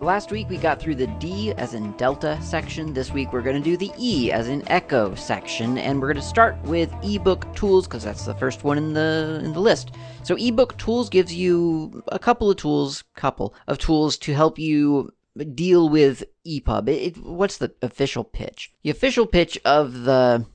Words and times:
Last 0.00 0.30
week 0.30 0.48
we 0.48 0.56
got 0.56 0.80
through 0.80 0.94
the 0.94 1.08
D 1.18 1.52
as 1.52 1.74
in 1.74 1.92
Delta 1.98 2.38
section. 2.40 2.94
This 2.94 3.12
week 3.12 3.34
we're 3.34 3.42
going 3.42 3.62
to 3.62 3.70
do 3.70 3.76
the 3.76 3.92
E 3.98 4.32
as 4.32 4.48
in 4.48 4.66
Echo 4.70 5.14
section, 5.14 5.76
and 5.76 6.00
we're 6.00 6.06
going 6.06 6.16
to 6.16 6.22
start 6.22 6.56
with 6.62 6.90
ebook 7.02 7.54
tools 7.54 7.86
because 7.86 8.02
that's 8.02 8.24
the 8.24 8.34
first 8.36 8.64
one 8.64 8.78
in 8.78 8.94
the 8.94 9.42
in 9.44 9.52
the 9.52 9.60
list. 9.60 9.90
So 10.22 10.36
ebook 10.36 10.78
tools 10.78 11.10
gives 11.10 11.34
you 11.34 12.02
a 12.08 12.18
couple 12.18 12.50
of 12.50 12.56
tools, 12.56 13.04
couple 13.14 13.54
of 13.66 13.76
tools 13.76 14.16
to 14.18 14.32
help 14.32 14.58
you 14.58 15.10
deal 15.54 15.90
with 15.90 16.24
EPUB. 16.46 16.88
It, 16.88 17.18
it, 17.18 17.18
what's 17.18 17.58
the 17.58 17.74
official 17.82 18.24
pitch? 18.24 18.72
The 18.82 18.88
official 18.88 19.26
pitch 19.26 19.60
of 19.66 20.04
the 20.04 20.46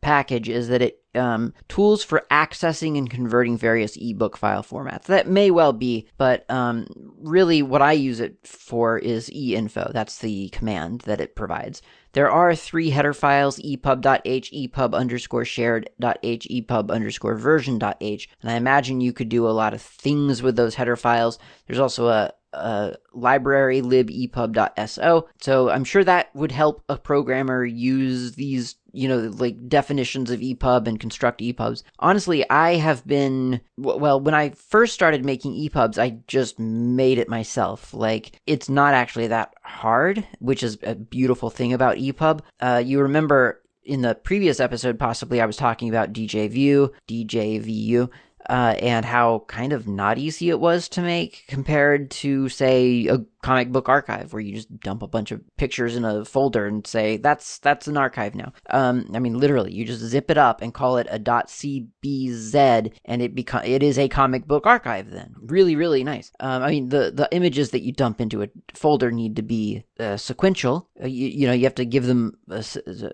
package 0.00 0.48
is 0.48 0.68
that 0.68 0.80
it 0.80 1.03
um, 1.16 1.54
tools 1.68 2.02
for 2.02 2.24
accessing 2.30 2.98
and 2.98 3.10
converting 3.10 3.56
various 3.56 3.96
ebook 3.96 4.36
file 4.36 4.62
formats. 4.62 5.04
That 5.04 5.28
may 5.28 5.50
well 5.50 5.72
be, 5.72 6.08
but 6.18 6.48
um, 6.50 6.86
really 7.18 7.62
what 7.62 7.82
I 7.82 7.92
use 7.92 8.20
it 8.20 8.38
for 8.46 8.98
is 8.98 9.30
einfo. 9.30 9.92
That's 9.92 10.18
the 10.18 10.48
command 10.50 11.02
that 11.02 11.20
it 11.20 11.36
provides. 11.36 11.82
There 12.14 12.30
are 12.30 12.54
three 12.54 12.90
header 12.90 13.12
files, 13.12 13.58
epub.h, 13.58 14.52
epub 14.52 14.94
underscore 14.94 15.44
shared.h, 15.44 16.48
epub 16.48 16.90
underscore 16.90 17.34
version.h, 17.34 18.28
and 18.40 18.50
I 18.50 18.54
imagine 18.54 19.00
you 19.00 19.12
could 19.12 19.28
do 19.28 19.48
a 19.48 19.50
lot 19.50 19.74
of 19.74 19.82
things 19.82 20.40
with 20.40 20.54
those 20.54 20.76
header 20.76 20.94
files. 20.94 21.40
There's 21.66 21.80
also 21.80 22.06
a, 22.08 22.32
a 22.52 22.96
library 23.12 23.82
libepub.so. 23.82 25.28
So 25.40 25.70
I'm 25.70 25.82
sure 25.82 26.04
that 26.04 26.34
would 26.36 26.52
help 26.52 26.84
a 26.88 26.96
programmer 26.96 27.64
use 27.64 28.36
these, 28.36 28.76
you 28.94 29.08
know, 29.08 29.32
like 29.36 29.68
definitions 29.68 30.30
of 30.30 30.40
EPUB 30.40 30.86
and 30.86 31.00
construct 31.00 31.40
EPUBs. 31.40 31.82
Honestly, 31.98 32.48
I 32.48 32.76
have 32.76 33.06
been, 33.06 33.60
well, 33.76 34.20
when 34.20 34.34
I 34.34 34.50
first 34.50 34.94
started 34.94 35.24
making 35.24 35.54
EPUBs, 35.54 35.98
I 35.98 36.18
just 36.26 36.58
made 36.58 37.18
it 37.18 37.28
myself. 37.28 37.92
Like, 37.92 38.40
it's 38.46 38.68
not 38.68 38.94
actually 38.94 39.26
that 39.28 39.54
hard, 39.62 40.26
which 40.38 40.62
is 40.62 40.78
a 40.82 40.94
beautiful 40.94 41.50
thing 41.50 41.72
about 41.72 41.96
EPUB. 41.96 42.40
Uh, 42.60 42.82
you 42.84 43.00
remember 43.00 43.60
in 43.84 44.02
the 44.02 44.14
previous 44.14 44.60
episode, 44.60 44.98
possibly 44.98 45.40
I 45.40 45.46
was 45.46 45.56
talking 45.56 45.88
about 45.88 46.12
DJView, 46.12 46.90
DJVU, 47.08 48.08
uh, 48.48 48.74
and 48.80 49.04
how 49.04 49.44
kind 49.48 49.72
of 49.72 49.88
not 49.88 50.18
easy 50.18 50.50
it 50.50 50.60
was 50.60 50.88
to 50.90 51.00
make 51.00 51.44
compared 51.48 52.10
to, 52.10 52.48
say, 52.48 53.06
a 53.06 53.18
comic 53.44 53.70
book 53.70 53.90
archive 53.90 54.32
where 54.32 54.40
you 54.40 54.54
just 54.54 54.80
dump 54.80 55.02
a 55.02 55.06
bunch 55.06 55.30
of 55.30 55.42
pictures 55.58 55.96
in 55.96 56.04
a 56.04 56.24
folder 56.24 56.66
and 56.66 56.86
say 56.86 57.18
that's 57.18 57.58
that's 57.58 57.86
an 57.86 57.98
archive 57.98 58.34
now. 58.34 58.54
Um, 58.70 59.10
I 59.14 59.18
mean, 59.18 59.38
literally, 59.38 59.70
you 59.70 59.84
just 59.84 60.00
zip 60.00 60.30
it 60.30 60.38
up 60.38 60.62
and 60.62 60.72
call 60.72 60.96
it 60.96 61.06
a 61.10 61.18
.cbz, 61.18 62.92
and 63.04 63.20
it 63.20 63.34
become 63.34 63.62
it 63.64 63.82
is 63.82 63.98
a 63.98 64.08
comic 64.08 64.46
book 64.46 64.66
archive. 64.66 65.10
Then, 65.10 65.34
really, 65.42 65.76
really 65.76 66.02
nice. 66.02 66.32
Um, 66.40 66.62
I 66.62 66.70
mean, 66.70 66.88
the 66.88 67.12
the 67.14 67.28
images 67.32 67.70
that 67.70 67.82
you 67.82 67.92
dump 67.92 68.18
into 68.18 68.42
a 68.42 68.48
folder 68.72 69.10
need 69.10 69.36
to 69.36 69.42
be 69.42 69.84
uh, 70.00 70.16
sequential. 70.16 70.88
Uh, 71.02 71.06
you, 71.06 71.28
you 71.28 71.46
know, 71.46 71.52
you 71.52 71.64
have 71.64 71.74
to 71.74 71.84
give 71.84 72.06
them 72.06 72.38
uh, 72.50 72.62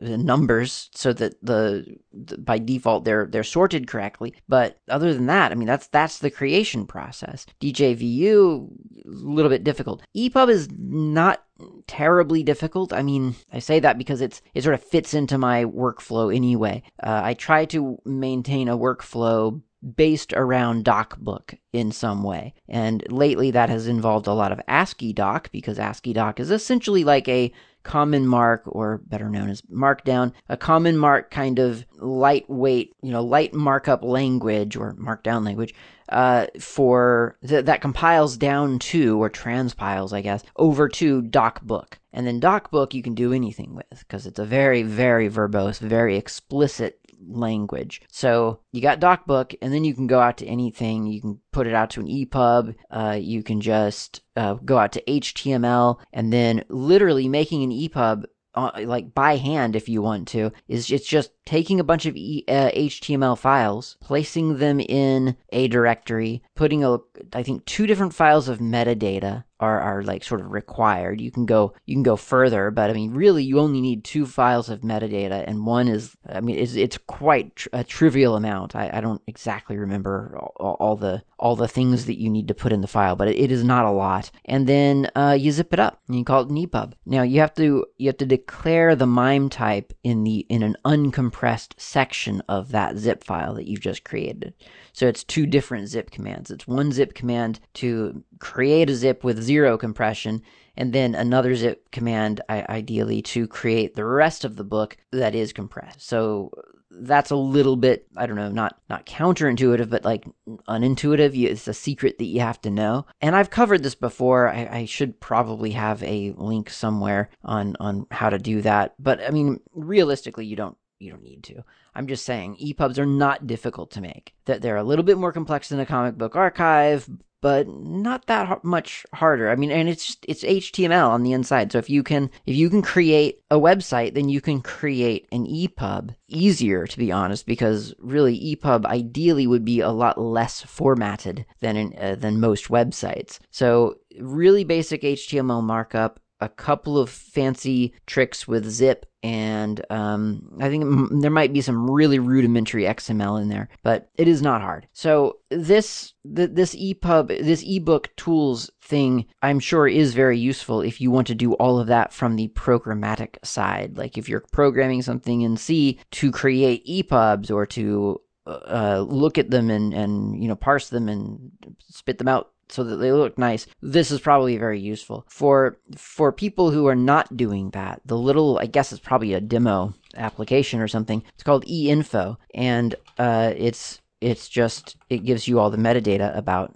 numbers 0.00 0.90
so 0.94 1.12
that 1.12 1.34
the, 1.44 1.98
the 2.12 2.38
by 2.38 2.58
default 2.58 3.04
they're 3.04 3.26
they're 3.26 3.42
sorted 3.42 3.88
correctly. 3.88 4.32
But 4.48 4.78
other 4.88 5.12
than 5.12 5.26
that, 5.26 5.50
I 5.50 5.56
mean, 5.56 5.66
that's 5.66 5.88
that's 5.88 6.18
the 6.18 6.30
creation 6.30 6.86
process. 6.86 7.46
DJVU, 7.60 8.68
a 9.04 9.08
little 9.08 9.50
bit 9.50 9.64
difficult. 9.64 10.02
EPUB 10.28 10.48
is 10.50 10.68
not 10.76 11.44
terribly 11.86 12.42
difficult. 12.42 12.92
I 12.92 13.02
mean, 13.02 13.36
I 13.52 13.58
say 13.58 13.80
that 13.80 13.98
because 13.98 14.20
it's 14.20 14.42
it 14.54 14.62
sort 14.62 14.74
of 14.74 14.82
fits 14.82 15.14
into 15.14 15.38
my 15.38 15.64
workflow 15.64 16.34
anyway. 16.34 16.82
Uh, 17.02 17.20
I 17.24 17.34
try 17.34 17.64
to 17.66 17.98
maintain 18.04 18.68
a 18.68 18.78
workflow 18.78 19.60
based 19.96 20.32
around 20.34 20.84
DocBook 20.84 21.58
in 21.72 21.90
some 21.90 22.22
way. 22.22 22.54
And 22.68 23.02
lately 23.10 23.50
that 23.52 23.70
has 23.70 23.86
involved 23.86 24.26
a 24.26 24.34
lot 24.34 24.52
of 24.52 24.60
AsciiDoc 24.68 25.50
because 25.52 25.78
AsciiDoc 25.78 26.38
is 26.38 26.50
essentially 26.50 27.02
like 27.02 27.28
a 27.28 27.52
CommonMark 27.84 28.60
or 28.66 28.98
better 28.98 29.28
known 29.28 29.48
as 29.48 29.62
markdown, 29.62 30.32
a 30.48 30.56
CommonMark 30.56 31.30
kind 31.30 31.58
of 31.58 31.84
lightweight, 31.98 32.94
you 33.02 33.10
know, 33.10 33.22
light 33.22 33.54
markup 33.54 34.02
language 34.02 34.76
or 34.76 34.94
markdown 34.94 35.44
language 35.44 35.74
uh, 36.10 36.46
for 36.58 37.36
th- 37.46 37.64
that 37.64 37.80
compiles 37.80 38.36
down 38.36 38.78
to 38.78 39.22
or 39.22 39.30
transpiles, 39.30 40.12
I 40.12 40.20
guess, 40.20 40.42
over 40.56 40.88
to 40.88 41.22
DocBook. 41.22 41.94
And 42.12 42.26
then 42.26 42.40
DocBook 42.40 42.92
you 42.92 43.02
can 43.02 43.14
do 43.14 43.32
anything 43.32 43.74
with 43.74 44.00
because 44.00 44.26
it's 44.26 44.38
a 44.38 44.44
very, 44.44 44.82
very 44.82 45.30
verbose, 45.30 45.78
very 45.78 46.16
explicit 46.16 46.98
language. 47.26 48.02
So 48.10 48.60
you 48.72 48.80
got 48.80 49.00
DocBook, 49.00 49.54
and 49.62 49.72
then 49.72 49.84
you 49.84 49.94
can 49.94 50.06
go 50.06 50.20
out 50.20 50.38
to 50.38 50.46
anything. 50.46 51.06
You 51.06 51.20
can 51.20 51.40
put 51.52 51.66
it 51.66 51.74
out 51.74 51.90
to 51.90 52.00
an 52.00 52.06
EPUB. 52.06 52.74
Uh, 52.90 53.18
you 53.20 53.42
can 53.42 53.60
just 53.60 54.22
uh, 54.36 54.54
go 54.54 54.78
out 54.78 54.92
to 54.92 55.02
HTML, 55.02 55.98
and 56.12 56.32
then 56.32 56.64
literally 56.68 57.28
making 57.28 57.62
an 57.62 57.70
EPUB 57.70 58.24
uh, 58.54 58.70
like 58.84 59.14
by 59.14 59.36
hand 59.36 59.76
if 59.76 59.88
you 59.88 60.02
want 60.02 60.26
to 60.26 60.50
is 60.66 60.90
it's 60.90 61.06
just 61.06 61.30
taking 61.50 61.80
a 61.80 61.84
bunch 61.84 62.06
of 62.06 62.14
e- 62.16 62.44
uh, 62.46 62.70
html 62.70 63.36
files 63.36 63.96
placing 64.00 64.58
them 64.58 64.78
in 64.78 65.36
a 65.50 65.66
directory 65.66 66.40
putting 66.54 66.84
a 66.84 66.98
i 67.32 67.42
think 67.42 67.64
two 67.64 67.88
different 67.88 68.14
files 68.14 68.48
of 68.48 68.60
metadata 68.60 69.42
are, 69.60 69.80
are 69.80 70.02
like 70.02 70.24
sort 70.24 70.40
of 70.40 70.50
required. 70.50 71.20
You 71.20 71.30
can 71.30 71.46
go 71.46 71.74
you 71.86 71.94
can 71.94 72.02
go 72.02 72.16
further, 72.16 72.70
but 72.70 72.90
I 72.90 72.94
mean, 72.94 73.12
really, 73.12 73.44
you 73.44 73.58
only 73.58 73.80
need 73.80 74.04
two 74.04 74.26
files 74.26 74.70
of 74.70 74.80
metadata, 74.80 75.44
and 75.46 75.66
one 75.66 75.86
is 75.86 76.16
I 76.28 76.40
mean, 76.40 76.58
it's, 76.58 76.74
it's 76.74 76.98
quite 76.98 77.54
tr- 77.56 77.68
a 77.72 77.84
trivial 77.84 78.36
amount. 78.36 78.74
I, 78.74 78.90
I 78.92 79.00
don't 79.00 79.22
exactly 79.26 79.76
remember 79.76 80.36
all, 80.56 80.76
all, 80.80 80.96
the 80.96 81.22
all 81.38 81.56
the 81.56 81.68
things 81.68 82.06
that 82.06 82.18
you 82.18 82.30
need 82.30 82.48
to 82.48 82.54
put 82.54 82.72
in 82.72 82.80
the 82.80 82.86
file, 82.86 83.16
but 83.16 83.28
it, 83.28 83.38
it 83.38 83.52
is 83.52 83.62
not 83.62 83.84
a 83.84 83.90
lot. 83.90 84.30
And 84.46 84.66
then 84.66 85.10
uh, 85.14 85.36
you 85.38 85.52
zip 85.52 85.72
it 85.72 85.80
up 85.80 86.00
and 86.08 86.16
you 86.16 86.24
call 86.24 86.42
it 86.42 86.50
an 86.50 86.56
EPUB. 86.56 86.94
Now 87.04 87.22
you 87.22 87.40
have 87.40 87.54
to 87.54 87.86
you 87.98 88.08
have 88.08 88.18
to 88.18 88.26
declare 88.26 88.96
the 88.96 89.06
MIME 89.06 89.50
type 89.50 89.92
in 90.02 90.24
the 90.24 90.46
in 90.48 90.62
an 90.62 90.76
uncompressed 90.84 91.39
section 91.76 92.42
of 92.48 92.70
that 92.72 92.96
zip 92.96 93.24
file 93.24 93.54
that 93.54 93.66
you've 93.66 93.80
just 93.80 94.04
created. 94.04 94.54
So 94.92 95.06
it's 95.06 95.24
two 95.24 95.46
different 95.46 95.88
zip 95.88 96.10
commands. 96.10 96.50
It's 96.50 96.66
one 96.66 96.92
zip 96.92 97.14
command 97.14 97.60
to 97.74 98.22
create 98.38 98.90
a 98.90 98.94
zip 98.94 99.24
with 99.24 99.42
zero 99.42 99.78
compression, 99.78 100.42
and 100.76 100.92
then 100.92 101.14
another 101.14 101.54
zip 101.54 101.90
command, 101.90 102.40
ideally, 102.48 103.22
to 103.22 103.46
create 103.46 103.94
the 103.94 104.04
rest 104.04 104.44
of 104.44 104.56
the 104.56 104.64
book 104.64 104.96
that 105.12 105.34
is 105.34 105.52
compressed. 105.52 106.02
So 106.02 106.50
that's 106.90 107.30
a 107.30 107.36
little 107.36 107.76
bit 107.76 108.06
I 108.16 108.26
don't 108.26 108.36
know, 108.36 108.50
not 108.50 108.80
not 108.88 109.06
counterintuitive, 109.06 109.88
but 109.88 110.04
like 110.04 110.26
unintuitive. 110.68 111.40
It's 111.44 111.68
a 111.68 111.74
secret 111.74 112.18
that 112.18 112.24
you 112.24 112.40
have 112.40 112.60
to 112.62 112.70
know. 112.70 113.06
And 113.20 113.36
I've 113.36 113.50
covered 113.50 113.82
this 113.82 113.94
before. 113.94 114.48
I, 114.48 114.68
I 114.70 114.84
should 114.86 115.20
probably 115.20 115.70
have 115.70 116.02
a 116.02 116.32
link 116.36 116.68
somewhere 116.70 117.30
on 117.44 117.76
on 117.78 118.06
how 118.10 118.30
to 118.30 118.38
do 118.38 118.60
that. 118.62 118.94
But 118.98 119.20
I 119.24 119.30
mean, 119.30 119.60
realistically, 119.72 120.46
you 120.46 120.56
don't 120.56 120.76
you 121.00 121.10
don't 121.10 121.22
need 121.22 121.42
to. 121.44 121.64
I'm 121.94 122.06
just 122.06 122.24
saying 122.24 122.56
EPUBs 122.56 122.98
are 122.98 123.06
not 123.06 123.46
difficult 123.46 123.90
to 123.92 124.00
make. 124.00 124.34
That 124.44 124.62
they're 124.62 124.76
a 124.76 124.84
little 124.84 125.04
bit 125.04 125.18
more 125.18 125.32
complex 125.32 125.68
than 125.68 125.80
a 125.80 125.86
comic 125.86 126.16
book 126.16 126.36
archive, 126.36 127.08
but 127.40 127.66
not 127.68 128.26
that 128.26 128.62
much 128.62 129.06
harder. 129.14 129.50
I 129.50 129.56
mean, 129.56 129.70
and 129.70 129.88
it's 129.88 130.06
just, 130.06 130.26
it's 130.28 130.44
HTML 130.44 131.08
on 131.08 131.22
the 131.22 131.32
inside. 131.32 131.72
So 131.72 131.78
if 131.78 131.88
you 131.88 132.02
can 132.02 132.30
if 132.46 132.54
you 132.54 132.68
can 132.68 132.82
create 132.82 133.40
a 133.50 133.58
website, 133.58 134.14
then 134.14 134.28
you 134.28 134.40
can 134.40 134.60
create 134.60 135.26
an 135.32 135.46
EPUB 135.46 136.14
easier, 136.28 136.86
to 136.86 136.98
be 136.98 137.10
honest, 137.10 137.46
because 137.46 137.94
really 137.98 138.38
EPUB 138.54 138.84
ideally 138.84 139.46
would 139.46 139.64
be 139.64 139.80
a 139.80 139.90
lot 139.90 140.20
less 140.20 140.60
formatted 140.60 141.46
than 141.60 141.76
in, 141.76 141.94
uh, 141.98 142.14
than 142.16 142.40
most 142.40 142.68
websites. 142.68 143.38
So 143.50 143.96
really 144.18 144.64
basic 144.64 145.02
HTML 145.02 145.62
markup 145.62 146.20
a 146.40 146.48
couple 146.48 146.98
of 146.98 147.10
fancy 147.10 147.94
tricks 148.06 148.48
with 148.48 148.68
zip 148.68 149.06
and 149.22 149.84
um, 149.90 150.56
I 150.60 150.70
think 150.70 150.82
m- 150.82 151.20
there 151.20 151.30
might 151.30 151.52
be 151.52 151.60
some 151.60 151.90
really 151.90 152.18
rudimentary 152.18 152.84
XML 152.84 153.40
in 153.40 153.48
there, 153.48 153.68
but 153.82 154.08
it 154.16 154.26
is 154.28 154.40
not 154.40 154.62
hard. 154.62 154.86
So 154.94 155.40
this 155.50 156.14
th- 156.34 156.50
this 156.52 156.74
EPUB 156.74 157.28
this 157.28 157.62
ebook 157.66 158.14
tools 158.16 158.70
thing 158.80 159.26
I'm 159.42 159.60
sure 159.60 159.86
is 159.86 160.14
very 160.14 160.38
useful 160.38 160.80
if 160.80 161.00
you 161.00 161.10
want 161.10 161.26
to 161.26 161.34
do 161.34 161.52
all 161.54 161.78
of 161.78 161.88
that 161.88 162.14
from 162.14 162.36
the 162.36 162.48
programmatic 162.48 163.36
side. 163.44 163.98
Like 163.98 164.16
if 164.16 164.28
you're 164.28 164.44
programming 164.52 165.02
something 165.02 165.42
in 165.42 165.58
C 165.58 165.98
to 166.12 166.32
create 166.32 166.86
EPUBs 166.86 167.50
or 167.50 167.66
to 167.66 168.20
uh, 168.46 169.04
look 169.06 169.36
at 169.36 169.50
them 169.50 169.68
and 169.68 169.92
and 169.92 170.42
you 170.42 170.48
know 170.48 170.56
parse 170.56 170.88
them 170.88 171.08
and 171.10 171.52
spit 171.78 172.16
them 172.16 172.28
out 172.28 172.52
so 172.70 172.84
that 172.84 172.96
they 172.96 173.12
look 173.12 173.36
nice, 173.38 173.66
this 173.82 174.10
is 174.10 174.20
probably 174.20 174.56
very 174.56 174.80
useful. 174.80 175.24
For 175.28 175.78
for 175.96 176.32
people 176.32 176.70
who 176.70 176.86
are 176.86 176.96
not 176.96 177.36
doing 177.36 177.70
that, 177.70 178.00
the 178.04 178.16
little 178.16 178.58
I 178.58 178.66
guess 178.66 178.92
it's 178.92 179.00
probably 179.00 179.34
a 179.34 179.40
demo 179.40 179.94
application 180.16 180.80
or 180.80 180.88
something. 180.88 181.22
It's 181.34 181.42
called 181.42 181.66
eInfo, 181.66 182.36
and 182.54 182.94
uh, 183.18 183.52
it's 183.56 184.00
it's 184.20 184.48
just 184.48 184.96
it 185.08 185.24
gives 185.24 185.48
you 185.48 185.58
all 185.58 185.70
the 185.70 185.76
metadata 185.76 186.36
about 186.36 186.74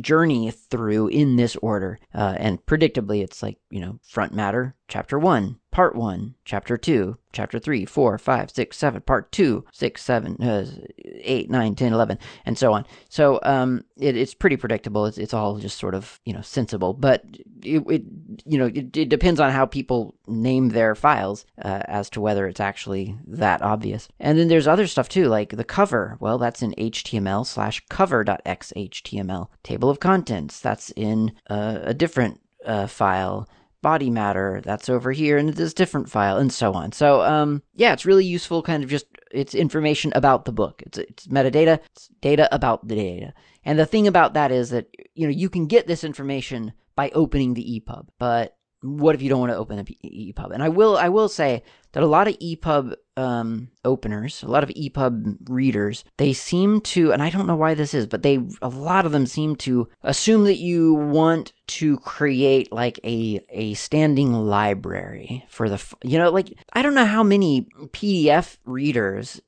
journey 0.00 0.50
through 0.50 1.08
in 1.08 1.36
this 1.36 1.56
order. 1.56 1.98
Uh, 2.14 2.34
and 2.38 2.64
predictably, 2.66 3.22
it's 3.22 3.42
like, 3.42 3.58
you 3.70 3.80
know, 3.80 3.98
front 4.02 4.34
matter, 4.34 4.74
chapter 4.88 5.18
one, 5.18 5.58
part 5.70 5.94
one, 5.94 6.34
chapter 6.44 6.76
two, 6.76 7.16
chapter 7.32 7.58
three, 7.58 7.84
four, 7.84 8.18
five, 8.18 8.50
six, 8.50 8.76
seven, 8.76 9.00
part 9.00 9.32
two, 9.32 9.64
six, 9.72 10.02
seven, 10.02 10.36
uh, 10.42 10.66
eight, 11.04 11.50
nine, 11.50 11.74
ten, 11.74 11.92
eleven, 11.92 12.18
and 12.44 12.56
so 12.56 12.72
on. 12.72 12.84
So 13.08 13.40
um, 13.42 13.84
it, 13.96 14.16
it's 14.16 14.34
pretty 14.34 14.56
predictable. 14.56 15.06
It's, 15.06 15.18
it's 15.18 15.34
all 15.34 15.58
just 15.58 15.78
sort 15.78 15.94
of, 15.94 16.20
you 16.24 16.32
know, 16.32 16.42
sensible. 16.42 16.92
But 16.92 17.24
it, 17.62 17.82
it 17.88 18.02
you 18.44 18.58
know, 18.58 18.66
it, 18.66 18.96
it, 18.96 19.08
depends 19.08 19.40
on 19.40 19.50
how 19.50 19.66
people 19.66 20.14
name 20.26 20.68
their 20.68 20.94
files 20.94 21.46
uh, 21.62 21.82
as 21.86 22.10
to 22.10 22.20
whether 22.20 22.46
it's 22.46 22.60
actually 22.60 23.16
that 23.26 23.62
obvious. 23.62 24.08
And 24.20 24.38
then 24.38 24.48
there's 24.48 24.68
other 24.68 24.86
stuff 24.86 25.08
too, 25.08 25.26
like 25.26 25.56
the 25.56 25.64
cover. 25.64 26.16
Well, 26.20 26.38
that's 26.38 26.61
in 26.62 26.72
HTML 26.72 27.46
slash 27.46 27.82
cover.xhtml. 27.88 29.48
Table 29.62 29.90
of 29.90 30.00
contents, 30.00 30.60
that's 30.60 30.90
in 30.90 31.32
uh, 31.50 31.78
a 31.82 31.94
different 31.94 32.40
uh, 32.64 32.86
file. 32.86 33.48
Body 33.82 34.10
matter, 34.10 34.60
that's 34.64 34.88
over 34.88 35.10
here 35.10 35.36
in 35.36 35.50
this 35.50 35.74
different 35.74 36.08
file, 36.08 36.36
and 36.36 36.52
so 36.52 36.72
on. 36.72 36.92
So, 36.92 37.22
um, 37.22 37.62
yeah, 37.74 37.92
it's 37.92 38.06
really 38.06 38.24
useful, 38.24 38.62
kind 38.62 38.84
of 38.84 38.90
just 38.90 39.06
it's 39.32 39.54
information 39.54 40.12
about 40.14 40.44
the 40.44 40.52
book. 40.52 40.82
It's 40.86 40.98
it's 40.98 41.26
metadata, 41.26 41.80
it's 41.90 42.08
data 42.20 42.48
about 42.54 42.86
the 42.86 42.94
data. 42.94 43.34
And 43.64 43.78
the 43.78 43.86
thing 43.86 44.06
about 44.06 44.34
that 44.34 44.52
is 44.52 44.70
that 44.70 44.86
you 45.14 45.26
know 45.26 45.32
you 45.32 45.48
can 45.48 45.66
get 45.66 45.88
this 45.88 46.04
information 46.04 46.72
by 46.94 47.10
opening 47.10 47.54
the 47.54 47.80
EPUB, 47.80 48.06
but 48.18 48.56
what 48.82 49.14
if 49.14 49.22
you 49.22 49.28
don't 49.28 49.40
want 49.40 49.52
to 49.52 49.58
open 49.58 49.76
the 49.76 50.32
EPUB? 50.34 50.52
And 50.52 50.62
I 50.62 50.68
will 50.68 50.96
I 50.96 51.08
will 51.08 51.28
say 51.28 51.62
that 51.92 52.02
a 52.02 52.06
lot 52.06 52.28
of 52.28 52.38
EPUB 52.38 52.94
um, 53.16 53.68
openers, 53.84 54.42
a 54.42 54.48
lot 54.48 54.62
of 54.62 54.70
EPUB 54.70 55.36
readers, 55.48 56.04
they 56.16 56.32
seem 56.32 56.80
to, 56.80 57.12
and 57.12 57.22
I 57.22 57.30
don't 57.30 57.46
know 57.46 57.56
why 57.56 57.74
this 57.74 57.94
is, 57.94 58.06
but 58.06 58.22
they 58.22 58.40
a 58.62 58.68
lot 58.68 59.04
of 59.04 59.12
them 59.12 59.26
seem 59.26 59.56
to 59.56 59.88
assume 60.02 60.44
that 60.44 60.56
you 60.56 60.94
want 60.94 61.52
to 61.66 61.98
create 61.98 62.72
like 62.72 62.98
a 63.04 63.44
a 63.50 63.74
standing 63.74 64.32
library 64.32 65.44
for 65.48 65.68
the, 65.68 65.82
you 66.02 66.18
know, 66.18 66.30
like 66.30 66.54
I 66.72 66.82
don't 66.82 66.94
know 66.94 67.04
how 67.04 67.22
many 67.22 67.68
PDF 67.88 68.56
readers, 68.64 69.40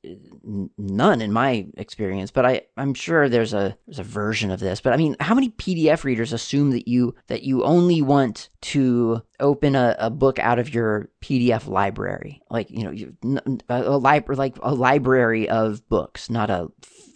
none 0.77 1.21
in 1.21 1.33
my 1.33 1.67
experience, 1.77 2.31
but 2.31 2.45
I 2.45 2.61
I'm 2.77 2.93
sure 2.93 3.29
there's 3.29 3.53
a 3.53 3.77
there's 3.87 3.99
a 3.99 4.03
version 4.03 4.51
of 4.51 4.59
this, 4.59 4.81
but 4.81 4.93
I 4.93 4.97
mean, 4.97 5.15
how 5.19 5.33
many 5.33 5.49
PDF 5.49 6.03
readers 6.03 6.33
assume 6.33 6.71
that 6.71 6.87
you 6.87 7.15
that 7.27 7.43
you 7.43 7.63
only 7.63 8.01
want 8.01 8.49
to 8.61 9.23
open 9.39 9.75
a, 9.75 9.95
a 9.99 10.09
book 10.09 10.39
out 10.39 10.59
of 10.59 10.73
your 10.73 11.09
PDF 11.25 11.67
library, 11.67 12.39
like 12.51 12.69
you 12.69 12.83
know, 12.83 12.91
you, 12.91 13.15
a, 13.67 13.97
library, 13.97 14.37
like 14.37 14.55
a 14.61 14.75
library 14.75 15.49
of 15.49 15.87
books, 15.89 16.29
not 16.29 16.51
a 16.51 16.67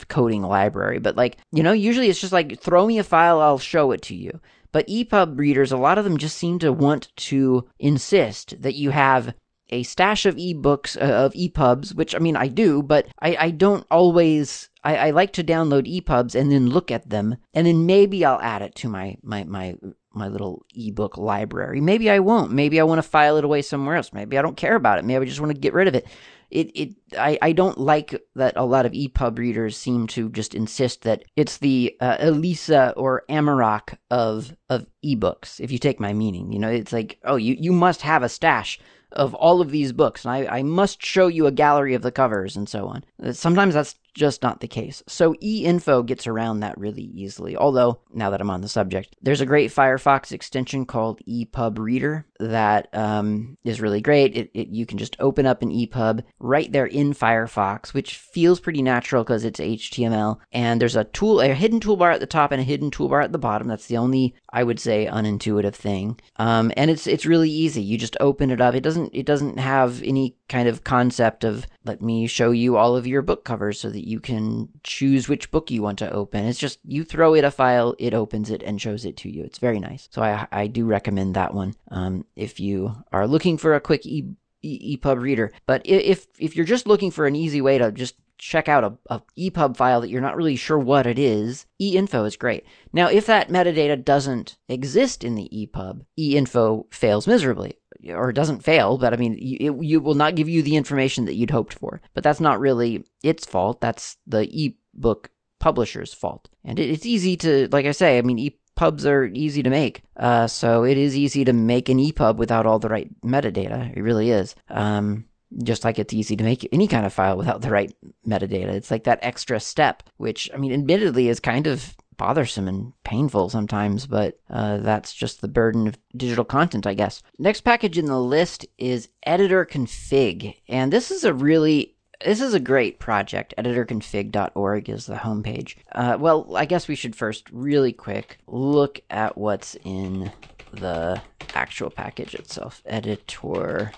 coding 0.07 0.41
library, 0.41 0.97
but 0.97 1.15
like 1.15 1.37
you 1.51 1.61
know, 1.61 1.73
usually 1.73 2.09
it's 2.09 2.19
just 2.19 2.33
like 2.33 2.59
throw 2.59 2.87
me 2.87 2.97
a 2.97 3.03
file, 3.03 3.39
I'll 3.39 3.59
show 3.59 3.91
it 3.91 4.01
to 4.03 4.15
you. 4.15 4.39
But 4.71 4.87
EPUB 4.87 5.37
readers, 5.37 5.71
a 5.71 5.77
lot 5.77 5.99
of 5.99 6.05
them 6.05 6.17
just 6.17 6.37
seem 6.37 6.57
to 6.59 6.73
want 6.73 7.15
to 7.17 7.67
insist 7.77 8.59
that 8.59 8.73
you 8.75 8.89
have 8.89 9.35
a 9.69 9.83
stash 9.83 10.25
of 10.25 10.37
ebooks 10.37 10.99
uh, 10.99 11.05
of 11.05 11.33
EPUBs, 11.33 11.93
which 11.93 12.15
I 12.15 12.17
mean 12.19 12.35
I 12.35 12.47
do, 12.47 12.81
but 12.81 13.07
I, 13.21 13.37
I 13.39 13.51
don't 13.51 13.85
always. 13.91 14.68
I, 14.83 14.95
I 14.95 15.09
like 15.11 15.33
to 15.33 15.43
download 15.43 15.87
EPUBs 15.87 16.35
and 16.35 16.51
then 16.51 16.69
look 16.69 16.91
at 16.91 17.09
them, 17.09 17.37
and 17.53 17.67
then 17.67 17.85
maybe 17.85 18.23
I'll 18.23 18.41
add 18.41 18.61
it 18.61 18.75
to 18.75 18.89
my 18.89 19.17
my 19.21 19.43
my 19.43 19.75
my 20.13 20.27
little 20.27 20.65
ebook 20.75 21.17
library. 21.17 21.81
Maybe 21.81 22.09
I 22.09 22.19
won't. 22.19 22.51
Maybe 22.51 22.79
I 22.79 22.83
want 22.83 22.99
to 22.99 23.07
file 23.07 23.37
it 23.37 23.43
away 23.43 23.61
somewhere 23.61 23.95
else. 23.95 24.11
Maybe 24.13 24.37
I 24.37 24.41
don't 24.41 24.57
care 24.57 24.75
about 24.75 24.97
it. 24.97 25.05
Maybe 25.05 25.23
I 25.23 25.27
just 25.27 25.39
want 25.39 25.53
to 25.53 25.59
get 25.59 25.73
rid 25.73 25.87
of 25.87 25.95
it. 25.95 26.07
It 26.49 26.71
it 26.75 26.95
I, 27.17 27.37
I 27.41 27.51
don't 27.51 27.77
like 27.77 28.15
that 28.35 28.53
a 28.55 28.65
lot 28.65 28.85
of 28.85 28.93
EPUB 28.93 29.37
readers 29.37 29.77
seem 29.77 30.07
to 30.07 30.29
just 30.29 30.55
insist 30.55 31.03
that 31.03 31.23
it's 31.35 31.57
the 31.57 31.95
uh, 31.99 32.17
Elisa 32.19 32.93
or 32.97 33.23
Amarok 33.29 33.97
of 34.09 34.55
of 34.69 34.87
ebooks. 35.05 35.59
If 35.59 35.71
you 35.71 35.77
take 35.77 35.99
my 35.99 36.13
meaning, 36.13 36.51
you 36.51 36.59
know, 36.59 36.69
it's 36.69 36.93
like 36.93 37.19
oh 37.23 37.35
you 37.35 37.55
you 37.59 37.71
must 37.71 38.01
have 38.01 38.23
a 38.23 38.29
stash 38.29 38.79
of 39.11 39.33
all 39.33 39.59
of 39.61 39.71
these 39.71 39.91
books, 39.91 40.23
and 40.23 40.31
I, 40.31 40.59
I 40.59 40.63
must 40.63 41.03
show 41.03 41.27
you 41.27 41.47
a 41.47 41.51
gallery 41.51 41.95
of 41.95 42.01
the 42.01 42.11
covers 42.11 42.55
and 42.55 42.69
so 42.69 42.87
on. 42.87 43.03
Sometimes 43.33 43.73
that's 43.73 43.95
just 44.19 44.43
not 44.43 44.59
the 44.59 44.67
case. 44.67 45.01
So 45.07 45.33
eInfo 45.35 46.05
gets 46.05 46.27
around 46.27 46.59
that 46.59 46.77
really 46.77 47.03
easily. 47.03 47.55
Although, 47.55 48.01
now 48.13 48.29
that 48.29 48.41
I'm 48.41 48.49
on 48.49 48.61
the 48.61 48.67
subject, 48.67 49.15
there's 49.21 49.39
a 49.39 49.45
great 49.45 49.71
Firefox 49.71 50.33
extension 50.33 50.85
called 50.85 51.21
ePub 51.25 51.79
Reader 51.79 52.25
that 52.39 52.89
um, 52.93 53.57
is 53.63 53.81
really 53.81 54.01
great. 54.01 54.35
It, 54.35 54.51
it, 54.53 54.67
you 54.67 54.85
can 54.85 54.97
just 54.97 55.15
open 55.19 55.45
up 55.45 55.61
an 55.61 55.71
ePub 55.71 56.23
right 56.39 56.71
there 56.71 56.85
in 56.85 57.13
Firefox, 57.13 57.93
which 57.93 58.17
feels 58.17 58.59
pretty 58.59 58.81
natural 58.81 59.23
because 59.23 59.45
it's 59.45 59.59
HTML. 59.59 60.37
And 60.51 60.81
there's 60.81 60.97
a 60.97 61.05
tool, 61.05 61.39
a 61.39 61.53
hidden 61.53 61.79
toolbar 61.79 62.13
at 62.13 62.19
the 62.19 62.25
top 62.25 62.51
and 62.51 62.59
a 62.59 62.65
hidden 62.65 62.91
toolbar 62.91 63.23
at 63.23 63.31
the 63.31 63.39
bottom. 63.39 63.67
That's 63.67 63.87
the 63.87 63.97
only, 63.97 64.35
I 64.51 64.63
would 64.63 64.79
say, 64.79 65.07
unintuitive 65.09 65.75
thing. 65.75 66.19
Um, 66.35 66.71
and 66.75 66.91
it's 66.91 67.07
it's 67.07 67.25
really 67.25 67.49
easy. 67.49 67.81
You 67.81 67.97
just 67.97 68.17
open 68.19 68.51
it 68.51 68.59
up. 68.59 68.75
It 68.75 68.83
doesn't 68.83 69.11
it 69.13 69.25
doesn't 69.25 69.59
have 69.59 70.03
any 70.03 70.35
kind 70.49 70.67
of 70.67 70.83
concept 70.83 71.43
of 71.43 71.67
let 71.85 72.01
me 72.01 72.27
show 72.27 72.51
you 72.51 72.75
all 72.75 72.95
of 72.95 73.07
your 73.07 73.21
book 73.21 73.45
covers 73.45 73.79
so 73.79 73.89
that 73.89 74.07
you 74.09 74.19
can 74.19 74.69
choose 74.83 75.29
which 75.29 75.51
book 75.51 75.69
you 75.69 75.83
want 75.83 75.99
to 75.99 76.11
open. 76.11 76.45
It's 76.45 76.59
just 76.59 76.79
you 76.83 77.03
throw 77.03 77.35
it 77.35 77.43
a 77.43 77.51
file, 77.51 77.95
it 77.99 78.13
opens 78.13 78.49
it 78.49 78.63
and 78.63 78.81
shows 78.81 79.05
it 79.05 79.15
to 79.17 79.29
you. 79.29 79.43
It's 79.43 79.59
very 79.59 79.79
nice. 79.79 80.09
So 80.11 80.23
I, 80.23 80.47
I 80.51 80.67
do 80.67 80.85
recommend 80.85 81.35
that 81.35 81.53
one 81.53 81.75
um, 81.91 82.25
if 82.35 82.59
you 82.59 82.95
are 83.11 83.27
looking 83.27 83.57
for 83.57 83.75
a 83.75 83.79
quick 83.79 84.05
e, 84.05 84.25
e, 84.63 84.97
EPUB 84.97 85.21
reader. 85.21 85.51
But 85.67 85.83
if 85.85 86.27
if 86.39 86.55
you're 86.55 86.65
just 86.65 86.87
looking 86.87 87.11
for 87.11 87.27
an 87.27 87.35
easy 87.35 87.61
way 87.61 87.77
to 87.77 87.91
just 87.91 88.15
check 88.39 88.67
out 88.69 88.83
a, 88.83 88.93
a, 89.13 89.21
EPUB 89.37 89.75
file 89.75 90.01
that 90.01 90.09
you're 90.09 90.21
not 90.21 90.37
really 90.37 90.55
sure 90.55 90.79
what 90.79 91.05
it 91.05 91.19
is, 91.19 91.65
eInfo 91.81 92.25
is 92.25 92.37
great. 92.37 92.65
Now, 92.93 93.09
if 93.09 93.25
that 93.25 93.49
metadata 93.49 94.03
doesn't 94.03 94.57
exist 94.69 95.23
in 95.23 95.35
the 95.35 95.49
EPUB, 95.53 96.05
eInfo 96.17 96.85
fails 96.91 97.27
miserably 97.27 97.78
or 98.07 98.29
it 98.29 98.33
doesn't 98.33 98.63
fail, 98.63 98.97
but 98.97 99.13
I 99.13 99.17
mean, 99.17 99.37
you, 99.39 99.57
it, 99.59 99.99
will 100.03 100.15
not 100.15 100.35
give 100.35 100.49
you 100.49 100.61
the 100.61 100.75
information 100.75 101.25
that 101.25 101.35
you'd 101.35 101.51
hoped 101.51 101.73
for. 101.73 102.01
But 102.13 102.23
that's 102.23 102.39
not 102.39 102.59
really 102.59 103.03
its 103.23 103.45
fault. 103.45 103.81
That's 103.81 104.17
the 104.25 104.47
ebook 104.95 105.29
publisher's 105.59 106.13
fault. 106.13 106.49
And 106.63 106.79
it, 106.79 106.89
it's 106.89 107.05
easy 107.05 107.35
to, 107.37 107.67
like 107.71 107.85
I 107.85 107.91
say, 107.91 108.17
I 108.17 108.21
mean, 108.21 108.51
EPUBs 108.77 109.05
are 109.05 109.25
easy 109.25 109.63
to 109.63 109.69
make. 109.69 110.03
Uh, 110.15 110.47
so 110.47 110.83
it 110.83 110.97
is 110.97 111.17
easy 111.17 111.43
to 111.45 111.53
make 111.53 111.89
an 111.89 111.99
EPUB 111.99 112.37
without 112.37 112.65
all 112.65 112.79
the 112.79 112.89
right 112.89 113.09
metadata. 113.21 113.95
It 113.95 114.01
really 114.01 114.31
is. 114.31 114.55
Um, 114.69 115.25
just 115.63 115.83
like 115.83 115.97
it's 115.97 116.13
easy 116.13 116.35
to 116.35 116.43
make 116.43 116.67
any 116.71 116.87
kind 116.87 117.05
of 117.05 117.13
file 117.13 117.35
without 117.35 117.61
the 117.61 117.71
right 117.71 117.93
metadata. 118.25 118.73
It's 118.73 118.91
like 118.91 119.05
that 119.05 119.19
extra 119.21 119.59
step, 119.59 120.03
which, 120.17 120.49
I 120.53 120.57
mean, 120.57 120.71
admittedly 120.71 121.27
is 121.27 121.39
kind 121.39 121.67
of 121.67 121.95
bothersome 122.19 122.67
and 122.67 122.93
painful 123.03 123.49
sometimes, 123.49 124.05
but 124.05 124.39
uh, 124.51 124.77
that's 124.77 125.13
just 125.13 125.41
the 125.41 125.47
burden 125.47 125.87
of 125.87 125.97
digital 126.15 126.45
content, 126.45 126.85
I 126.85 126.93
guess. 126.93 127.23
Next 127.39 127.61
package 127.61 127.97
in 127.97 128.05
the 128.05 128.19
list 128.19 128.67
is 128.77 129.09
editor 129.23 129.65
config, 129.65 130.57
and 130.67 130.93
this 130.93 131.09
is 131.09 131.23
a 131.23 131.33
really 131.33 131.95
this 132.23 132.41
is 132.41 132.53
a 132.53 132.59
great 132.59 132.99
project. 132.99 133.53
Editorconfig.org 133.57 134.89
is 134.89 135.05
the 135.05 135.15
homepage. 135.15 135.77
Uh, 135.93 136.17
well, 136.19 136.53
I 136.53 136.65
guess 136.65 136.89
we 136.89 136.95
should 136.95 137.15
first, 137.15 137.49
really 137.49 137.93
quick, 137.93 138.39
look 138.45 138.99
at 139.09 139.37
what's 139.37 139.77
in 139.85 140.29
the 140.73 141.21
actual 141.55 141.89
package 141.89 142.35
itself. 142.35 142.83
Editor 142.85 143.93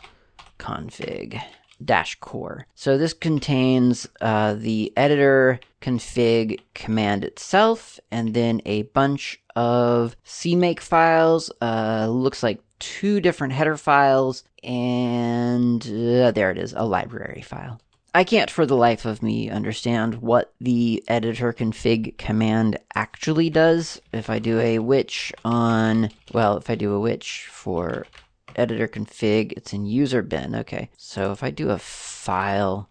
config 0.59 1.41
dash 1.85 2.15
core. 2.19 2.65
So 2.75 2.97
this 2.97 3.13
contains 3.13 4.07
uh, 4.19 4.55
the 4.55 4.93
editor 4.95 5.59
config 5.81 6.59
command 6.73 7.23
itself, 7.23 7.99
and 8.11 8.33
then 8.33 8.61
a 8.65 8.83
bunch 8.83 9.41
of 9.55 10.15
CMake 10.25 10.79
files. 10.79 11.51
Uh, 11.61 12.07
looks 12.09 12.43
like 12.43 12.61
two 12.79 13.19
different 13.21 13.53
header 13.53 13.77
files, 13.77 14.43
and 14.63 15.83
uh, 15.85 16.31
there 16.31 16.51
it 16.51 16.57
is, 16.57 16.73
a 16.73 16.85
library 16.85 17.41
file. 17.41 17.79
I 18.13 18.25
can't 18.25 18.51
for 18.51 18.65
the 18.65 18.75
life 18.75 19.05
of 19.05 19.23
me 19.23 19.49
understand 19.49 20.15
what 20.15 20.53
the 20.59 21.01
editor 21.07 21.53
config 21.53 22.17
command 22.17 22.77
actually 22.93 23.49
does. 23.49 24.01
If 24.11 24.29
I 24.29 24.39
do 24.39 24.59
a 24.59 24.79
which 24.79 25.31
on, 25.45 26.09
well, 26.33 26.57
if 26.57 26.69
I 26.69 26.75
do 26.75 26.93
a 26.93 26.99
which 26.99 27.47
for 27.49 28.05
editor 28.55 28.87
config, 28.87 29.53
it's 29.53 29.73
in 29.73 29.85
user 29.85 30.21
bin. 30.21 30.55
Okay, 30.55 30.89
so 30.97 31.31
if 31.31 31.43
I 31.43 31.51
do 31.51 31.69
a 31.69 31.77
file 31.77 32.89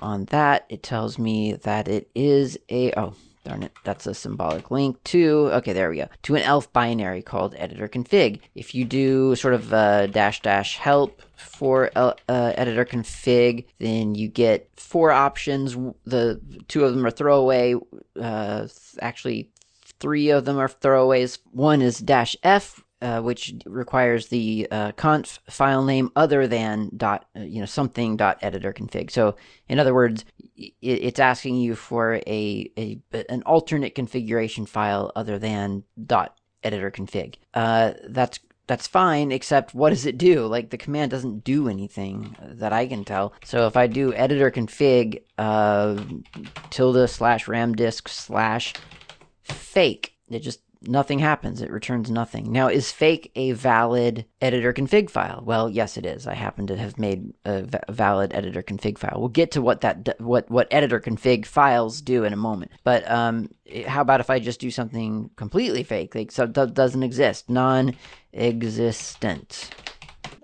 on 0.00 0.26
that, 0.26 0.66
it 0.68 0.82
tells 0.82 1.18
me 1.18 1.54
that 1.54 1.88
it 1.88 2.10
is 2.14 2.58
a, 2.70 2.92
oh, 2.98 3.14
Darn 3.42 3.62
it, 3.62 3.72
that's 3.84 4.06
a 4.06 4.12
symbolic 4.12 4.70
link 4.70 5.02
to, 5.04 5.48
okay, 5.54 5.72
there 5.72 5.88
we 5.88 5.96
go, 5.96 6.08
to 6.24 6.34
an 6.34 6.42
ELF 6.42 6.70
binary 6.74 7.22
called 7.22 7.54
editor 7.56 7.88
config. 7.88 8.40
If 8.54 8.74
you 8.74 8.84
do 8.84 9.34
sort 9.34 9.54
of 9.54 9.72
a 9.72 10.08
dash 10.08 10.42
dash 10.42 10.76
help 10.76 11.22
for 11.36 11.90
uh, 11.96 12.12
uh, 12.28 12.52
editor 12.54 12.84
config, 12.84 13.64
then 13.78 14.14
you 14.14 14.28
get 14.28 14.68
four 14.76 15.10
options. 15.10 15.74
The 16.04 16.38
two 16.68 16.84
of 16.84 16.94
them 16.94 17.06
are 17.06 17.10
throwaway. 17.10 17.76
Uh, 18.20 18.68
actually, 19.00 19.48
three 20.00 20.28
of 20.28 20.44
them 20.44 20.58
are 20.58 20.68
throwaways. 20.68 21.38
One 21.50 21.80
is 21.80 21.98
dash 21.98 22.36
F, 22.42 22.84
uh, 23.02 23.20
which 23.20 23.54
requires 23.66 24.28
the 24.28 24.68
uh, 24.70 24.92
conf 24.92 25.40
file 25.48 25.84
name 25.84 26.10
other 26.16 26.46
than 26.46 26.90
dot 26.96 27.26
uh, 27.36 27.40
you 27.40 27.60
know 27.60 27.66
something 27.66 28.16
dot 28.16 28.38
editor 28.42 28.72
config. 28.72 29.10
So 29.10 29.36
in 29.68 29.78
other 29.78 29.94
words, 29.94 30.24
it, 30.56 30.74
it's 30.80 31.20
asking 31.20 31.56
you 31.56 31.74
for 31.74 32.20
a, 32.26 32.70
a 32.76 33.00
an 33.28 33.42
alternate 33.44 33.94
configuration 33.94 34.66
file 34.66 35.12
other 35.16 35.38
than 35.38 35.84
dot 36.06 36.38
editor 36.62 36.90
config. 36.90 37.36
Uh, 37.54 37.92
that's 38.08 38.38
that's 38.66 38.86
fine, 38.86 39.32
except 39.32 39.74
what 39.74 39.90
does 39.90 40.06
it 40.06 40.16
do? 40.16 40.46
Like 40.46 40.70
the 40.70 40.78
command 40.78 41.10
doesn't 41.10 41.42
do 41.42 41.68
anything 41.68 42.36
that 42.40 42.72
I 42.72 42.86
can 42.86 43.04
tell. 43.04 43.32
So 43.44 43.66
if 43.66 43.76
I 43.76 43.88
do 43.88 44.14
editor 44.14 44.48
config 44.48 45.22
uh, 45.38 46.00
tilde 46.70 47.10
slash 47.10 47.48
ram 47.48 47.74
disk 47.74 48.08
slash 48.08 48.74
fake, 49.42 50.14
it 50.28 50.38
just 50.38 50.60
nothing 50.82 51.18
happens. 51.18 51.60
It 51.60 51.70
returns 51.70 52.10
nothing. 52.10 52.50
Now, 52.50 52.68
is 52.68 52.90
fake 52.90 53.30
a 53.34 53.52
valid 53.52 54.24
editor 54.40 54.72
config 54.72 55.10
file? 55.10 55.42
Well, 55.44 55.68
yes, 55.68 55.96
it 55.96 56.06
is. 56.06 56.26
I 56.26 56.34
happen 56.34 56.66
to 56.68 56.76
have 56.76 56.98
made 56.98 57.32
a 57.44 57.66
valid 57.90 58.32
editor 58.34 58.62
config 58.62 58.98
file. 58.98 59.16
We'll 59.18 59.28
get 59.28 59.50
to 59.52 59.62
what 59.62 59.82
that 59.82 60.20
what 60.20 60.50
what 60.50 60.68
editor 60.70 61.00
config 61.00 61.46
files 61.46 62.00
do 62.00 62.24
in 62.24 62.32
a 62.32 62.36
moment. 62.36 62.72
But 62.84 63.08
um, 63.10 63.50
how 63.86 64.00
about 64.00 64.20
if 64.20 64.30
I 64.30 64.38
just 64.38 64.60
do 64.60 64.70
something 64.70 65.30
completely 65.36 65.82
fake, 65.82 66.14
like 66.14 66.32
so 66.32 66.46
doesn't 66.46 67.02
exist, 67.02 67.50
non-existent? 67.50 69.70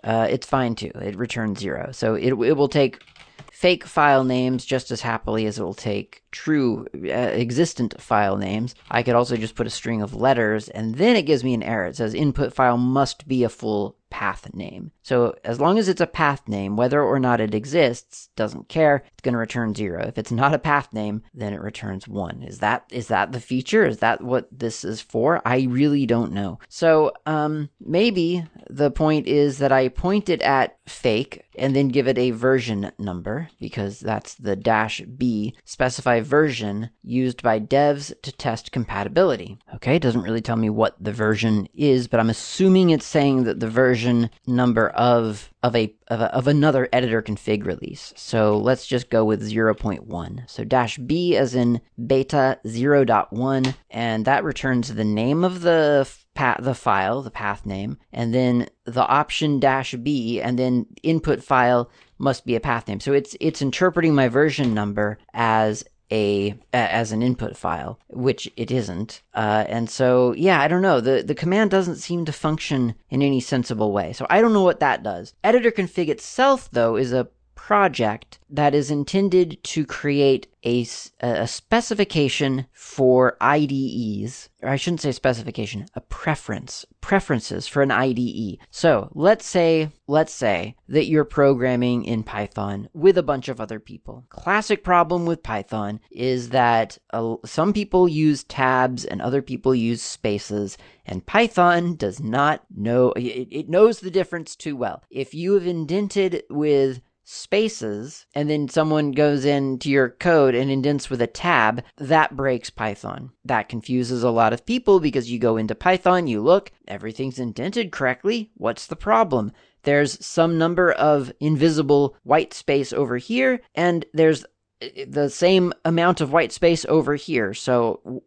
Uh, 0.05 0.27
it's 0.31 0.47
fine 0.47 0.75
too. 0.75 0.93
It 0.95 1.17
returns 1.17 1.61
zero. 1.61 1.91
So 1.93 2.15
it 2.15 2.33
it 2.33 2.57
will 2.57 2.69
take 2.69 3.03
fake 3.51 3.85
file 3.85 4.23
names 4.23 4.67
just 4.67 4.91
as 4.91 5.01
happily 5.01 5.47
as 5.47 5.59
it 5.59 5.63
will 5.63 5.73
take 5.73 6.23
true 6.37 6.87
uh, 6.95 7.09
existent 7.09 7.99
file 8.01 8.37
names. 8.37 8.75
I 8.91 9.03
could 9.03 9.15
also 9.15 9.37
just 9.37 9.55
put 9.55 9.67
a 9.67 9.71
string 9.71 10.03
of 10.03 10.15
letters 10.15 10.69
and 10.69 10.95
then 10.97 11.17
it 11.17 11.23
gives 11.23 11.43
me 11.43 11.55
an 11.55 11.63
error. 11.63 11.87
It 11.87 11.97
says 11.97 12.13
input 12.13 12.53
file 12.53 12.77
must 12.77 13.27
be 13.27 13.43
a 13.43 13.49
full 13.49 13.97
path 14.11 14.55
name. 14.55 14.93
So 15.03 15.35
as 15.45 15.61
long 15.61 15.79
as 15.79 15.89
it's 15.89 16.01
a 16.01 16.07
path 16.07 16.49
name, 16.49 16.77
whether 16.77 17.03
or 17.03 17.19
not 17.19 17.41
it 17.41 17.55
exists, 17.55 18.29
doesn't 18.37 18.69
care. 18.69 19.05
It's 19.13 19.23
going 19.23 19.33
to 19.33 19.39
return 19.39 19.75
zero. 19.75 20.07
If 20.07 20.19
it's 20.19 20.31
not 20.31 20.55
a 20.55 20.59
path 20.59 20.93
name, 20.93 21.23
then 21.35 21.53
it 21.53 21.61
returns 21.61 22.07
one. 22.07 22.43
Is 22.43 22.59
that 22.61 22.85
is 22.91 23.09
that 23.09 23.33
the 23.33 23.41
feature? 23.41 23.85
Is 23.85 23.99
that 23.99 24.23
what 24.23 24.49
this 24.51 24.85
is 24.85 25.01
for? 25.01 25.43
I 25.45 25.67
really 25.69 26.07
don't 26.07 26.33
know. 26.33 26.59
So 26.69 27.13
um, 27.27 27.69
maybe 27.81 28.47
the 28.71 28.91
point 28.91 29.27
is 29.27 29.59
that 29.59 29.73
I 29.73 29.89
point 29.89 30.29
it 30.29 30.43
at 30.43 30.79
fake 30.87 31.45
and 31.59 31.75
then 31.75 31.89
give 31.89 32.07
it 32.07 32.19
a 32.19 32.31
version 32.31 32.93
number 32.99 33.49
because 33.61 34.01
that's 34.01 34.35
the 34.35 34.57
dash 34.57 35.01
b 35.01 35.55
specify 35.65 36.21
version 36.27 36.91
used 37.03 37.43
by 37.43 37.59
devs 37.59 38.13
to 38.23 38.33
test 38.33 38.73
compatibility. 38.73 39.59
Okay, 39.75 39.97
it 39.97 40.03
doesn't 40.03 40.23
really 40.23 40.41
tell 40.41 40.57
me 40.57 40.69
what 40.69 40.97
the 41.03 41.13
version 41.13 41.69
is, 41.75 42.09
but 42.09 42.21
I'm 42.21 42.31
assuming 42.31 42.91
it's 42.91 43.07
saying 43.07 43.45
that 43.45 43.61
the 43.61 43.71
version 43.71 44.31
number 44.47 44.91
of 44.91 45.51
of 45.63 45.75
a, 45.75 45.93
of 46.09 46.21
a 46.21 46.33
of 46.33 46.47
another 46.47 46.89
editor 46.93 47.21
config 47.21 47.65
release. 47.67 48.13
So 48.17 48.57
let's 48.57 48.87
just 48.87 49.11
go 49.11 49.25
with 49.25 49.43
0.1. 49.43 50.49
So 50.49 50.63
dash 50.63 50.99
b 50.99 51.37
as 51.37 51.55
in 51.55 51.81
beta 52.07 52.59
0.1 52.65 53.75
and 53.91 54.25
that 54.25 54.45
returns 54.45 54.95
the 54.95 55.05
name 55.05 55.43
of 55.43 55.63
the 55.63 56.09
path, 56.35 56.59
the 56.63 56.75
file, 56.75 57.23
the 57.23 57.31
path 57.31 57.67
name, 57.67 57.99
and 58.13 58.33
then 58.33 58.69
the 58.85 59.07
option 59.07 59.59
dash 59.59 59.95
b 59.95 60.41
and 60.41 60.57
then 60.57 60.87
input 61.03 61.43
file 61.43 61.91
must 62.19 62.47
be 62.47 62.55
a 62.55 62.61
path 62.61 62.87
name. 62.87 63.01
So 63.01 63.13
it's 63.13 63.37
it's 63.41 63.63
interpreting 63.63 64.15
my 64.15 64.29
version 64.29 64.73
number 64.73 65.19
as 65.35 65.85
a 66.11 66.59
as 66.73 67.13
an 67.13 67.23
input 67.23 67.57
file, 67.57 67.99
which 68.09 68.51
it 68.57 68.71
isn't. 68.71 69.23
Uh, 69.35 69.65
and 69.69 69.91
so, 69.91 70.33
yeah, 70.33 70.61
I 70.61 70.69
don't 70.69 70.83
know. 70.83 71.01
The 71.01 71.23
the 71.23 71.35
command 71.35 71.71
doesn't 71.71 71.97
seem 71.97 72.25
to 72.25 72.33
function 72.33 72.95
in 73.11 73.23
any 73.23 73.41
sensible 73.41 73.93
way. 73.93 74.13
So 74.13 74.27
I 74.31 74.41
don't 74.41 74.53
know 74.53 74.63
what 74.63 74.81
that 74.81 75.03
does. 75.03 75.35
Editor 75.43 75.71
config 75.71 76.09
itself, 76.09 76.69
though, 76.73 76.97
is 76.97 77.13
a 77.13 77.29
project 77.57 78.39
that 78.49 78.75
is 78.75 78.93
intended 78.93 79.59
to 79.65 79.85
create 79.85 80.47
a, 80.65 80.87
a 81.21 81.47
specification 81.49 82.67
for 82.73 83.37
IDEs, 83.41 84.49
or 84.63 84.69
I 84.69 84.77
shouldn't 84.77 85.01
say 85.01 85.13
specification, 85.13 85.87
a 85.95 86.01
preference, 86.01 86.85
preferences 87.01 87.67
for 87.67 87.83
an 87.83 87.91
IDE. 87.91 88.59
So 88.71 89.11
let's 89.15 89.47
say, 89.47 89.91
let's 90.07 90.33
say 90.33 90.77
that 90.89 91.07
you're 91.07 91.25
programming 91.25 92.05
in 92.05 92.23
Python 92.23 92.89
with 92.93 93.19
a 93.19 93.23
bunch 93.23 93.49
of 93.49 93.61
other 93.61 93.81
people. 93.81 94.25
Classic 94.29 94.85
problem 94.85 95.25
with 95.25 95.43
Python 95.43 96.01
is 96.11 96.51
that 96.51 96.99
uh, 97.13 97.37
some 97.45 97.73
people 97.73 98.09
use 98.09 98.45
tabs 98.45 99.05
and 99.05 99.21
other 99.21 99.43
people 99.43 99.75
use 99.75 100.03
spaces, 100.03 100.79
and 101.05 101.27
Python 101.27 101.97
does 101.97 102.21
not 102.21 102.65
know, 102.77 103.13
it, 103.13 103.49
it 103.51 103.69
knows 103.69 104.01
the 104.01 104.11
difference 104.11 104.57
too 104.57 104.77
well. 104.77 105.03
If 105.11 105.35
you 105.35 105.55
have 105.55 105.67
indented 105.67 106.43
with 106.51 107.01
spaces 107.29 108.25
and 108.37 108.49
then 108.49 108.69
someone 108.69 109.11
goes 109.11 109.45
into 109.45 109.91
your 109.91 110.11
code 110.11 110.55
and 110.55 110.71
indents 110.71 111.11
with 111.11 111.21
a 111.21 111.27
tab, 111.27 111.83
that 111.97 112.37
breaks 112.37 112.71
Python. 112.71 113.33
That 113.45 113.69
confuses 113.69 114.23
a 114.23 114.31
lot 114.31 114.53
of 114.53 114.65
people 114.65 115.01
because 115.01 115.29
you 115.29 115.41
go 115.41 115.57
into 115.57 115.75
Python, 115.75 116.29
you 116.29 116.41
look, 116.41 116.71
everything's 116.87 117.41
indented 117.41 117.91
correctly. 117.91 118.53
What's 118.55 118.87
the 118.87 118.95
problem? 118.95 119.51
There's 119.83 120.25
some 120.25 120.57
number 120.57 120.93
of 120.93 121.33
invisible 121.41 122.17
white 122.23 122.55
space 122.55 122.93
over 122.93 123.17
here, 123.17 123.61
and 123.75 124.05
there's 124.13 124.45
eh, 124.81 124.91
eh, 124.97 125.05
the 125.09 125.29
same 125.29 125.73
amount 125.85 126.21
of 126.21 126.33
white 126.33 126.53
space 126.53 126.85
over 126.89 127.17
here. 127.17 127.55
So, 127.55 128.23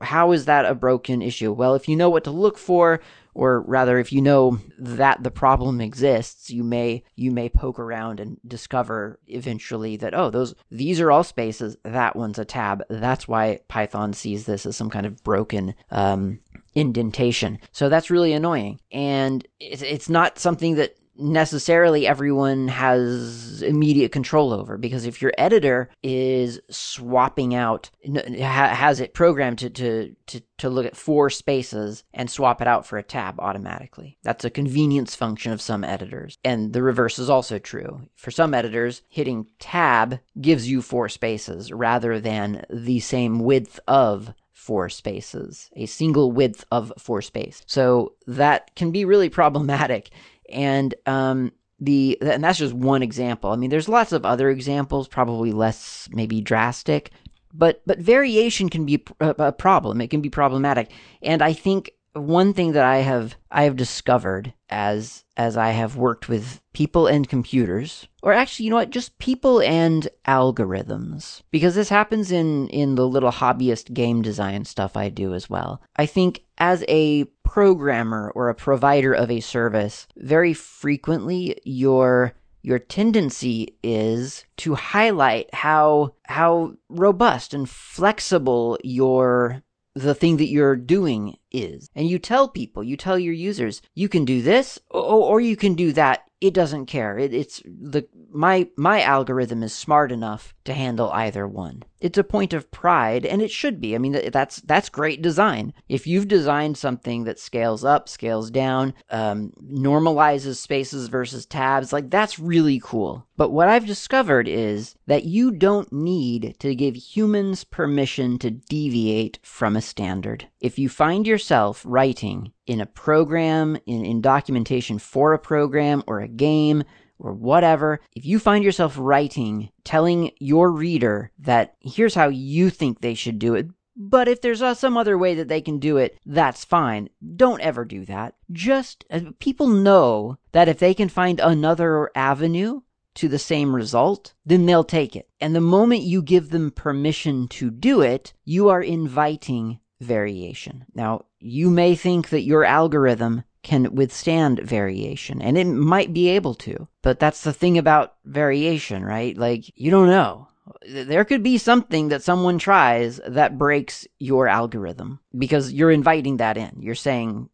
how 0.00 0.32
is 0.32 0.46
that 0.46 0.64
a 0.64 0.74
broken 0.74 1.20
issue? 1.20 1.52
Well, 1.52 1.74
if 1.74 1.86
you 1.86 1.96
know 1.96 2.10
what 2.10 2.24
to 2.24 2.30
look 2.30 2.56
for, 2.56 3.00
or 3.38 3.60
rather 3.62 3.98
if 3.98 4.12
you 4.12 4.20
know 4.20 4.58
that 4.78 5.22
the 5.22 5.30
problem 5.30 5.80
exists 5.80 6.50
you 6.50 6.64
may 6.64 7.04
you 7.14 7.30
may 7.30 7.48
poke 7.48 7.78
around 7.78 8.18
and 8.18 8.36
discover 8.46 9.20
eventually 9.28 9.96
that 9.96 10.12
oh 10.12 10.28
those 10.28 10.54
these 10.70 11.00
are 11.00 11.12
all 11.12 11.22
spaces 11.22 11.76
that 11.84 12.16
one's 12.16 12.38
a 12.38 12.44
tab. 12.44 12.82
That's 12.88 13.28
why 13.28 13.60
python 13.68 14.12
sees 14.12 14.46
this 14.46 14.66
as 14.66 14.76
some 14.76 14.90
kind 14.90 15.06
of 15.06 15.22
broken 15.22 15.74
um, 15.90 16.40
indentation. 16.74 17.58
So 17.72 17.88
that's 17.88 18.10
really 18.10 18.32
annoying. 18.32 18.80
And 18.92 19.46
it's, 19.60 19.82
it's 19.82 20.08
not 20.08 20.38
something 20.38 20.74
that 20.76 20.96
necessarily 21.18 22.06
everyone 22.06 22.68
has 22.68 23.60
immediate 23.62 24.12
control 24.12 24.52
over 24.52 24.78
because 24.78 25.04
if 25.04 25.20
your 25.20 25.32
editor 25.36 25.90
is 26.02 26.60
swapping 26.70 27.54
out 27.54 27.90
has 28.38 29.00
it 29.00 29.14
programmed 29.14 29.58
to, 29.58 29.68
to 29.68 30.14
to 30.26 30.40
to 30.58 30.70
look 30.70 30.86
at 30.86 30.96
four 30.96 31.28
spaces 31.28 32.04
and 32.14 32.30
swap 32.30 32.60
it 32.62 32.68
out 32.68 32.86
for 32.86 32.98
a 32.98 33.02
tab 33.02 33.38
automatically 33.40 34.16
that's 34.22 34.44
a 34.44 34.50
convenience 34.50 35.14
function 35.14 35.52
of 35.52 35.60
some 35.60 35.82
editors 35.82 36.38
and 36.44 36.72
the 36.72 36.82
reverse 36.82 37.18
is 37.18 37.28
also 37.28 37.58
true 37.58 38.00
for 38.14 38.30
some 38.30 38.54
editors 38.54 39.02
hitting 39.08 39.46
tab 39.58 40.20
gives 40.40 40.70
you 40.70 40.80
four 40.80 41.08
spaces 41.08 41.72
rather 41.72 42.20
than 42.20 42.64
the 42.70 43.00
same 43.00 43.40
width 43.40 43.80
of 43.88 44.32
four 44.68 44.90
spaces, 44.90 45.70
a 45.76 45.86
single 45.86 46.30
width 46.30 46.62
of 46.70 46.92
four 46.98 47.22
space. 47.22 47.62
So 47.64 48.12
that 48.26 48.74
can 48.76 48.90
be 48.90 49.06
really 49.06 49.30
problematic. 49.30 50.10
And 50.48 50.94
um, 51.06 51.52
the 51.80 52.18
and 52.20 52.42
that's 52.42 52.58
just 52.58 52.74
one 52.74 53.02
example. 53.02 53.50
I 53.50 53.56
mean, 53.56 53.70
there's 53.70 53.88
lots 53.88 54.12
of 54.12 54.24
other 54.24 54.50
examples, 54.50 55.08
probably 55.08 55.52
less 55.52 56.08
maybe 56.12 56.40
drastic, 56.40 57.10
but 57.52 57.82
but 57.86 57.98
variation 57.98 58.68
can 58.68 58.84
be 58.84 59.04
a, 59.20 59.28
a 59.38 59.52
problem. 59.52 60.00
It 60.00 60.10
can 60.10 60.20
be 60.20 60.30
problematic, 60.30 60.90
and 61.22 61.42
I 61.42 61.52
think 61.52 61.92
one 62.14 62.52
thing 62.52 62.72
that 62.72 62.84
I 62.84 62.98
have 62.98 63.36
I 63.50 63.64
have 63.64 63.76
discovered 63.76 64.52
as 64.68 65.24
as 65.36 65.56
I 65.56 65.70
have 65.70 65.96
worked 65.96 66.28
with 66.28 66.60
people 66.72 67.06
and 67.06 67.28
computers, 67.28 68.08
or 68.22 68.32
actually, 68.32 68.64
you 68.64 68.70
know 68.70 68.76
what, 68.76 68.90
just 68.90 69.18
people 69.18 69.60
and 69.62 70.08
algorithms, 70.26 71.42
because 71.50 71.74
this 71.74 71.88
happens 71.88 72.30
in 72.30 72.68
in 72.68 72.94
the 72.94 73.08
little 73.08 73.32
hobbyist 73.32 73.92
game 73.94 74.22
design 74.22 74.64
stuff 74.64 74.96
I 74.96 75.08
do 75.08 75.34
as 75.34 75.48
well. 75.48 75.80
I 75.96 76.06
think 76.06 76.44
as 76.58 76.84
a 76.88 77.24
programmer 77.44 78.30
or 78.34 78.48
a 78.48 78.54
provider 78.54 79.12
of 79.12 79.30
a 79.30 79.40
service, 79.40 80.06
very 80.16 80.52
frequently 80.52 81.60
your 81.64 82.34
your 82.62 82.78
tendency 82.78 83.76
is 83.82 84.44
to 84.58 84.74
highlight 84.74 85.52
how 85.54 86.14
how 86.24 86.74
robust 86.88 87.54
and 87.54 87.68
flexible 87.68 88.78
your 88.82 89.62
the 89.94 90.14
thing 90.14 90.36
that 90.36 90.48
you're 90.48 90.76
doing 90.76 91.36
is. 91.50 91.90
And 91.94 92.08
you 92.08 92.18
tell 92.18 92.48
people, 92.48 92.82
you 92.82 92.96
tell 92.96 93.18
your 93.18 93.34
users, 93.34 93.82
you 93.94 94.08
can 94.08 94.24
do 94.24 94.42
this 94.42 94.78
or, 94.90 95.40
you 95.40 95.56
can 95.56 95.74
do 95.74 95.92
that. 95.92 96.24
It 96.40 96.54
doesn't 96.54 96.86
care. 96.86 97.18
It, 97.18 97.34
it's 97.34 97.60
the 97.64 98.06
my 98.30 98.68
my 98.76 99.02
algorithm 99.02 99.62
is 99.64 99.74
smart 99.74 100.12
enough 100.12 100.54
to 100.64 100.72
handle 100.72 101.10
either 101.10 101.48
one. 101.48 101.82
It's 102.00 102.18
a 102.18 102.22
point 102.22 102.52
of 102.52 102.70
pride, 102.70 103.26
and 103.26 103.42
it 103.42 103.50
should 103.50 103.80
be. 103.80 103.96
I 103.96 103.98
mean, 103.98 104.30
that's 104.30 104.60
that's 104.60 104.88
great 104.88 105.20
design. 105.20 105.74
If 105.88 106.06
you've 106.06 106.28
designed 106.28 106.78
something 106.78 107.24
that 107.24 107.40
scales 107.40 107.84
up, 107.84 108.08
scales 108.08 108.52
down, 108.52 108.94
um, 109.10 109.52
normalizes 109.60 110.56
spaces 110.56 111.08
versus 111.08 111.44
tabs, 111.44 111.92
like 111.92 112.08
that's 112.08 112.38
really 112.38 112.80
cool. 112.84 113.26
But 113.36 113.50
what 113.50 113.68
I've 113.68 113.86
discovered 113.86 114.46
is 114.46 114.94
that 115.06 115.24
you 115.24 115.50
don't 115.50 115.92
need 115.92 116.54
to 116.60 116.74
give 116.74 116.94
humans 116.94 117.64
permission 117.64 118.38
to 118.38 118.50
deviate 118.50 119.40
from 119.42 119.74
a 119.74 119.80
standard. 119.80 120.46
If 120.60 120.78
you 120.78 120.88
find 120.88 121.26
yourself 121.38 121.84
writing 121.86 122.52
in 122.66 122.80
a 122.80 122.86
program, 122.86 123.78
in, 123.86 124.04
in 124.04 124.20
documentation 124.20 124.98
for 124.98 125.32
a 125.32 125.38
program 125.38 126.02
or 126.08 126.18
a 126.18 126.26
game, 126.26 126.82
or 127.20 127.32
whatever, 127.32 128.00
if 128.16 128.24
you 128.26 128.40
find 128.40 128.64
yourself 128.64 128.96
writing, 128.98 129.70
telling 129.84 130.32
your 130.40 130.72
reader 130.72 131.30
that 131.38 131.76
here's 131.80 132.16
how 132.16 132.28
you 132.28 132.70
think 132.70 133.00
they 133.00 133.14
should 133.14 133.38
do 133.38 133.54
it, 133.54 133.68
but 133.94 134.26
if 134.26 134.40
there's 134.40 134.62
uh, 134.62 134.74
some 134.74 134.96
other 134.96 135.16
way 135.16 135.36
that 135.36 135.46
they 135.46 135.60
can 135.60 135.78
do 135.78 135.96
it, 135.96 136.18
that's 136.26 136.64
fine. 136.64 137.08
Don't 137.36 137.60
ever 137.60 137.84
do 137.84 138.04
that. 138.06 138.34
Just 138.50 139.04
uh, 139.10 139.20
people 139.38 139.68
know 139.68 140.38
that 140.50 140.68
if 140.68 140.80
they 140.80 140.92
can 140.92 141.08
find 141.08 141.38
another 141.38 142.10
avenue 142.16 142.80
to 143.14 143.28
the 143.28 143.38
same 143.38 143.74
result, 143.74 144.34
then 144.44 144.66
they'll 144.66 144.84
take 144.84 145.14
it. 145.14 145.28
And 145.40 145.54
the 145.54 145.60
moment 145.60 146.02
you 146.02 146.20
give 146.20 146.50
them 146.50 146.72
permission 146.72 147.46
to 147.48 147.70
do 147.70 148.00
it, 148.00 148.32
you 148.44 148.68
are 148.68 148.82
inviting 148.82 149.78
variation. 150.00 150.84
Now, 150.94 151.24
you 151.40 151.70
may 151.70 151.94
think 151.94 152.30
that 152.30 152.42
your 152.42 152.64
algorithm 152.64 153.44
can 153.62 153.94
withstand 153.94 154.60
variation, 154.60 155.42
and 155.42 155.58
it 155.58 155.66
might 155.66 156.12
be 156.12 156.28
able 156.28 156.54
to. 156.54 156.88
But 157.02 157.18
that's 157.18 157.42
the 157.42 157.52
thing 157.52 157.76
about 157.76 158.14
variation, 158.24 159.04
right? 159.04 159.36
Like, 159.36 159.70
you 159.76 159.90
don't 159.90 160.08
know. 160.08 160.48
There 160.88 161.24
could 161.24 161.42
be 161.42 161.58
something 161.58 162.08
that 162.08 162.22
someone 162.22 162.58
tries 162.58 163.20
that 163.26 163.58
breaks 163.58 164.06
your 164.18 164.48
algorithm 164.48 165.20
because 165.36 165.72
you're 165.72 165.90
inviting 165.90 166.36
that 166.36 166.56
in. 166.56 166.76
You're 166.80 166.94
saying, 166.94 167.48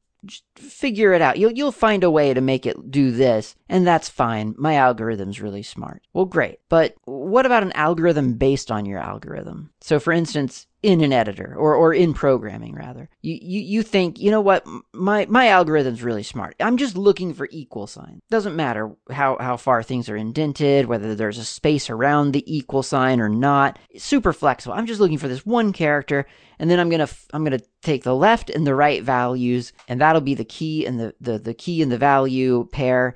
figure 0.57 1.13
it 1.13 1.23
out. 1.23 1.39
You'll 1.39 1.53
you'll 1.53 1.73
find 1.73 2.05
a 2.05 2.11
way 2.11 2.35
to 2.35 2.41
make 2.41 2.67
it 2.67 2.91
do 2.91 3.11
this, 3.11 3.57
and 3.69 3.87
that's 3.87 4.09
fine. 4.09 4.55
My 4.59 4.77
algorithm's 4.77 5.41
really 5.41 5.63
smart. 5.63 6.03
Well, 6.13 6.25
great. 6.25 6.59
But 6.69 6.95
what 7.05 7.47
about 7.47 7.63
an 7.63 7.73
algorithm 7.73 8.35
based 8.35 8.71
on 8.71 8.87
your 8.87 9.01
algorithm? 9.01 9.71
So 9.81 9.99
for 10.01 10.13
instance, 10.13 10.67
in 10.85 11.01
an 11.01 11.15
editor 11.15 11.55
or, 11.57 11.75
or 11.75 11.95
in 11.95 12.13
programming 12.13 12.75
rather. 12.75 13.09
You, 13.23 13.39
you, 13.41 13.61
you 13.63 13.83
think, 13.83 14.21
you 14.21 14.31
know 14.31 14.43
what, 14.43 14.67
my, 14.93 15.25
my 15.31 15.49
algorithm's 15.49 16.03
really 16.03 16.23
smart. 16.23 16.57
I'm 16.61 16.77
just 16.77 16.95
looking 16.95 17.33
for 17.33 17.49
equal 17.51 17.87
sign. 17.87 18.21
Doesn't 18.29 18.55
matter 18.55 18.95
how, 19.11 19.39
how 19.41 19.57
far 19.57 19.83
things 19.83 20.11
are 20.11 20.17
indented, 20.17 20.85
whether 20.85 21.15
there's 21.15 21.39
a 21.39 21.45
space 21.45 21.89
around 21.89 22.33
the 22.33 22.45
equal 22.47 22.83
sign 22.83 23.19
or 23.19 23.31
not. 23.31 23.79
super 23.97 24.35
flexible. 24.35 24.75
I'm 24.75 24.85
just 24.85 25.01
looking 25.01 25.17
for 25.17 25.27
this 25.27 25.47
one 25.47 25.73
character 25.73 26.27
and 26.59 26.71
then 26.71 26.79
I'm 26.79 26.91
to, 26.91 27.09
I'm 27.33 27.47
to 27.47 27.65
take 27.81 28.05
the 28.05 28.15
left 28.15 28.51
and 28.51 28.67
the 28.67 28.75
right 28.75 29.03
values 29.03 29.73
and 29.89 30.03
that'll 30.03 30.21
be 30.21 30.35
the 30.35 30.45
key 30.45 30.85
and 30.85 31.01
the, 31.01 31.15
the, 31.19 31.39
the 31.39 31.55
key 31.55 31.81
and 31.81 31.91
the 31.91 31.97
value 31.97 32.69
pair 32.73 33.15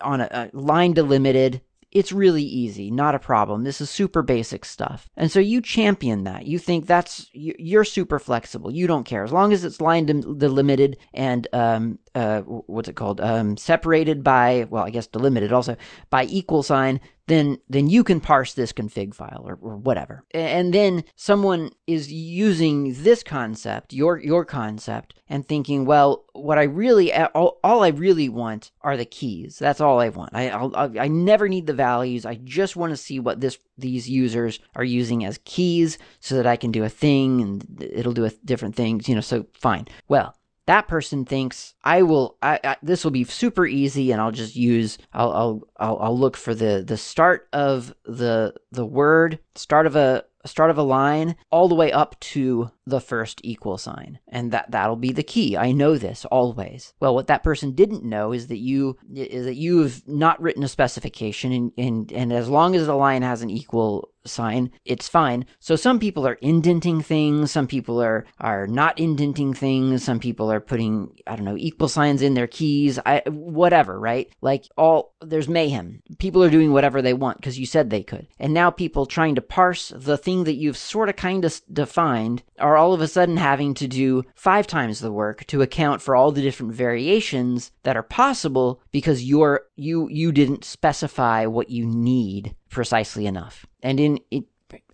on 0.00 0.22
a, 0.22 0.50
a 0.54 0.56
line 0.56 0.94
delimited 0.94 1.60
it's 1.92 2.12
really 2.12 2.42
easy, 2.42 2.90
not 2.90 3.14
a 3.14 3.18
problem. 3.18 3.64
This 3.64 3.80
is 3.80 3.90
super 3.90 4.22
basic 4.22 4.64
stuff. 4.64 5.08
And 5.16 5.30
so 5.30 5.40
you 5.40 5.60
champion 5.60 6.24
that. 6.24 6.46
You 6.46 6.58
think 6.58 6.86
that's, 6.86 7.28
you're 7.32 7.84
super 7.84 8.18
flexible. 8.18 8.70
You 8.70 8.86
don't 8.86 9.04
care. 9.04 9.24
As 9.24 9.32
long 9.32 9.52
as 9.52 9.64
it's 9.64 9.80
line 9.80 10.06
delimited 10.06 10.98
and, 11.12 11.48
um, 11.52 11.98
uh, 12.14 12.40
what's 12.42 12.88
it 12.88 12.96
called? 12.96 13.20
Um, 13.20 13.56
separated 13.56 14.24
by, 14.24 14.66
well, 14.70 14.84
I 14.84 14.90
guess 14.90 15.06
delimited 15.06 15.52
also 15.52 15.76
by 16.10 16.24
equal 16.24 16.62
sign, 16.62 17.00
then 17.30 17.58
then 17.68 17.88
you 17.88 18.02
can 18.02 18.20
parse 18.20 18.54
this 18.54 18.72
config 18.72 19.14
file 19.14 19.44
or, 19.46 19.56
or 19.62 19.76
whatever. 19.76 20.24
And 20.32 20.74
then 20.74 21.04
someone 21.14 21.70
is 21.86 22.12
using 22.12 22.94
this 23.04 23.22
concept, 23.22 23.92
your 23.92 24.18
your 24.18 24.44
concept, 24.44 25.14
and 25.28 25.46
thinking, 25.46 25.84
well, 25.84 26.24
what 26.32 26.58
I 26.58 26.64
really 26.64 27.14
all, 27.14 27.60
all 27.62 27.84
I 27.84 27.88
really 27.88 28.28
want 28.28 28.72
are 28.80 28.96
the 28.96 29.04
keys. 29.04 29.58
That's 29.58 29.80
all 29.80 30.00
I 30.00 30.08
want. 30.08 30.30
I 30.34 30.48
I'll, 30.48 30.74
i 30.76 31.06
never 31.06 31.48
need 31.48 31.68
the 31.68 31.72
values. 31.72 32.26
I 32.26 32.34
just 32.34 32.74
want 32.74 32.90
to 32.90 32.96
see 32.96 33.20
what 33.20 33.40
this 33.40 33.58
these 33.78 34.08
users 34.08 34.58
are 34.74 34.84
using 34.84 35.24
as 35.24 35.38
keys 35.44 35.98
so 36.18 36.34
that 36.34 36.48
I 36.48 36.56
can 36.56 36.72
do 36.72 36.82
a 36.82 36.88
thing 36.88 37.40
and 37.40 37.80
it'll 37.80 38.12
do 38.12 38.24
a 38.24 38.30
different 38.44 38.74
things. 38.74 39.08
You 39.08 39.14
know, 39.14 39.20
so 39.20 39.46
fine. 39.54 39.86
Well, 40.08 40.34
that 40.70 40.86
person 40.86 41.24
thinks 41.24 41.74
I 41.82 42.02
will. 42.02 42.36
I, 42.40 42.60
I, 42.62 42.76
this 42.80 43.02
will 43.02 43.10
be 43.10 43.24
super 43.24 43.66
easy, 43.66 44.12
and 44.12 44.20
I'll 44.20 44.30
just 44.30 44.54
use. 44.54 44.98
I'll, 45.12 45.32
I'll 45.32 45.62
I'll 45.78 45.98
I'll 45.98 46.18
look 46.18 46.36
for 46.36 46.54
the 46.54 46.84
the 46.86 46.96
start 46.96 47.48
of 47.52 47.92
the 48.04 48.54
the 48.70 48.86
word, 48.86 49.40
start 49.56 49.86
of 49.86 49.96
a 49.96 50.24
start 50.46 50.70
of 50.70 50.78
a 50.78 50.84
line, 50.84 51.34
all 51.50 51.68
the 51.68 51.74
way 51.74 51.90
up 51.90 52.18
to 52.20 52.70
the 52.86 53.00
first 53.00 53.40
equal 53.42 53.78
sign. 53.78 54.20
And 54.28 54.52
that 54.52 54.70
that'll 54.70 54.94
be 54.94 55.10
the 55.10 55.24
key. 55.24 55.56
I 55.56 55.72
know 55.72 55.98
this 55.98 56.24
always. 56.26 56.94
Well, 57.00 57.16
what 57.16 57.26
that 57.26 57.42
person 57.42 57.72
didn't 57.72 58.04
know 58.04 58.32
is 58.32 58.46
that 58.46 58.58
you 58.58 58.96
is 59.12 59.46
that 59.46 59.56
you've 59.56 60.06
not 60.06 60.40
written 60.40 60.62
a 60.62 60.68
specification 60.68 61.50
and 61.50 61.72
and, 61.76 62.12
and 62.12 62.32
as 62.32 62.48
long 62.48 62.76
as 62.76 62.86
the 62.86 62.94
line 62.94 63.22
has 63.22 63.42
an 63.42 63.50
equal 63.50 64.12
sign, 64.24 64.70
it's 64.84 65.08
fine. 65.08 65.46
So 65.58 65.76
some 65.76 65.98
people 65.98 66.26
are 66.26 66.34
indenting 66.34 67.00
things, 67.00 67.50
some 67.50 67.66
people 67.66 68.00
are 68.02 68.26
are 68.38 68.66
not 68.66 68.98
indenting 68.98 69.54
things, 69.54 70.04
some 70.04 70.18
people 70.18 70.50
are 70.50 70.60
putting 70.60 71.16
I 71.26 71.36
don't 71.36 71.44
know 71.44 71.56
equal 71.56 71.88
signs 71.88 72.22
in 72.22 72.34
their 72.34 72.46
keys, 72.46 72.98
I 73.04 73.22
whatever, 73.26 73.98
right? 73.98 74.28
Like 74.40 74.66
all 74.76 75.14
there's 75.20 75.48
mayhem. 75.48 76.02
People 76.18 76.42
are 76.42 76.50
doing 76.50 76.72
whatever 76.72 77.02
they 77.02 77.14
want 77.14 77.38
because 77.38 77.58
you 77.58 77.66
said 77.66 77.90
they 77.90 78.02
could. 78.02 78.26
And 78.38 78.52
now 78.52 78.70
people 78.70 79.06
trying 79.06 79.34
to 79.36 79.42
parse 79.42 79.92
the 79.94 80.18
thing 80.18 80.44
that 80.44 80.54
you've 80.54 80.76
sort 80.76 81.08
of 81.08 81.16
kind 81.16 81.44
of 81.44 81.60
defined 81.72 82.42
are 82.58 82.76
all 82.76 82.92
of 82.92 83.00
a 83.00 83.08
sudden 83.08 83.36
having 83.36 83.74
to 83.74 83.88
do 83.88 84.24
five 84.34 84.66
times 84.66 85.00
the 85.00 85.12
work 85.12 85.44
to 85.46 85.62
account 85.62 86.02
for 86.02 86.14
all 86.14 86.32
the 86.32 86.42
different 86.42 86.72
variations 86.72 87.72
that 87.82 87.96
are 87.96 88.02
possible 88.02 88.80
because 88.90 89.24
you're 89.24 89.62
you 89.76 90.08
you 90.08 90.32
didn't 90.32 90.64
specify 90.64 91.46
what 91.46 91.70
you 91.70 91.86
need 91.86 92.54
precisely 92.70 93.26
enough. 93.26 93.66
And 93.82 94.00
in 94.00 94.20
it 94.30 94.44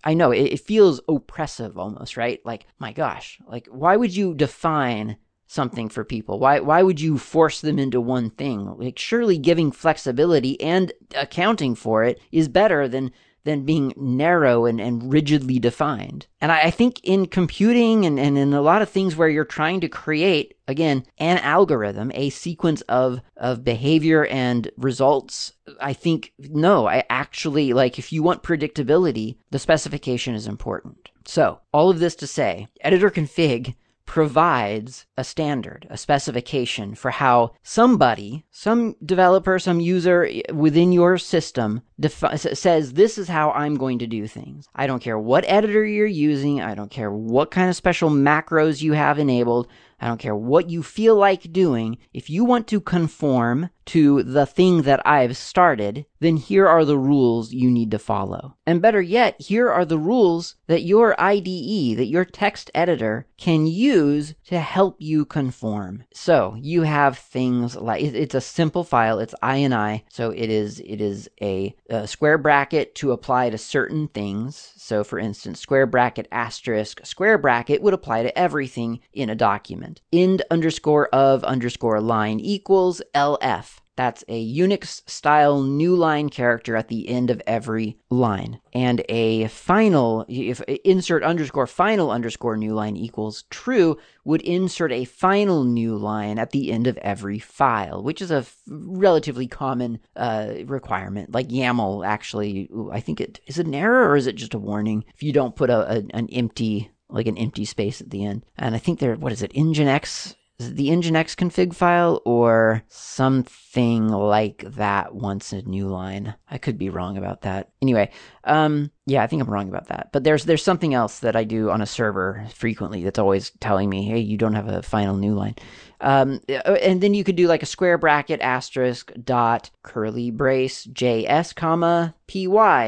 I 0.03 0.15
know 0.15 0.31
it, 0.31 0.41
it 0.41 0.59
feels 0.61 0.99
oppressive 1.07 1.77
almost, 1.77 2.17
right? 2.17 2.39
Like, 2.43 2.65
my 2.79 2.93
gosh, 2.93 3.39
like 3.47 3.67
why 3.67 3.95
would 3.95 4.15
you 4.15 4.33
define 4.33 5.17
something 5.45 5.87
for 5.87 6.03
people? 6.03 6.39
Why 6.39 6.59
why 6.59 6.81
would 6.81 6.99
you 6.99 7.17
force 7.17 7.61
them 7.61 7.79
into 7.79 8.01
one 8.01 8.31
thing? 8.31 8.65
Like 8.77 8.97
surely 8.97 9.37
giving 9.37 9.71
flexibility 9.71 10.59
and 10.59 10.91
accounting 11.15 11.75
for 11.75 12.03
it 12.03 12.19
is 12.31 12.47
better 12.49 12.87
than 12.87 13.11
than 13.47 13.63
being 13.63 13.93
narrow 13.95 14.65
and, 14.65 14.81
and 14.81 15.09
rigidly 15.11 15.57
defined. 15.57 16.27
And 16.41 16.51
I, 16.51 16.63
I 16.63 16.71
think 16.71 16.99
in 17.01 17.27
computing 17.27 18.05
and, 18.05 18.19
and 18.19 18.37
in 18.37 18.53
a 18.53 18.61
lot 18.61 18.81
of 18.81 18.89
things 18.89 19.15
where 19.15 19.29
you're 19.29 19.45
trying 19.45 19.79
to 19.79 19.87
create, 19.87 20.57
again, 20.67 21.05
an 21.17 21.37
algorithm, 21.37 22.11
a 22.13 22.29
sequence 22.29 22.81
of, 22.81 23.21
of 23.37 23.63
behavior 23.63 24.25
and 24.25 24.69
results, 24.75 25.53
I 25.79 25.93
think, 25.93 26.33
no, 26.37 26.89
I 26.89 27.05
actually, 27.09 27.71
like, 27.71 27.97
if 27.97 28.11
you 28.11 28.21
want 28.21 28.43
predictability, 28.43 29.37
the 29.51 29.59
specification 29.59 30.35
is 30.35 30.45
important. 30.45 31.09
So, 31.23 31.61
all 31.71 31.89
of 31.89 31.99
this 31.99 32.15
to 32.17 32.27
say, 32.27 32.67
editor 32.81 33.09
config 33.09 33.75
provides 34.07 35.05
a 35.17 35.23
standard, 35.23 35.85
a 35.91 35.97
specification 35.97 36.95
for 36.95 37.11
how 37.11 37.51
somebody, 37.61 38.45
some 38.49 38.95
developer, 39.05 39.59
some 39.59 39.79
user 39.79 40.27
within 40.51 40.91
your 40.91 41.19
system 41.19 41.81
defi- 41.99 42.37
says, 42.37 42.93
This 42.93 43.19
is 43.19 43.27
how 43.27 43.51
I'm 43.51 43.75
going 43.75 43.99
to 43.99 44.07
do 44.07 44.25
things. 44.25 44.67
I 44.73 44.87
don't 44.87 45.03
care 45.03 45.19
what 45.19 45.45
editor 45.47 45.85
you're 45.85 46.07
using, 46.07 46.61
I 46.61 46.73
don't 46.73 46.89
care 46.89 47.11
what 47.11 47.51
kind 47.51 47.69
of 47.69 47.75
special 47.75 48.09
macros 48.09 48.81
you 48.81 48.93
have 48.93 49.19
enabled. 49.19 49.67
I 49.99 50.07
don't 50.07 50.19
care 50.19 50.35
what 50.35 50.69
you 50.69 50.83
feel 50.83 51.15
like 51.15 51.51
doing. 51.51 51.97
If 52.13 52.29
you 52.29 52.45
want 52.45 52.67
to 52.67 52.79
conform 52.79 53.69
to 53.87 54.23
the 54.23 54.45
thing 54.45 54.83
that 54.83 55.05
I've 55.05 55.37
started, 55.37 56.05
then 56.19 56.37
here 56.37 56.67
are 56.67 56.85
the 56.85 56.97
rules 56.97 57.53
you 57.53 57.69
need 57.69 57.91
to 57.91 57.99
follow. 57.99 58.55
And 58.65 58.81
better 58.81 59.01
yet, 59.01 59.39
here 59.39 59.69
are 59.69 59.85
the 59.85 59.97
rules 59.97 60.55
that 60.67 60.83
your 60.83 61.19
IDE, 61.19 61.97
that 61.97 62.07
your 62.07 62.25
text 62.25 62.69
editor 62.75 63.27
can 63.37 63.67
use 63.67 64.33
to 64.45 64.59
help 64.59 64.95
you 64.99 65.25
conform. 65.25 66.03
So 66.13 66.55
you 66.59 66.81
have 66.83 67.17
things 67.17 67.75
like 67.75 68.03
it's 68.03 68.35
a 68.35 68.41
simple 68.41 68.83
file. 68.83 69.19
It's 69.19 69.35
INI, 69.41 70.03
so 70.09 70.31
it 70.31 70.49
is 70.49 70.79
it 70.81 70.99
is 70.99 71.29
a, 71.41 71.75
a 71.89 72.07
square 72.07 72.37
bracket 72.37 72.95
to 72.95 73.11
apply 73.11 73.49
to 73.51 73.57
certain 73.57 74.07
things. 74.07 74.73
So 74.75 75.03
for 75.03 75.19
instance, 75.19 75.59
square 75.59 75.85
bracket 75.85 76.27
asterisk 76.31 77.05
square 77.05 77.37
bracket 77.37 77.81
would 77.81 77.93
apply 77.93 78.23
to 78.23 78.37
everything 78.37 78.99
in 79.13 79.29
a 79.29 79.35
document. 79.35 80.01
End 80.11 80.41
underscore 80.51 81.07
of 81.09 81.43
underscore 81.43 82.01
line 82.01 82.39
equals 82.39 83.01
LF. 83.13 83.76
That's 83.97 84.23
a 84.27 84.55
Unix 84.55 85.01
style 85.09 85.61
new 85.63 85.95
line 85.95 86.29
character 86.29 86.75
at 86.75 86.87
the 86.87 87.09
end 87.09 87.29
of 87.29 87.41
every 87.45 87.97
line. 88.09 88.61
And 88.71 89.03
a 89.09 89.47
final, 89.47 90.23
if 90.29 90.61
insert 90.85 91.23
underscore 91.23 91.67
final 91.67 92.11
underscore 92.11 92.55
new 92.55 92.73
line 92.73 92.95
equals 92.95 93.43
true, 93.49 93.97
would 94.23 94.41
insert 94.41 94.91
a 94.91 95.05
final 95.05 95.63
new 95.63 95.97
line 95.97 96.37
at 96.37 96.51
the 96.51 96.71
end 96.71 96.85
of 96.85 96.97
every 96.97 97.39
file, 97.39 98.03
which 98.03 98.21
is 98.21 98.29
a 98.29 98.37
f- 98.37 98.55
relatively 98.67 99.47
common 99.47 99.99
uh, 100.15 100.53
requirement. 100.65 101.33
Like 101.33 101.49
YAML 101.49 102.05
actually, 102.05 102.69
I 102.91 102.99
think 102.99 103.19
it 103.19 103.39
is 103.47 103.57
it 103.57 103.65
an 103.65 103.75
error 103.75 104.09
or 104.09 104.15
is 104.15 104.27
it 104.27 104.35
just 104.35 104.53
a 104.53 104.59
warning 104.59 105.05
if 105.15 105.23
you 105.23 105.33
don't 105.33 105.55
put 105.55 105.71
a, 105.71 105.91
a 105.91 106.03
an 106.13 106.29
empty 106.31 106.91
like 107.09 107.27
an 107.27 107.37
empty 107.37 107.65
space 107.65 108.01
at 108.01 108.09
the 108.09 108.25
end. 108.25 108.45
And 108.57 108.75
I 108.75 108.77
think 108.77 108.99
there, 108.99 109.15
what 109.15 109.31
is 109.31 109.41
it, 109.41 109.53
Nginx 109.53 110.35
the 110.59 110.89
Nginx 110.89 111.35
config 111.35 111.73
file 111.73 112.21
or 112.25 112.83
something 112.87 114.07
like 114.07 114.63
that 114.75 115.13
once 115.13 115.53
a 115.53 115.61
new 115.61 115.87
line? 115.87 116.35
I 116.49 116.57
could 116.57 116.77
be 116.77 116.89
wrong 116.89 117.17
about 117.17 117.41
that. 117.41 117.69
Anyway, 117.81 118.11
um, 118.43 118.91
yeah, 119.07 119.23
I 119.23 119.27
think 119.27 119.41
I'm 119.41 119.49
wrong 119.49 119.69
about 119.69 119.87
that. 119.87 120.09
But 120.11 120.25
there's 120.25 120.43
there's 120.43 120.61
something 120.61 120.93
else 120.93 121.19
that 121.19 121.37
I 121.37 121.45
do 121.45 121.69
on 121.69 121.81
a 121.81 121.85
server 121.85 122.45
frequently 122.53 123.05
that's 123.05 123.17
always 123.17 123.51
telling 123.61 123.89
me, 123.89 124.03
hey, 124.03 124.19
you 124.19 124.35
don't 124.35 124.53
have 124.53 124.67
a 124.67 124.83
final 124.83 125.15
new 125.15 125.33
line. 125.33 125.55
Um, 126.01 126.41
uh, 126.49 126.73
and 126.73 126.99
then 126.99 127.13
you 127.13 127.23
could 127.23 127.37
do 127.37 127.47
like 127.47 127.63
a 127.63 127.67
square 127.67 127.97
bracket 127.97 128.41
asterisk 128.41 129.13
dot 129.23 129.71
curly 129.81 130.29
brace 130.29 130.85
js 130.87 131.55
comma 131.55 132.13
py 132.27 132.47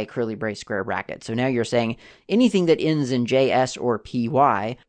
curly 0.09 0.35
brace 0.35 0.59
square 0.59 0.83
bracket. 0.83 1.23
So 1.23 1.33
now 1.33 1.47
you're 1.47 1.63
saying 1.63 1.95
anything 2.27 2.65
that 2.65 2.81
ends 2.81 3.11
in 3.11 3.25
js 3.25 3.81
or 3.81 3.97
py 3.97 4.27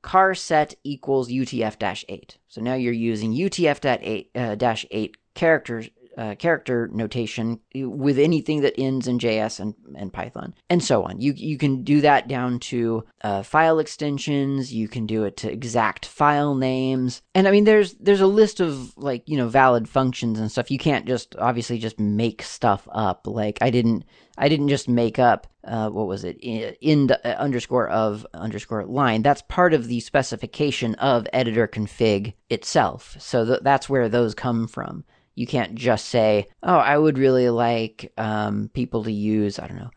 car 0.02 0.34
set 0.34 0.74
equals 0.82 1.30
utf 1.30 1.78
dash 1.78 2.04
eight. 2.08 2.38
So 2.48 2.60
now 2.60 2.74
you're 2.74 2.92
using 2.92 3.32
utf 3.32 3.78
dash 3.80 4.00
eight, 4.02 4.30
uh, 4.34 4.56
dash 4.56 4.84
eight 4.90 5.16
characters 5.34 5.88
uh, 6.20 6.35
character 6.35 6.90
notation 6.92 7.59
with 7.74 8.18
anything 8.18 8.61
that 8.61 8.78
ends 8.78 9.09
in 9.09 9.18
JS 9.18 9.59
and, 9.59 9.74
and 9.96 10.12
Python, 10.12 10.54
and 10.68 10.85
so 10.85 11.02
on. 11.02 11.18
You 11.18 11.33
you 11.35 11.56
can 11.56 11.83
do 11.83 12.02
that 12.02 12.28
down 12.28 12.59
to 12.61 13.04
uh, 13.22 13.42
file 13.42 13.78
extensions. 13.78 14.70
You 14.70 14.87
can 14.87 15.06
do 15.06 15.24
it 15.24 15.38
to 15.38 15.50
exact 15.50 16.04
file 16.04 16.54
names, 16.54 17.22
and 17.35 17.48
I 17.48 17.50
mean, 17.50 17.64
there's 17.64 17.94
there's 17.94 18.20
a 18.20 18.26
list 18.26 18.61
of 18.61 18.94
like 18.98 19.22
you 19.26 19.38
know 19.38 19.48
valid 19.48 19.88
functions 19.88 20.38
and 20.38 20.52
stuff. 20.52 20.70
You 20.70 20.76
can't 20.76 21.06
just 21.06 21.35
obviously 21.37 21.78
just 21.78 21.98
make 21.98 22.42
stuff 22.42 22.87
up. 22.92 23.26
Like 23.26 23.56
I 23.62 23.70
didn't 23.70 24.04
I 24.37 24.50
didn't 24.50 24.68
just 24.68 24.90
make 24.90 25.18
up 25.18 25.46
uh, 25.64 25.88
what 25.88 26.06
was 26.06 26.24
it 26.24 26.37
in, 26.40 27.11
uh, 27.11 27.28
underscore 27.28 27.88
of 27.88 28.26
underscore 28.35 28.85
line. 28.85 29.22
That's 29.22 29.42
part 29.42 29.72
of 29.72 29.87
the 29.87 30.00
specification 30.00 30.96
of 30.96 31.26
editor 31.33 31.66
config 31.66 32.35
itself. 32.50 33.16
So 33.18 33.46
th- 33.46 33.61
that's 33.62 33.88
where 33.88 34.11
those 34.11 34.35
come 34.35 34.66
from. 34.68 35.04
You 35.34 35.46
can't 35.46 35.74
just 35.74 36.06
say, 36.06 36.48
oh, 36.62 36.76
I 36.76 36.98
would 36.98 37.18
really 37.18 37.50
like 37.50 38.12
um, 38.18 38.70
people 38.74 39.04
to 39.04 39.12
use, 39.12 39.58
I 39.58 39.66
don't 39.66 39.78
know, 39.78 39.90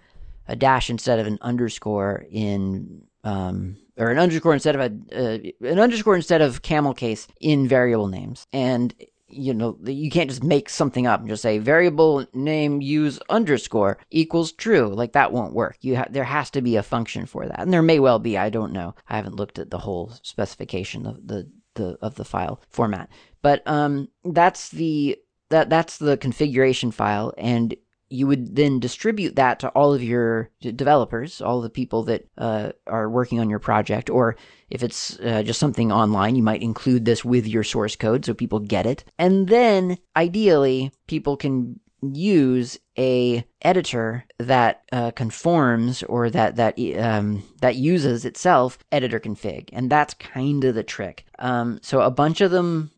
a 0.47 0.55
dash 0.55 0.89
instead 0.89 1.19
of 1.19 1.27
an 1.27 1.39
underscore 1.41 2.25
in, 2.31 3.03
um, 3.23 3.77
or 3.97 4.09
an 4.09 4.19
underscore 4.19 4.53
instead 4.53 4.75
of 4.75 4.81
a, 4.81 4.91
uh, 5.15 5.67
an 5.67 5.79
underscore 5.79 6.15
instead 6.15 6.41
of 6.41 6.61
camel 6.61 6.93
case 6.93 7.27
in 7.39 7.67
variable 7.67 8.07
names. 8.07 8.47
And 8.53 8.93
you 9.35 9.53
know, 9.53 9.77
you 9.83 10.09
can't 10.09 10.29
just 10.29 10.43
make 10.43 10.69
something 10.69 11.07
up 11.07 11.19
and 11.19 11.29
just 11.29 11.41
say 11.41 11.57
variable 11.57 12.25
name 12.33 12.81
use 12.81 13.19
underscore 13.29 13.97
equals 14.11 14.51
true. 14.51 14.93
Like 14.93 15.13
that 15.13 15.31
won't 15.31 15.53
work. 15.53 15.77
You 15.81 15.97
ha- 15.97 16.07
there 16.09 16.23
has 16.23 16.49
to 16.51 16.61
be 16.61 16.75
a 16.75 16.83
function 16.83 17.25
for 17.25 17.47
that, 17.47 17.59
and 17.59 17.73
there 17.73 17.81
may 17.81 17.99
well 17.99 18.19
be. 18.19 18.37
I 18.37 18.49
don't 18.49 18.73
know. 18.73 18.95
I 19.09 19.15
haven't 19.15 19.35
looked 19.35 19.59
at 19.59 19.71
the 19.71 19.79
whole 19.79 20.13
specification 20.21 21.05
of 21.05 21.27
the 21.27 21.49
the 21.75 21.97
of 22.01 22.15
the 22.15 22.25
file 22.25 22.61
format, 22.69 23.09
but 23.41 23.61
um, 23.67 24.09
that's 24.23 24.69
the 24.69 25.17
that 25.49 25.69
that's 25.69 25.97
the 25.97 26.17
configuration 26.17 26.91
file 26.91 27.33
and 27.37 27.75
you 28.13 28.27
would 28.27 28.55
then 28.55 28.79
distribute 28.79 29.35
that 29.37 29.59
to 29.59 29.69
all 29.69 29.91
of 29.91 30.03
your 30.03 30.51
developers, 30.61 31.41
all 31.41 31.61
the 31.61 31.69
people 31.69 32.03
that 32.03 32.27
uh, 32.37 32.71
are 32.85 33.09
working 33.09 33.39
on 33.39 33.49
your 33.49 33.57
project. 33.57 34.07
Or 34.07 34.35
if 34.69 34.83
it's 34.83 35.19
uh, 35.19 35.41
just 35.41 35.59
something 35.59 35.91
online, 35.91 36.35
you 36.35 36.43
might 36.43 36.61
include 36.61 37.05
this 37.05 37.25
with 37.25 37.47
your 37.47 37.63
source 37.63 37.95
code 37.95 38.23
so 38.23 38.35
people 38.35 38.59
get 38.59 38.85
it. 38.85 39.03
And 39.17 39.47
then 39.47 39.97
ideally, 40.15 40.91
people 41.07 41.35
can 41.37 41.79
use 42.11 42.79
a 42.97 43.45
editor 43.61 44.25
that 44.39 44.83
uh, 44.91 45.11
conforms 45.11 46.03
or 46.03 46.29
that 46.29 46.55
that 46.57 46.77
um, 46.97 47.43
that 47.61 47.75
uses 47.75 48.25
itself 48.25 48.77
editor 48.91 49.19
config, 49.19 49.69
and 49.73 49.89
that's 49.89 50.13
kind 50.15 50.63
of 50.63 50.75
the 50.75 50.83
trick. 50.83 51.25
Um, 51.39 51.79
so 51.81 52.01
a 52.01 52.11
bunch 52.11 52.41
of 52.41 52.51
them 52.51 52.91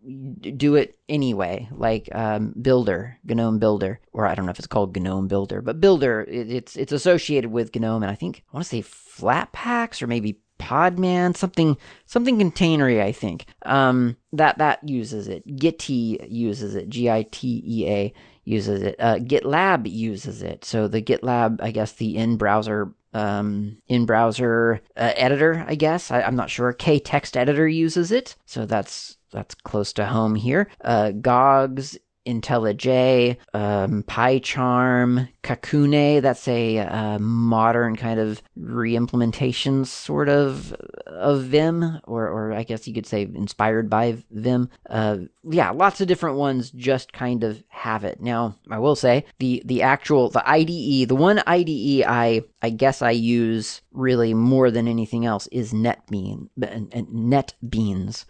do 0.58 0.76
it 0.76 0.98
anyway, 1.08 1.68
like 1.72 2.10
um, 2.14 2.54
Builder, 2.62 3.18
GNOME 3.24 3.60
Builder, 3.60 4.00
or 4.12 4.28
I 4.28 4.36
don't 4.36 4.46
know 4.46 4.52
if 4.52 4.60
it's 4.60 4.68
called 4.68 4.98
GNOME 4.98 5.28
Builder, 5.28 5.62
but 5.62 5.80
Builder 5.80 6.22
it, 6.28 6.50
it's 6.52 6.76
it's 6.76 6.92
associated 6.92 7.52
with 7.52 7.76
GNOME, 7.76 8.04
and 8.04 8.12
I 8.12 8.16
think 8.16 8.44
I 8.52 8.58
want 8.58 8.66
to 8.66 8.70
say 8.70 8.82
Flatpaks 8.82 10.02
or 10.02 10.08
maybe 10.08 10.40
Podman, 10.60 11.36
something 11.36 11.78
something 12.06 12.38
containery, 12.38 13.02
I 13.02 13.12
think. 13.12 13.46
Um, 13.64 14.18
that 14.34 14.58
that 14.58 14.88
uses 14.88 15.28
it. 15.28 15.46
Gitea 15.48 16.28
uses 16.30 16.76
it. 16.76 16.90
G 16.90 17.10
I 17.10 17.24
T 17.30 17.64
E 17.66 17.88
A 17.88 18.14
uses 18.46 18.82
it. 18.84 18.96
Uh, 19.00 19.16
GitLab 19.18 19.92
uses 19.92 20.42
it. 20.42 20.64
So 20.64 20.88
the 20.88 21.02
GitLab, 21.02 21.62
I 21.62 21.72
guess, 21.72 21.94
the 21.94 22.16
in 22.16 22.38
browser 22.38 22.94
um, 23.14 23.78
in 23.88 24.06
browser 24.06 24.82
uh, 24.96 25.14
editor, 25.16 25.66
I 25.68 25.76
guess. 25.76 26.12
I, 26.12 26.22
am 26.22 26.36
not 26.36 26.50
sure. 26.50 26.74
KTextEditor 26.74 27.74
uses 27.74 28.12
it, 28.12 28.36
so 28.46 28.66
that's 28.66 29.18
that's 29.32 29.56
close 29.56 29.94
to 29.94 30.06
home 30.06 30.36
here. 30.36 30.70
Uh, 30.82 31.12
Gogs 31.12 31.98
IntelliJ, 32.26 33.38
um, 33.54 34.04
PyCharm, 34.04 35.30
Kakoune. 35.44 36.22
That's 36.22 36.48
a 36.48 36.80
uh, 36.80 37.20
modern 37.20 37.96
kind 37.96 38.20
of 38.20 38.42
re-implementation, 38.56 39.86
sort 39.86 40.30
of, 40.30 40.74
of 41.08 41.44
Vim, 41.44 42.00
or, 42.04 42.28
or 42.28 42.54
I 42.54 42.64
guess 42.64 42.88
you 42.88 42.94
could 42.94 43.06
say 43.06 43.24
inspired 43.24 43.90
by 43.90 44.18
Vim. 44.32 44.70
Uh, 44.90 45.18
yeah, 45.50 45.70
lots 45.72 46.02
of 46.02 46.08
different 46.08 46.38
ones 46.38 46.72
just 46.72 47.14
kind 47.14 47.44
of 47.44 47.64
have 47.70 48.04
it. 48.04 48.22
Now, 48.22 48.56
I 48.70 48.80
will 48.80 48.96
say 48.96 49.26
the 49.40 49.62
the 49.66 49.82
actual 49.82 50.30
the 50.30 50.48
IDE, 50.48 51.08
the 51.08 51.16
one 51.16 51.42
IDE 51.46 52.04
I 52.08 52.44
I 52.62 52.70
guess 52.70 53.02
I 53.02 53.12
use 53.12 53.82
really 53.92 54.34
more 54.34 54.72
than 54.72 54.88
anything 54.88 55.26
else 55.26 55.48
is 55.48 55.74
NetBean, 55.74 56.50
NetBeans. 56.58 58.26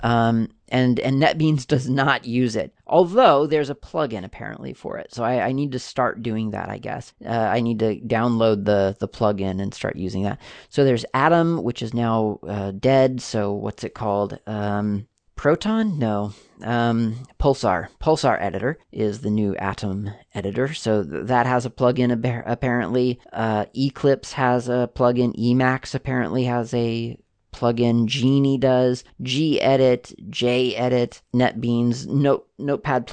Um, 0.00 0.48
and 0.68 0.98
and 1.00 1.22
NetBeans 1.22 1.66
does 1.74 1.88
not 1.88 2.24
use 2.24 2.56
it. 2.56 2.74
Although 2.86 3.46
there's 3.46 3.70
a 3.70 3.74
plugin 3.74 4.24
apparently 4.24 4.72
for 4.72 4.98
it, 4.98 5.12
so 5.12 5.24
I, 5.24 5.46
I 5.46 5.52
need 5.52 5.72
to 5.72 5.78
start 5.78 6.22
doing 6.22 6.50
that. 6.50 6.68
I 6.68 6.78
guess 6.78 7.12
uh, 7.24 7.28
I 7.28 7.60
need 7.60 7.78
to 7.80 8.00
download 8.00 8.64
the 8.64 8.96
the 8.98 9.08
plugin 9.08 9.60
and 9.62 9.74
start 9.74 9.96
using 9.96 10.22
that. 10.24 10.40
So 10.68 10.84
there's 10.84 11.04
Atom, 11.14 11.62
which 11.62 11.82
is 11.82 11.94
now 11.94 12.38
uh, 12.46 12.72
dead. 12.72 13.20
So 13.20 13.52
what's 13.52 13.84
it 13.84 13.94
called? 13.94 14.38
Um, 14.46 15.06
Proton? 15.36 15.98
No. 15.98 16.32
Um, 16.62 17.26
Pulsar. 17.38 17.88
Pulsar 18.00 18.40
editor 18.40 18.78
is 18.90 19.20
the 19.20 19.30
new 19.30 19.54
Atom 19.56 20.10
editor. 20.34 20.72
So 20.72 21.04
th- 21.04 21.26
that 21.26 21.46
has 21.46 21.66
a 21.66 21.70
plugin 21.70 22.10
apparently. 22.46 23.20
Uh, 23.32 23.66
Eclipse 23.76 24.32
has 24.32 24.68
a 24.68 24.90
plugin. 24.94 25.36
Emacs 25.38 25.94
apparently 25.94 26.44
has 26.44 26.72
a 26.72 27.18
plugin. 27.56 28.06
Geany 28.06 28.60
does. 28.60 29.04
gedit, 29.22 30.14
jedit, 30.30 31.20
NetBeans, 31.34 32.06
Note, 32.06 32.48
Notepad++. 32.58 33.06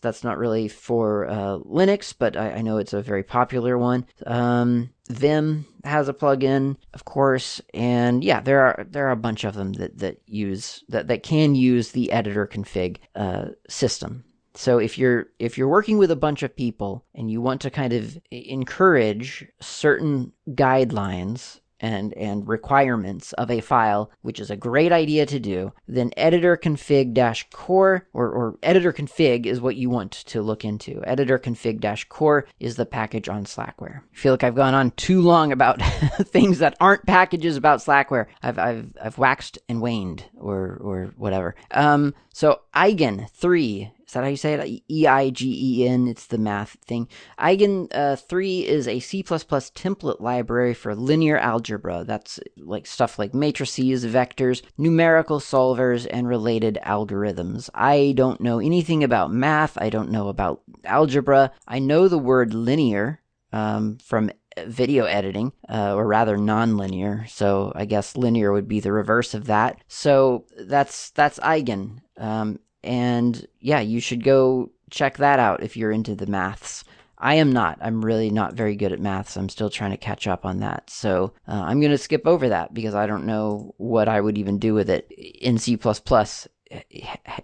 That's 0.00 0.24
not 0.24 0.38
really 0.38 0.68
for 0.68 1.28
uh, 1.28 1.58
Linux, 1.58 2.14
but 2.16 2.36
I, 2.36 2.52
I, 2.52 2.62
know 2.62 2.78
it's 2.78 2.92
a 2.92 3.02
very 3.02 3.22
popular 3.22 3.76
one. 3.76 4.06
Um, 4.26 4.90
Vim 5.10 5.66
has 5.84 6.08
a 6.08 6.14
plugin, 6.14 6.76
of 6.94 7.04
course, 7.04 7.60
and 7.74 8.24
yeah, 8.24 8.40
there 8.40 8.60
are 8.60 8.86
there 8.88 9.06
are 9.08 9.12
a 9.12 9.16
bunch 9.16 9.44
of 9.44 9.54
them 9.54 9.74
that 9.74 9.98
that 9.98 10.20
use 10.26 10.82
that 10.88 11.08
that 11.08 11.22
can 11.22 11.54
use 11.54 11.90
the 11.90 12.10
editor 12.10 12.46
config 12.46 12.98
uh, 13.14 13.48
system. 13.68 14.24
So 14.54 14.78
if 14.78 14.98
you're 14.98 15.26
if 15.38 15.58
you're 15.58 15.68
working 15.68 15.98
with 15.98 16.10
a 16.10 16.16
bunch 16.16 16.42
of 16.42 16.56
people 16.56 17.04
and 17.14 17.30
you 17.30 17.40
want 17.40 17.60
to 17.62 17.70
kind 17.70 17.92
of 17.92 18.18
encourage 18.30 19.46
certain 19.60 20.32
guidelines 20.48 21.60
and, 21.80 22.12
and 22.14 22.48
requirements 22.48 23.32
of 23.34 23.50
a 23.50 23.60
file, 23.60 24.10
which 24.22 24.40
is 24.40 24.50
a 24.50 24.56
great 24.56 24.92
idea 24.92 25.26
to 25.26 25.38
do, 25.38 25.72
then 25.88 26.10
editor 26.16 26.56
config 26.56 27.14
dash 27.14 27.46
core 27.50 28.06
or, 28.12 28.28
or 28.28 28.58
editor 28.62 28.92
config 28.92 29.46
is 29.46 29.60
what 29.60 29.76
you 29.76 29.90
want 29.90 30.12
to 30.12 30.42
look 30.42 30.64
into. 30.64 31.02
Editor 31.04 31.38
config 31.38 31.80
dash 31.80 32.04
core 32.04 32.46
is 32.60 32.76
the 32.76 32.86
package 32.86 33.28
on 33.28 33.44
Slackware. 33.44 34.00
I 34.00 34.16
feel 34.16 34.32
like 34.32 34.44
I've 34.44 34.54
gone 34.54 34.74
on 34.74 34.90
too 34.92 35.20
long 35.20 35.52
about 35.52 35.82
things 35.82 36.58
that 36.58 36.76
aren't 36.80 37.06
packages 37.06 37.56
about 37.56 37.80
Slackware. 37.80 38.26
I've, 38.42 38.58
I've, 38.58 38.92
I've 39.02 39.18
waxed 39.18 39.58
and 39.68 39.80
waned 39.80 40.24
or, 40.36 40.78
or 40.80 41.14
whatever. 41.16 41.54
Um, 41.70 42.14
so 42.32 42.60
Eigen 42.74 43.30
3 43.30 43.92
that 44.14 44.24
how 44.24 44.28
you 44.28 44.36
say 44.36 44.54
it? 44.54 44.82
E 44.90 45.06
I 45.06 45.30
G 45.30 45.80
E 45.80 45.88
N. 45.88 46.08
It's 46.08 46.26
the 46.26 46.38
math 46.38 46.76
thing. 46.84 47.08
Eigen 47.38 47.88
uh, 47.94 48.16
3 48.16 48.66
is 48.66 48.88
a 48.88 49.00
C 49.00 49.22
template 49.22 50.20
library 50.20 50.74
for 50.74 50.94
linear 50.94 51.38
algebra. 51.38 52.04
That's 52.04 52.40
like 52.56 52.86
stuff 52.86 53.18
like 53.18 53.34
matrices, 53.34 54.04
vectors, 54.06 54.62
numerical 54.78 55.40
solvers, 55.40 56.06
and 56.10 56.26
related 56.26 56.78
algorithms. 56.84 57.70
I 57.74 58.14
don't 58.16 58.40
know 58.40 58.58
anything 58.58 59.04
about 59.04 59.32
math. 59.32 59.76
I 59.78 59.90
don't 59.90 60.10
know 60.10 60.28
about 60.28 60.62
algebra. 60.84 61.52
I 61.68 61.78
know 61.78 62.08
the 62.08 62.18
word 62.18 62.54
linear 62.54 63.20
um, 63.52 63.98
from 63.98 64.30
video 64.66 65.04
editing, 65.04 65.52
uh, 65.68 65.94
or 65.94 66.06
rather 66.06 66.36
non-linear. 66.36 67.26
So 67.28 67.72
I 67.74 67.84
guess 67.84 68.16
linear 68.16 68.52
would 68.52 68.68
be 68.68 68.80
the 68.80 68.92
reverse 68.92 69.34
of 69.34 69.46
that. 69.46 69.80
So 69.88 70.46
that's 70.58 71.10
that's 71.10 71.38
Eigen. 71.40 72.00
Um, 72.16 72.60
and 72.84 73.46
yeah, 73.60 73.80
you 73.80 74.00
should 74.00 74.22
go 74.22 74.70
check 74.90 75.16
that 75.18 75.38
out 75.38 75.62
if 75.62 75.76
you're 75.76 75.90
into 75.90 76.14
the 76.14 76.26
maths. 76.26 76.84
I 77.18 77.36
am 77.36 77.52
not. 77.52 77.78
I'm 77.80 78.04
really 78.04 78.30
not 78.30 78.54
very 78.54 78.76
good 78.76 78.92
at 78.92 79.00
maths. 79.00 79.36
I'm 79.36 79.48
still 79.48 79.70
trying 79.70 79.92
to 79.92 79.96
catch 79.96 80.26
up 80.26 80.44
on 80.44 80.60
that. 80.60 80.90
So 80.90 81.32
uh, 81.48 81.52
I'm 81.52 81.80
going 81.80 81.92
to 81.92 81.98
skip 81.98 82.26
over 82.26 82.48
that 82.50 82.74
because 82.74 82.94
I 82.94 83.06
don't 83.06 83.24
know 83.24 83.74
what 83.78 84.08
I 84.08 84.20
would 84.20 84.36
even 84.36 84.58
do 84.58 84.74
with 84.74 84.90
it 84.90 85.10
in 85.10 85.58
C++. 85.58 85.78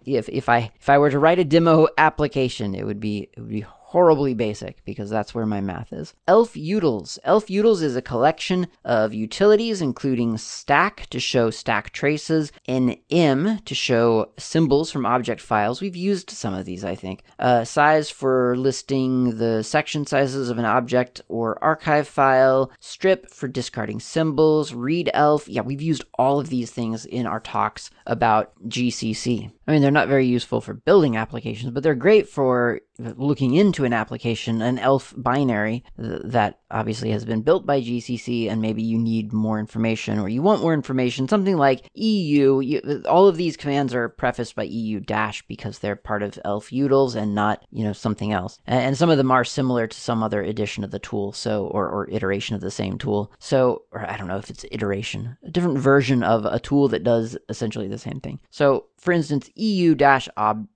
If 0.04 0.28
if 0.28 0.48
I 0.48 0.72
if 0.80 0.88
I 0.88 0.98
were 0.98 1.10
to 1.10 1.18
write 1.18 1.38
a 1.38 1.44
demo 1.44 1.86
application, 1.96 2.74
it 2.74 2.84
would 2.84 3.00
be 3.00 3.30
it 3.32 3.40
would 3.40 3.48
be 3.48 3.64
horribly 3.90 4.34
basic 4.34 4.84
because 4.84 5.10
that's 5.10 5.34
where 5.34 5.46
my 5.46 5.60
math 5.60 5.92
is. 5.92 6.14
elfutils. 6.28 7.18
Elf 7.24 7.48
Utils 7.48 7.82
is 7.82 7.96
a 7.96 8.02
collection 8.02 8.68
of 8.84 9.12
utilities 9.12 9.82
including 9.82 10.38
stack 10.38 11.08
to 11.10 11.18
show 11.18 11.50
stack 11.50 11.90
traces, 11.90 12.52
nm 12.68 13.64
to 13.64 13.74
show 13.74 14.30
symbols 14.38 14.92
from 14.92 15.04
object 15.04 15.40
files. 15.40 15.80
We've 15.80 15.96
used 15.96 16.30
some 16.30 16.54
of 16.54 16.66
these, 16.66 16.84
I 16.84 16.94
think. 16.94 17.24
Uh, 17.40 17.64
size 17.64 18.10
for 18.10 18.56
listing 18.56 19.38
the 19.38 19.64
section 19.64 20.06
sizes 20.06 20.50
of 20.50 20.58
an 20.58 20.64
object 20.64 21.22
or 21.26 21.62
archive 21.62 22.06
file. 22.06 22.70
Strip 22.78 23.28
for 23.28 23.48
discarding 23.48 23.98
symbols. 23.98 24.72
Read 24.72 25.10
elf. 25.14 25.48
Yeah, 25.48 25.62
we've 25.62 25.82
used 25.82 26.04
all 26.16 26.38
of 26.38 26.48
these 26.48 26.70
things 26.70 27.06
in 27.06 27.26
our 27.26 27.40
talks 27.40 27.90
about 28.06 28.52
GCC. 28.68 29.50
I 29.66 29.72
mean, 29.72 29.82
they're 29.82 29.90
not 29.90 30.08
very 30.08 30.26
useful 30.26 30.60
for 30.60 30.74
building 30.74 31.16
applications, 31.16 31.72
but 31.72 31.82
they're 31.82 31.94
great 31.94 32.28
for 32.28 32.80
looking 33.16 33.54
into 33.54 33.84
an 33.84 33.92
application, 33.92 34.62
an 34.62 34.78
ELF 34.78 35.14
binary 35.16 35.84
that 35.96 36.60
obviously 36.70 37.10
has 37.10 37.24
been 37.24 37.42
built 37.42 37.66
by 37.66 37.80
GCC, 37.80 38.50
and 38.50 38.60
maybe 38.60 38.82
you 38.82 38.98
need 38.98 39.32
more 39.32 39.58
information 39.58 40.18
or 40.18 40.28
you 40.28 40.42
want 40.42 40.62
more 40.62 40.74
information, 40.74 41.28
something 41.28 41.56
like 41.56 41.88
EU. 41.94 42.60
You, 42.60 43.02
all 43.08 43.28
of 43.28 43.36
these 43.36 43.56
commands 43.56 43.94
are 43.94 44.08
prefaced 44.08 44.54
by 44.54 44.64
EU 44.64 45.00
dash 45.00 45.42
because 45.48 45.78
they're 45.78 45.96
part 45.96 46.22
of 46.22 46.38
elfutils 46.44 47.14
and 47.14 47.34
not, 47.34 47.64
you 47.70 47.84
know, 47.84 47.92
something 47.92 48.32
else. 48.32 48.58
And, 48.66 48.80
and 48.80 48.98
some 48.98 49.10
of 49.10 49.18
them 49.18 49.30
are 49.30 49.44
similar 49.44 49.86
to 49.86 50.00
some 50.00 50.22
other 50.22 50.42
edition 50.42 50.84
of 50.84 50.90
the 50.90 50.98
tool, 50.98 51.32
so 51.32 51.66
or, 51.66 51.88
or 51.88 52.08
iteration 52.10 52.54
of 52.54 52.60
the 52.60 52.70
same 52.70 52.98
tool. 52.98 53.32
So, 53.38 53.82
or 53.92 54.08
I 54.08 54.16
don't 54.16 54.28
know 54.28 54.38
if 54.38 54.50
it's 54.50 54.64
iteration, 54.70 55.36
a 55.44 55.50
different 55.50 55.78
version 55.78 56.22
of 56.22 56.44
a 56.44 56.60
tool 56.60 56.88
that 56.88 57.04
does 57.04 57.36
essentially 57.48 57.88
the 57.88 57.98
same 57.98 58.20
thing. 58.20 58.40
So, 58.50 58.86
for 58.96 59.12
instance, 59.12 59.50
EU 59.54 59.94
dash 59.94 60.28
ob 60.36 60.66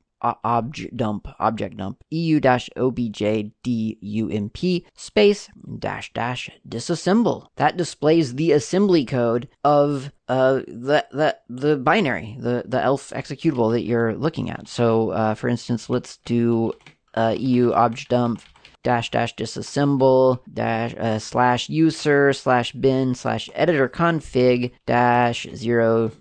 object 0.45 0.97
dump 0.97 1.29
object 1.39 1.77
dump 1.77 2.03
eu 2.11 2.41
dash 2.41 2.69
obj 2.77 3.53
dump 3.63 4.87
space 4.95 5.49
dash 5.79 6.13
dash 6.13 6.51
disassemble. 6.69 7.49
That 7.57 7.77
displays 7.77 8.35
the 8.35 8.53
assembly 8.53 9.05
code 9.05 9.49
of 9.63 10.13
uh 10.29 10.63
the 10.67 11.07
the 11.13 11.37
the 11.49 11.77
binary 11.77 12.37
the 12.41 12.65
the 12.67 12.83
elf 12.83 13.11
executable 13.11 13.73
that 13.73 13.85
you're 13.85 14.15
looking 14.15 14.51
at. 14.51 14.69
So 14.69 15.11
uh, 15.11 15.35
for 15.35 15.49
instance 15.49 15.91
let's 15.91 16.19
do 16.25 16.73
uh, 17.15 17.35
eu 17.39 17.73
object 17.73 18.11
dump 18.11 18.43
dash 18.83 19.11
dash 19.11 19.35
disassemble 19.35 20.39
dash 20.53 20.95
uh, 20.99 21.19
slash 21.19 21.69
user 21.69 22.33
slash 22.33 22.73
bin 22.73 23.15
slash 23.15 23.49
editor 23.55 23.89
config 23.89 24.73
dash 24.87 25.47
zero 25.55 26.13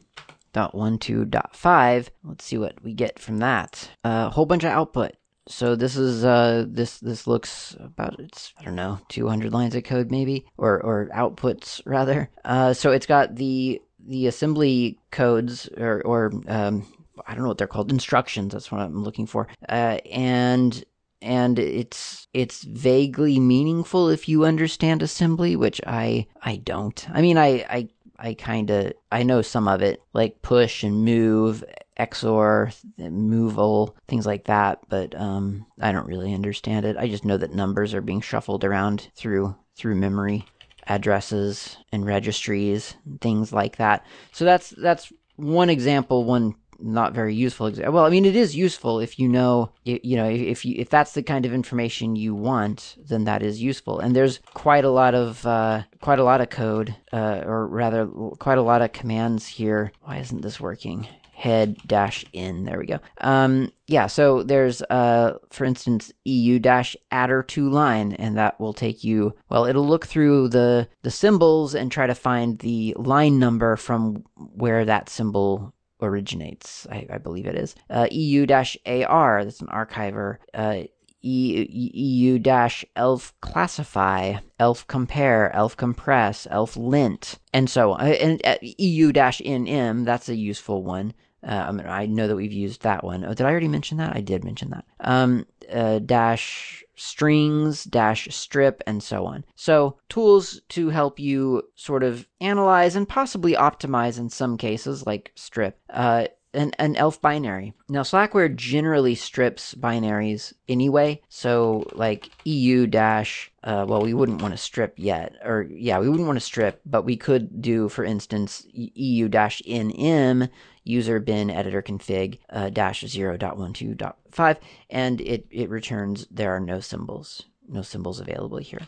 dot 0.53 0.73
one 0.73 0.97
two 0.97 1.25
dot 1.25 1.55
five. 1.55 2.09
Let's 2.23 2.45
see 2.45 2.57
what 2.57 2.81
we 2.83 2.93
get 2.93 3.19
from 3.19 3.39
that. 3.39 3.89
A 4.03 4.07
uh, 4.07 4.29
whole 4.29 4.45
bunch 4.45 4.63
of 4.63 4.71
output. 4.71 5.13
So 5.47 5.75
this 5.75 5.97
is 5.97 6.23
uh 6.23 6.65
this 6.67 6.99
this 6.99 7.27
looks 7.27 7.75
about 7.79 8.17
it's 8.19 8.53
I 8.57 8.63
don't 8.63 8.75
know 8.75 8.99
200 9.09 9.51
lines 9.51 9.75
of 9.75 9.83
code 9.83 10.09
maybe 10.09 10.45
or 10.57 10.81
or 10.81 11.09
outputs 11.13 11.81
rather. 11.85 12.29
Uh, 12.45 12.73
so 12.73 12.91
it's 12.91 13.05
got 13.05 13.35
the 13.35 13.81
the 13.99 14.27
assembly 14.27 14.99
codes 15.11 15.67
or 15.77 16.01
or 16.05 16.31
um, 16.47 16.87
I 17.27 17.33
don't 17.33 17.43
know 17.43 17.49
what 17.49 17.57
they're 17.57 17.67
called 17.67 17.91
instructions. 17.91 18.53
That's 18.53 18.71
what 18.71 18.81
I'm 18.81 19.03
looking 19.03 19.25
for. 19.25 19.47
Uh, 19.67 19.99
and 20.11 20.83
and 21.21 21.59
it's 21.59 22.27
it's 22.33 22.63
vaguely 22.63 23.39
meaningful 23.39 24.09
if 24.09 24.29
you 24.29 24.45
understand 24.45 25.01
assembly, 25.01 25.55
which 25.55 25.81
I 25.85 26.27
I 26.41 26.57
don't. 26.57 27.05
I 27.11 27.21
mean 27.21 27.37
I 27.37 27.65
I 27.69 27.89
I 28.17 28.33
kind 28.33 28.69
of 28.69 28.93
I 29.11 29.23
know 29.23 29.41
some 29.41 29.67
of 29.67 29.81
it, 29.81 30.01
like 30.13 30.41
push 30.41 30.83
and 30.83 31.03
move, 31.03 31.63
XOR, 31.99 32.73
moveable, 32.97 33.95
things 34.07 34.25
like 34.25 34.45
that, 34.45 34.79
but 34.89 35.19
um, 35.19 35.65
I 35.81 35.91
don't 35.91 36.07
really 36.07 36.33
understand 36.33 36.85
it. 36.85 36.97
I 36.97 37.07
just 37.07 37.25
know 37.25 37.37
that 37.37 37.53
numbers 37.53 37.93
are 37.93 38.01
being 38.01 38.21
shuffled 38.21 38.63
around 38.63 39.09
through 39.15 39.55
through 39.75 39.95
memory, 39.95 40.45
addresses 40.87 41.77
and 41.91 42.05
registries, 42.05 42.95
things 43.21 43.51
like 43.51 43.77
that. 43.77 44.05
So 44.31 44.45
that's 44.45 44.69
that's 44.71 45.11
one 45.35 45.69
example, 45.69 46.25
one 46.25 46.55
not 46.79 47.13
very 47.13 47.35
useful. 47.35 47.71
Well, 47.71 48.05
I 48.05 48.09
mean, 48.09 48.25
it 48.25 48.35
is 48.35 48.55
useful 48.55 48.99
if 48.99 49.19
you 49.19 49.27
know, 49.27 49.71
you 49.83 50.15
know, 50.15 50.29
if 50.29 50.65
you 50.65 50.75
if 50.77 50.89
that's 50.89 51.13
the 51.13 51.23
kind 51.23 51.45
of 51.45 51.53
information 51.53 52.15
you 52.15 52.35
want, 52.35 52.97
then 53.07 53.25
that 53.25 53.43
is 53.43 53.61
useful. 53.61 53.99
And 53.99 54.15
there's 54.15 54.39
quite 54.53 54.85
a 54.85 54.91
lot 54.91 55.15
of 55.15 55.45
uh, 55.45 55.83
quite 56.01 56.19
a 56.19 56.23
lot 56.23 56.41
of 56.41 56.49
code, 56.49 56.95
uh, 57.11 57.41
or 57.45 57.67
rather, 57.67 58.07
quite 58.39 58.57
a 58.57 58.63
lot 58.63 58.81
of 58.81 58.91
commands 58.91 59.47
here. 59.47 59.91
Why 60.01 60.17
isn't 60.17 60.41
this 60.41 60.59
working? 60.59 61.07
head 61.43 61.75
dash 61.85 62.23
in. 62.31 62.63
There 62.63 62.79
we 62.79 62.85
go. 62.85 62.99
Um, 63.19 63.69
yeah, 63.87 64.07
so 64.07 64.43
there's, 64.43 64.81
uh, 64.83 65.39
for 65.49 65.65
instance, 65.65 66.09
EU 66.23 66.57
dash 66.57 66.95
addr2line, 67.11 68.15
and 68.17 68.37
that 68.37 68.57
will 68.61 68.71
take 68.71 69.03
you, 69.03 69.35
well, 69.49 69.65
it'll 69.65 69.85
look 69.85 70.05
through 70.05 70.47
the, 70.47 70.87
the 71.01 71.11
symbols 71.11 71.75
and 71.75 71.91
try 71.91 72.07
to 72.07 72.15
find 72.15 72.59
the 72.59 72.95
line 72.97 73.39
number 73.39 73.75
from 73.75 74.23
where 74.35 74.85
that 74.85 75.09
symbol 75.09 75.73
originates. 76.03 76.87
I, 76.91 77.07
I 77.09 77.17
believe 77.17 77.45
it 77.45 77.55
is. 77.55 77.75
Uh, 77.89 78.07
EU-AR, 78.11 79.43
that's 79.43 79.61
an 79.61 79.67
archiver. 79.67 80.37
Uh, 80.53 80.83
EU 81.23 82.37
dash 82.37 82.83
elf 82.97 83.33
classify, 83.39 84.35
elf 84.59 84.85
compare, 84.87 85.55
elf 85.55 85.77
compress, 85.77 86.45
elf 86.51 86.75
lint, 86.75 87.39
and 87.53 87.69
so 87.69 87.93
on. 87.93 88.01
Uh, 88.01 88.03
and 88.03 88.41
uh, 88.45 88.57
EU-NM, 88.61 90.03
that's 90.03 90.27
a 90.27 90.35
useful 90.35 90.83
one. 90.83 91.13
Uh, 91.45 91.65
I, 91.67 91.71
mean, 91.71 91.87
I 91.87 92.05
know 92.05 92.27
that 92.27 92.35
we've 92.35 92.51
used 92.51 92.83
that 92.83 93.03
one. 93.03 93.23
Oh, 93.25 93.33
did 93.33 93.45
I 93.45 93.51
already 93.51 93.67
mention 93.67 93.97
that? 93.97 94.15
I 94.15 94.21
did 94.21 94.43
mention 94.43 94.69
that. 94.71 94.85
Um, 94.99 95.45
uh, 95.71 95.99
dash 95.99 96.82
strings, 96.95 97.83
dash 97.83 98.27
strip, 98.35 98.81
and 98.85 99.01
so 99.01 99.25
on. 99.25 99.45
So, 99.55 99.97
tools 100.09 100.61
to 100.69 100.89
help 100.89 101.19
you 101.19 101.63
sort 101.75 102.03
of 102.03 102.27
analyze 102.41 102.95
and 102.95 103.07
possibly 103.07 103.53
optimize 103.53 104.19
in 104.19 104.29
some 104.29 104.57
cases, 104.57 105.05
like 105.05 105.31
strip. 105.35 105.79
Uh, 105.89 106.25
an, 106.53 106.71
an 106.77 106.95
ELF 106.95 107.19
binary. 107.21 107.73
Now, 107.89 108.01
Slackware 108.01 108.55
generally 108.55 109.15
strips 109.15 109.73
binaries 109.73 110.53
anyway. 110.67 111.21
So, 111.29 111.85
like 111.93 112.29
EU 112.45 112.87
dash, 112.87 113.51
uh, 113.63 113.85
well, 113.87 114.01
we 114.01 114.13
wouldn't 114.13 114.41
want 114.41 114.53
to 114.53 114.57
strip 114.57 114.93
yet. 114.97 115.35
Or, 115.43 115.67
yeah, 115.69 115.99
we 115.99 116.09
wouldn't 116.09 116.27
want 116.27 116.37
to 116.37 116.45
strip, 116.45 116.81
but 116.85 117.05
we 117.05 117.17
could 117.17 117.61
do, 117.61 117.89
for 117.89 118.03
instance, 118.03 118.65
EU 118.71 119.27
dash 119.27 119.61
NM 119.67 120.49
user 120.83 121.19
bin 121.19 121.49
editor 121.49 121.81
config 121.81 122.39
uh, 122.49 122.69
dash 122.69 123.03
0.12.5, 123.03 124.57
and 124.89 125.21
it, 125.21 125.45
it 125.49 125.69
returns 125.69 126.27
there 126.29 126.55
are 126.55 126.59
no 126.59 126.79
symbols, 126.79 127.43
no 127.67 127.81
symbols 127.81 128.19
available 128.19 128.57
here 128.57 128.81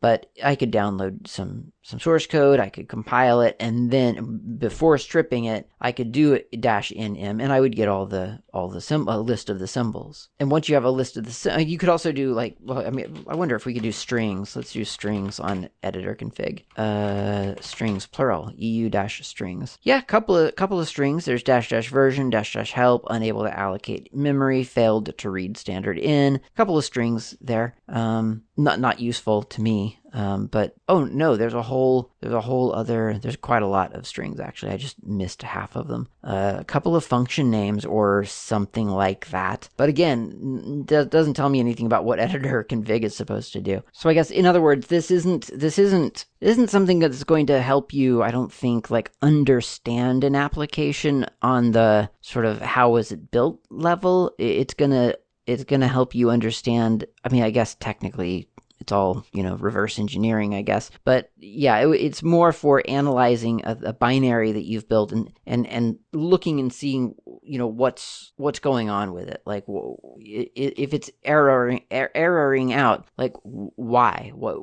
but 0.00 0.30
I 0.42 0.54
could 0.56 0.72
download 0.72 1.26
some 1.26 1.72
some 1.82 1.98
source 1.98 2.26
code, 2.26 2.60
I 2.60 2.68
could 2.68 2.88
compile 2.88 3.40
it, 3.40 3.56
and 3.58 3.90
then 3.90 4.58
before 4.58 4.98
stripping 4.98 5.44
it, 5.44 5.68
I 5.80 5.92
could 5.92 6.12
do 6.12 6.40
dash 6.58 6.92
nm, 6.92 7.42
and 7.42 7.52
I 7.52 7.60
would 7.60 7.74
get 7.74 7.88
all 7.88 8.06
the 8.06 8.42
all 8.52 8.68
the 8.68 8.80
sim- 8.80 9.08
a 9.08 9.18
list 9.18 9.48
of 9.48 9.58
the 9.58 9.66
symbols. 9.66 10.28
And 10.38 10.50
once 10.50 10.68
you 10.68 10.74
have 10.74 10.84
a 10.84 10.90
list 10.90 11.16
of 11.16 11.24
the, 11.24 11.64
you 11.64 11.78
could 11.78 11.88
also 11.88 12.12
do 12.12 12.32
like, 12.32 12.56
well, 12.60 12.86
I 12.86 12.90
mean, 12.90 13.24
I 13.26 13.34
wonder 13.34 13.56
if 13.56 13.64
we 13.64 13.74
could 13.74 13.82
do 13.82 13.92
strings. 13.92 14.54
Let's 14.54 14.72
do 14.72 14.84
strings 14.84 15.40
on 15.40 15.70
editor 15.82 16.14
config. 16.14 16.64
Uh, 16.76 17.54
strings 17.60 18.06
plural, 18.06 18.52
eu 18.56 18.90
dash 18.90 19.26
strings. 19.26 19.78
Yeah, 19.82 20.00
couple 20.02 20.36
of 20.36 20.54
couple 20.56 20.80
of 20.80 20.88
strings. 20.88 21.24
There's 21.24 21.42
dash 21.42 21.70
dash 21.70 21.88
version, 21.88 22.30
dash 22.30 22.52
dash 22.52 22.72
help, 22.72 23.04
unable 23.08 23.44
to 23.44 23.58
allocate 23.58 24.14
memory, 24.14 24.64
failed 24.64 25.16
to 25.16 25.30
read 25.30 25.56
standard 25.56 25.98
in. 25.98 26.40
Couple 26.56 26.76
of 26.76 26.84
strings 26.84 27.34
there. 27.40 27.74
Um, 27.88 28.44
not 28.56 28.80
not 28.80 29.00
useful 29.00 29.42
to 29.44 29.62
me 29.62 29.89
um, 30.12 30.46
but 30.46 30.74
oh 30.88 31.04
no, 31.04 31.36
there's 31.36 31.54
a 31.54 31.62
whole 31.62 32.10
there's 32.20 32.34
a 32.34 32.40
whole 32.40 32.72
other 32.72 33.18
there's 33.20 33.36
quite 33.36 33.62
a 33.62 33.66
lot 33.66 33.94
of 33.94 34.06
strings 34.06 34.40
actually. 34.40 34.72
I 34.72 34.76
just 34.76 35.02
missed 35.04 35.42
half 35.42 35.76
of 35.76 35.88
them. 35.88 36.08
Uh, 36.24 36.56
a 36.58 36.64
couple 36.64 36.96
of 36.96 37.04
function 37.04 37.50
names 37.50 37.84
or 37.84 38.24
something 38.24 38.88
like 38.88 39.28
that. 39.30 39.68
But 39.76 39.88
again, 39.88 40.82
d- 40.84 41.04
doesn't 41.04 41.34
tell 41.34 41.48
me 41.48 41.60
anything 41.60 41.86
about 41.86 42.04
what 42.04 42.18
editor 42.20 42.64
config 42.68 43.02
is 43.02 43.16
supposed 43.16 43.52
to 43.52 43.60
do. 43.60 43.82
So 43.92 44.10
I 44.10 44.14
guess 44.14 44.30
in 44.30 44.46
other 44.46 44.62
words, 44.62 44.88
this 44.88 45.10
isn't 45.10 45.50
this 45.54 45.78
isn't 45.78 46.26
isn't 46.40 46.70
something 46.70 46.98
that's 46.98 47.24
going 47.24 47.46
to 47.46 47.60
help 47.60 47.92
you. 47.92 48.22
I 48.22 48.30
don't 48.30 48.52
think 48.52 48.90
like 48.90 49.12
understand 49.22 50.24
an 50.24 50.34
application 50.34 51.26
on 51.42 51.72
the 51.72 52.10
sort 52.20 52.46
of 52.46 52.60
how 52.60 52.90
was 52.90 53.12
it 53.12 53.30
built 53.30 53.60
level. 53.70 54.34
It's 54.38 54.74
gonna 54.74 55.14
it's 55.46 55.64
going 55.64 55.80
to 55.80 55.88
help 55.88 56.14
you 56.14 56.30
understand. 56.30 57.04
I 57.24 57.28
mean, 57.28 57.42
I 57.42 57.50
guess 57.50 57.74
technically 57.74 58.48
it's 58.80 58.92
all 58.92 59.24
you 59.32 59.42
know 59.42 59.56
reverse 59.56 59.98
engineering 59.98 60.54
i 60.54 60.62
guess. 60.62 60.90
But 61.04 61.30
yeah 61.36 61.78
it, 61.78 61.88
it's 61.88 62.22
more 62.22 62.52
for 62.52 62.82
analyzing 62.88 63.62
a, 63.64 63.76
a, 63.84 63.92
binary 63.92 64.52
that 64.52 64.64
you've 64.64 64.88
built 64.88 65.12
and 65.12 65.32
and 65.46 65.66
and 65.66 65.98
looking 66.12 66.58
and 66.60 66.72
seeing 66.72 67.14
you 67.42 67.58
know 67.58 67.66
what's 67.66 68.32
what's 68.36 68.58
going 68.58 68.90
on 68.90 69.12
with 69.12 69.28
it. 69.28 69.42
Like 69.44 69.64
if 69.68 70.94
it's 70.94 71.10
erroring 71.24 71.84
er, 71.92 72.10
erroring 72.14 72.72
out 72.72 73.06
like 73.18 73.34
why? 73.42 74.32
What 74.34 74.56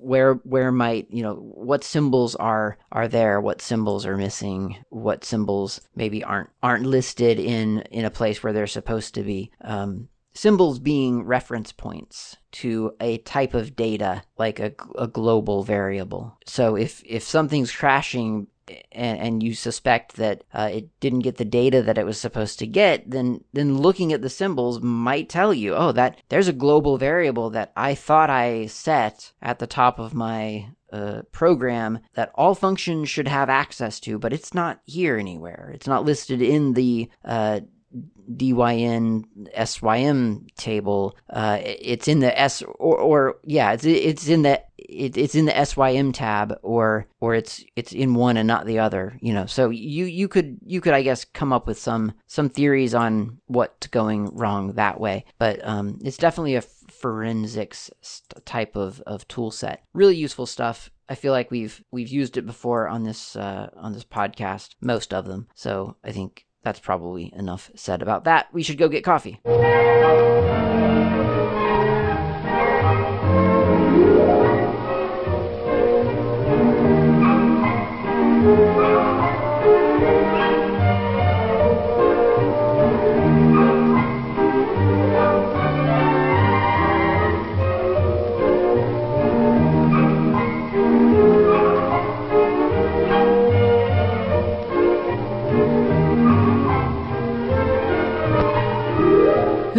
where 0.00 0.34
where 0.34 0.70
might 0.70 1.08
you 1.10 1.22
know 1.22 1.34
what 1.34 1.84
symbols 1.84 2.34
are 2.36 2.78
are 2.92 3.08
there? 3.08 3.40
What 3.40 3.60
symbols 3.60 4.06
are 4.06 4.16
missing? 4.16 4.76
What 4.90 5.24
symbols 5.24 5.80
maybe 5.94 6.22
aren't 6.24 6.50
aren't 6.62 6.86
listed 6.86 7.38
in 7.38 7.80
in 7.90 8.04
a 8.04 8.10
place 8.10 8.42
where 8.42 8.52
they're 8.52 8.66
supposed 8.66 9.14
to 9.14 9.22
be? 9.22 9.50
Um, 9.60 10.08
symbols 10.38 10.78
being 10.78 11.24
reference 11.24 11.72
points 11.72 12.36
to 12.52 12.92
a 13.00 13.18
type 13.18 13.54
of 13.54 13.74
data 13.74 14.22
like 14.38 14.60
a, 14.60 14.72
a 14.96 15.08
global 15.08 15.64
variable. 15.64 16.38
So 16.46 16.76
if, 16.76 17.02
if 17.04 17.24
something's 17.24 17.72
crashing 17.72 18.46
and, 18.92 19.18
and 19.18 19.42
you 19.42 19.54
suspect 19.54 20.14
that 20.16 20.44
uh, 20.54 20.70
it 20.72 21.00
didn't 21.00 21.20
get 21.20 21.38
the 21.38 21.44
data 21.44 21.82
that 21.82 21.98
it 21.98 22.06
was 22.06 22.20
supposed 22.20 22.60
to 22.60 22.66
get, 22.66 23.10
then 23.10 23.42
then 23.52 23.78
looking 23.78 24.12
at 24.12 24.22
the 24.22 24.30
symbols 24.30 24.80
might 24.80 25.28
tell 25.28 25.52
you, 25.52 25.74
oh, 25.74 25.90
that 25.92 26.20
there's 26.28 26.48
a 26.48 26.52
global 26.52 26.98
variable 26.98 27.50
that 27.50 27.72
I 27.74 27.94
thought 27.94 28.30
I 28.30 28.66
set 28.66 29.32
at 29.42 29.58
the 29.58 29.66
top 29.66 29.98
of 29.98 30.14
my 30.14 30.68
uh, 30.92 31.22
program 31.32 31.98
that 32.14 32.30
all 32.34 32.54
functions 32.54 33.08
should 33.08 33.28
have 33.28 33.48
access 33.48 33.98
to, 34.00 34.18
but 34.18 34.32
it's 34.32 34.54
not 34.54 34.80
here 34.84 35.16
anywhere. 35.16 35.72
It's 35.74 35.86
not 35.86 36.04
listed 36.04 36.40
in 36.42 36.74
the 36.74 37.10
uh, 37.24 37.60
DYN 38.34 39.24
SYM 39.64 40.46
table. 40.56 41.16
Uh, 41.30 41.58
it's 41.62 42.08
in 42.08 42.20
the 42.20 42.38
S 42.38 42.62
or, 42.62 42.98
or 42.98 43.38
yeah, 43.44 43.72
it's 43.72 43.84
it's 43.84 44.28
in 44.28 44.42
the 44.42 44.62
it, 44.76 45.16
it's 45.16 45.34
in 45.34 45.46
the 45.46 45.64
SYM 45.64 46.12
tab 46.12 46.58
or 46.62 47.06
or 47.20 47.34
it's 47.34 47.64
it's 47.76 47.92
in 47.92 48.14
one 48.14 48.36
and 48.36 48.46
not 48.46 48.66
the 48.66 48.78
other. 48.78 49.18
You 49.20 49.32
know, 49.32 49.46
so 49.46 49.70
you 49.70 50.04
you 50.04 50.28
could 50.28 50.58
you 50.64 50.80
could 50.80 50.94
I 50.94 51.02
guess 51.02 51.24
come 51.24 51.52
up 51.52 51.66
with 51.66 51.78
some 51.78 52.12
some 52.26 52.48
theories 52.48 52.94
on 52.94 53.38
what's 53.46 53.86
going 53.86 54.26
wrong 54.34 54.72
that 54.74 55.00
way. 55.00 55.24
But 55.38 55.66
um, 55.66 55.98
it's 56.04 56.18
definitely 56.18 56.56
a 56.56 56.62
forensics 56.62 57.90
type 58.44 58.76
of 58.76 59.00
of 59.02 59.26
tool 59.28 59.50
set. 59.50 59.84
Really 59.94 60.16
useful 60.16 60.46
stuff. 60.46 60.90
I 61.08 61.14
feel 61.14 61.32
like 61.32 61.50
we've 61.50 61.82
we've 61.90 62.08
used 62.08 62.36
it 62.36 62.46
before 62.46 62.88
on 62.88 63.04
this 63.04 63.34
uh, 63.36 63.70
on 63.76 63.94
this 63.94 64.04
podcast, 64.04 64.74
most 64.80 65.14
of 65.14 65.24
them. 65.24 65.48
So 65.54 65.96
I 66.04 66.12
think 66.12 66.44
that's 66.68 66.78
probably 66.80 67.32
enough 67.34 67.70
said 67.74 68.02
about 68.02 68.24
that. 68.24 68.52
We 68.52 68.62
should 68.62 68.76
go 68.76 68.90
get 68.90 69.02
coffee. 69.02 69.40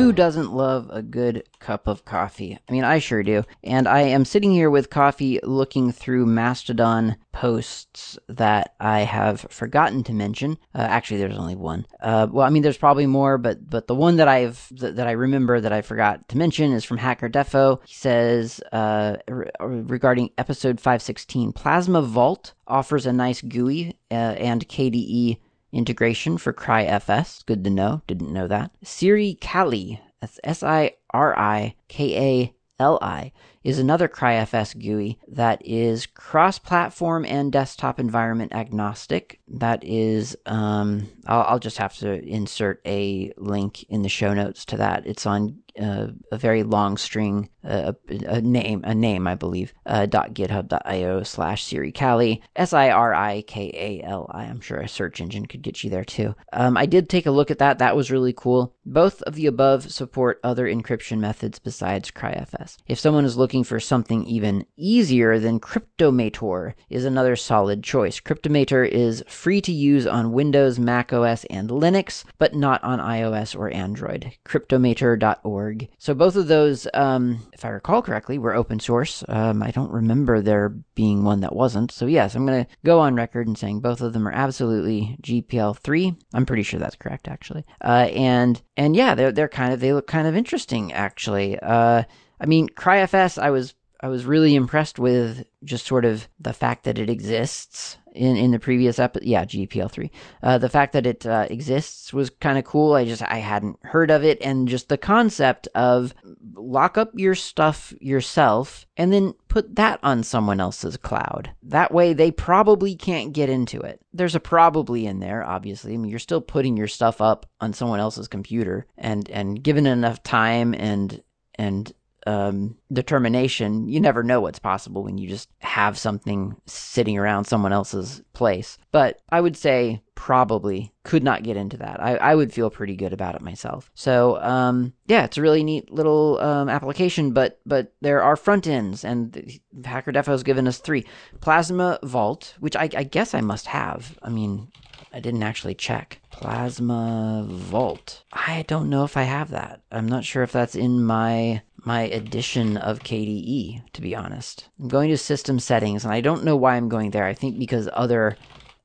Who 0.09 0.15
doesn't 0.15 0.51
love 0.51 0.89
a 0.91 1.03
good 1.03 1.43
cup 1.59 1.85
of 1.85 2.03
coffee? 2.03 2.57
I 2.67 2.71
mean, 2.71 2.83
I 2.83 2.97
sure 2.97 3.21
do. 3.21 3.43
And 3.63 3.87
I 3.87 3.99
am 3.99 4.25
sitting 4.25 4.51
here 4.51 4.71
with 4.71 4.89
coffee 4.89 5.39
looking 5.43 5.91
through 5.91 6.25
Mastodon 6.25 7.15
posts 7.31 8.17
that 8.27 8.73
I 8.79 9.01
have 9.01 9.41
forgotten 9.51 10.03
to 10.05 10.13
mention. 10.13 10.57
Uh, 10.73 10.79
actually, 10.79 11.19
there's 11.19 11.37
only 11.37 11.55
one. 11.55 11.85
Uh, 12.01 12.25
well, 12.31 12.43
I 12.43 12.49
mean, 12.49 12.63
there's 12.63 12.75
probably 12.75 13.05
more, 13.05 13.37
but 13.37 13.69
but 13.69 13.85
the 13.85 13.93
one 13.93 14.15
that 14.15 14.27
I've 14.27 14.67
th- 14.69 14.95
that 14.95 15.07
I 15.07 15.11
remember 15.11 15.61
that 15.61 15.71
I 15.71 15.83
forgot 15.83 16.27
to 16.29 16.39
mention 16.39 16.73
is 16.73 16.83
from 16.83 16.97
Hacker 16.97 17.29
Defo. 17.29 17.79
He 17.85 17.93
says 17.93 18.61
uh, 18.71 19.17
re- 19.27 19.51
regarding 19.59 20.31
episode 20.39 20.79
516, 20.79 21.53
Plasma 21.53 22.01
Vault 22.01 22.55
offers 22.67 23.05
a 23.05 23.13
nice 23.13 23.43
GUI 23.43 23.95
uh, 24.09 24.15
and 24.15 24.67
KDE 24.67 25.37
integration 25.71 26.37
for 26.37 26.53
CryFS. 26.53 27.45
Good 27.45 27.63
to 27.63 27.69
know. 27.69 28.01
Didn't 28.07 28.33
know 28.33 28.47
that. 28.47 28.71
SiriKali, 28.83 29.99
that's 30.19 30.39
S 30.43 30.63
I 30.63 30.95
R 31.11 31.37
I 31.37 31.75
K 31.87 32.17
A 32.17 32.53
L 32.79 32.99
I, 33.01 33.31
is 33.63 33.79
another 33.79 34.07
CryFS 34.07 34.77
GUI 34.79 35.19
that 35.27 35.65
is 35.65 36.05
cross 36.05 36.59
platform 36.59 37.25
and 37.25 37.51
desktop 37.51 37.99
environment 37.99 38.53
agnostic. 38.53 39.39
That 39.47 39.83
is, 39.83 40.37
um, 40.45 41.09
I'll, 41.25 41.41
I'll, 41.43 41.59
just 41.59 41.77
have 41.77 41.95
to 41.97 42.23
insert 42.25 42.81
a 42.85 43.33
link 43.37 43.83
in 43.89 44.01
the 44.01 44.09
show 44.09 44.33
notes 44.33 44.63
to 44.65 44.77
that. 44.77 45.05
It's 45.05 45.25
on 45.25 45.59
uh, 45.79 46.07
a 46.31 46.37
very 46.37 46.63
long 46.63 46.97
string, 46.97 47.49
uh, 47.63 47.93
a, 48.09 48.15
a, 48.35 48.41
name, 48.41 48.81
a 48.83 48.93
name, 48.93 49.27
I 49.27 49.35
believe, 49.35 49.73
uh, 49.85 50.07
.github.io 50.07 51.23
slash 51.23 51.65
Sirikali, 51.65 52.41
S-I-R-I-K-A-L-I. 52.55 54.43
I'm 54.43 54.61
sure 54.61 54.79
a 54.79 54.87
search 54.87 55.21
engine 55.21 55.45
could 55.45 55.61
get 55.61 55.83
you 55.83 55.89
there 55.89 56.03
too. 56.03 56.35
Um, 56.53 56.77
I 56.77 56.85
did 56.85 57.09
take 57.09 57.25
a 57.25 57.31
look 57.31 57.51
at 57.51 57.59
that. 57.59 57.79
That 57.79 57.95
was 57.95 58.11
really 58.11 58.33
cool. 58.33 58.75
Both 58.85 59.21
of 59.23 59.35
the 59.35 59.45
above 59.45 59.91
support 59.91 60.39
other 60.43 60.65
encryption 60.65 61.19
methods 61.19 61.59
besides 61.59 62.11
CryFS. 62.11 62.77
If 62.87 62.99
someone 62.99 63.25
is 63.25 63.37
looking 63.37 63.48
for 63.63 63.79
something 63.79 64.25
even 64.25 64.65
easier, 64.77 65.39
then 65.39 65.59
Cryptomator 65.59 66.73
is 66.89 67.05
another 67.05 67.35
solid 67.35 67.83
choice. 67.83 68.19
Cryptomator 68.19 68.87
is 68.87 69.23
free 69.27 69.61
to 69.61 69.71
use 69.71 70.05
on 70.05 70.31
Windows, 70.31 70.79
Mac 70.79 71.11
OS, 71.11 71.45
and 71.45 71.69
Linux, 71.69 72.23
but 72.37 72.55
not 72.55 72.83
on 72.83 72.99
iOS 72.99 73.57
or 73.57 73.69
Android. 73.71 74.31
Cryptomator.org. 74.45 75.89
So 75.97 76.13
both 76.13 76.35
of 76.35 76.47
those, 76.47 76.87
um, 76.93 77.47
if 77.53 77.65
I 77.65 77.69
recall 77.69 78.01
correctly, 78.01 78.37
were 78.37 78.55
open 78.55 78.79
source. 78.79 79.23
Um, 79.27 79.63
I 79.63 79.71
don't 79.71 79.91
remember 79.91 80.41
there 80.41 80.69
being 80.95 81.23
one 81.23 81.41
that 81.41 81.55
wasn't. 81.55 81.91
So 81.91 82.05
yes, 82.05 82.35
I'm 82.35 82.45
going 82.45 82.65
to 82.65 82.71
go 82.85 82.99
on 82.99 83.15
record 83.15 83.47
and 83.47 83.57
saying 83.57 83.79
both 83.81 84.01
of 84.01 84.13
them 84.13 84.27
are 84.27 84.31
absolutely 84.31 85.17
GPL 85.21 85.77
three. 85.77 86.15
I'm 86.33 86.45
pretty 86.45 86.63
sure 86.63 86.79
that's 86.79 86.95
correct, 86.95 87.27
actually. 87.27 87.65
Uh, 87.83 88.09
and 88.13 88.61
and 88.77 88.95
yeah, 88.95 89.15
they're 89.15 89.31
they're 89.31 89.47
kind 89.47 89.73
of 89.73 89.79
they 89.79 89.93
look 89.93 90.07
kind 90.07 90.27
of 90.27 90.35
interesting, 90.35 90.93
actually. 90.93 91.59
Uh, 91.59 92.03
I 92.39 92.45
mean, 92.45 92.69
CryFS, 92.69 93.41
I 93.41 93.49
was 93.51 93.75
I 94.01 94.07
was 94.07 94.25
really 94.25 94.55
impressed 94.55 94.97
with 94.97 95.45
just 95.65 95.85
sort 95.85 96.05
of 96.05 96.29
the 96.39 96.53
fact 96.53 96.85
that 96.85 96.97
it 96.97 97.09
exists 97.09 97.97
in 98.13 98.37
in 98.37 98.51
the 98.51 98.59
previous 98.59 98.97
episode. 98.97 99.27
Yeah, 99.27 99.43
GPL3. 99.43 100.09
Uh, 100.41 100.57
the 100.57 100.69
fact 100.69 100.93
that 100.93 101.05
it 101.05 101.25
uh, 101.25 101.47
exists 101.49 102.13
was 102.13 102.29
kind 102.29 102.57
of 102.57 102.63
cool. 102.63 102.93
I 102.93 103.03
just 103.03 103.21
I 103.21 103.39
hadn't 103.39 103.77
heard 103.83 104.09
of 104.09 104.23
it, 104.23 104.41
and 104.41 104.69
just 104.69 104.87
the 104.87 104.97
concept 104.97 105.67
of 105.75 106.13
lock 106.53 106.97
up 106.97 107.11
your 107.13 107.35
stuff 107.35 107.93
yourself 107.99 108.85
and 108.95 109.11
then 109.11 109.33
put 109.49 109.75
that 109.75 109.99
on 110.01 110.23
someone 110.23 110.61
else's 110.61 110.95
cloud. 110.95 111.51
That 111.63 111.93
way, 111.93 112.13
they 112.13 112.31
probably 112.31 112.95
can't 112.95 113.33
get 113.33 113.49
into 113.49 113.81
it. 113.81 113.99
There's 114.13 114.35
a 114.35 114.39
probably 114.39 115.07
in 115.07 115.19
there, 115.19 115.43
obviously. 115.43 115.93
I 115.93 115.97
mean, 115.97 116.09
you're 116.09 116.19
still 116.19 116.41
putting 116.41 116.77
your 116.77 116.87
stuff 116.87 117.19
up 117.19 117.47
on 117.59 117.73
someone 117.73 117.99
else's 117.99 118.29
computer, 118.29 118.85
and 118.97 119.29
and 119.29 119.61
given 119.61 119.85
enough 119.85 120.23
time 120.23 120.73
and 120.73 121.21
and 121.55 121.91
um, 122.27 122.77
determination, 122.91 123.87
you 123.87 123.99
never 123.99 124.23
know 124.23 124.41
what's 124.41 124.59
possible 124.59 125.03
when 125.03 125.17
you 125.17 125.27
just 125.27 125.49
have 125.59 125.97
something 125.97 126.55
sitting 126.65 127.17
around 127.17 127.45
someone 127.45 127.73
else's 127.73 128.21
place. 128.33 128.77
But 128.91 129.21
I 129.29 129.41
would 129.41 129.55
say 129.55 130.01
probably 130.15 130.91
could 131.03 131.23
not 131.23 131.43
get 131.43 131.55
into 131.55 131.77
that. 131.77 132.03
I, 132.03 132.15
I 132.17 132.35
would 132.35 132.53
feel 132.53 132.69
pretty 132.69 132.95
good 132.95 133.13
about 133.13 133.35
it 133.35 133.41
myself. 133.41 133.89
So 133.95 134.41
um, 134.41 134.93
yeah, 135.07 135.23
it's 135.23 135.37
a 135.37 135.41
really 135.41 135.63
neat 135.63 135.91
little 135.91 136.39
um, 136.39 136.67
application. 136.67 137.31
But 137.31 137.59
but 137.65 137.93
there 138.01 138.21
are 138.21 138.35
front 138.35 138.67
ends, 138.67 139.05
and 139.05 139.59
Hacker 139.85 140.11
has 140.13 140.43
given 140.43 140.67
us 140.67 140.79
three: 140.79 141.05
Plasma 141.39 141.99
Vault, 142.03 142.55
which 142.59 142.75
I, 142.75 142.89
I 142.95 143.03
guess 143.03 143.33
I 143.33 143.41
must 143.41 143.67
have. 143.67 144.19
I 144.21 144.29
mean, 144.29 144.67
I 145.13 145.19
didn't 145.19 145.43
actually 145.43 145.75
check. 145.75 146.19
Plasma 146.31 147.45
Vault. 147.47 148.23
I 148.31 148.63
don't 148.67 148.89
know 148.89 149.03
if 149.03 149.17
I 149.17 149.23
have 149.23 149.51
that. 149.51 149.81
I'm 149.91 150.07
not 150.07 150.25
sure 150.25 150.43
if 150.43 150.51
that's 150.51 150.75
in 150.75 151.03
my 151.03 151.61
my 151.89 152.01
edition 152.01 152.77
of 152.77 152.99
KDE, 152.99 153.81
to 153.93 154.01
be 154.01 154.15
honest. 154.15 154.69
I'm 154.79 154.89
going 154.89 155.09
to 155.09 155.17
system 155.17 155.57
settings, 155.57 156.05
and 156.05 156.13
I 156.13 156.21
don't 156.21 156.43
know 156.43 156.55
why 156.55 156.75
I'm 156.75 156.87
going 156.87 157.09
there. 157.09 157.25
I 157.25 157.33
think 157.33 157.57
because 157.57 157.89
other 157.93 158.37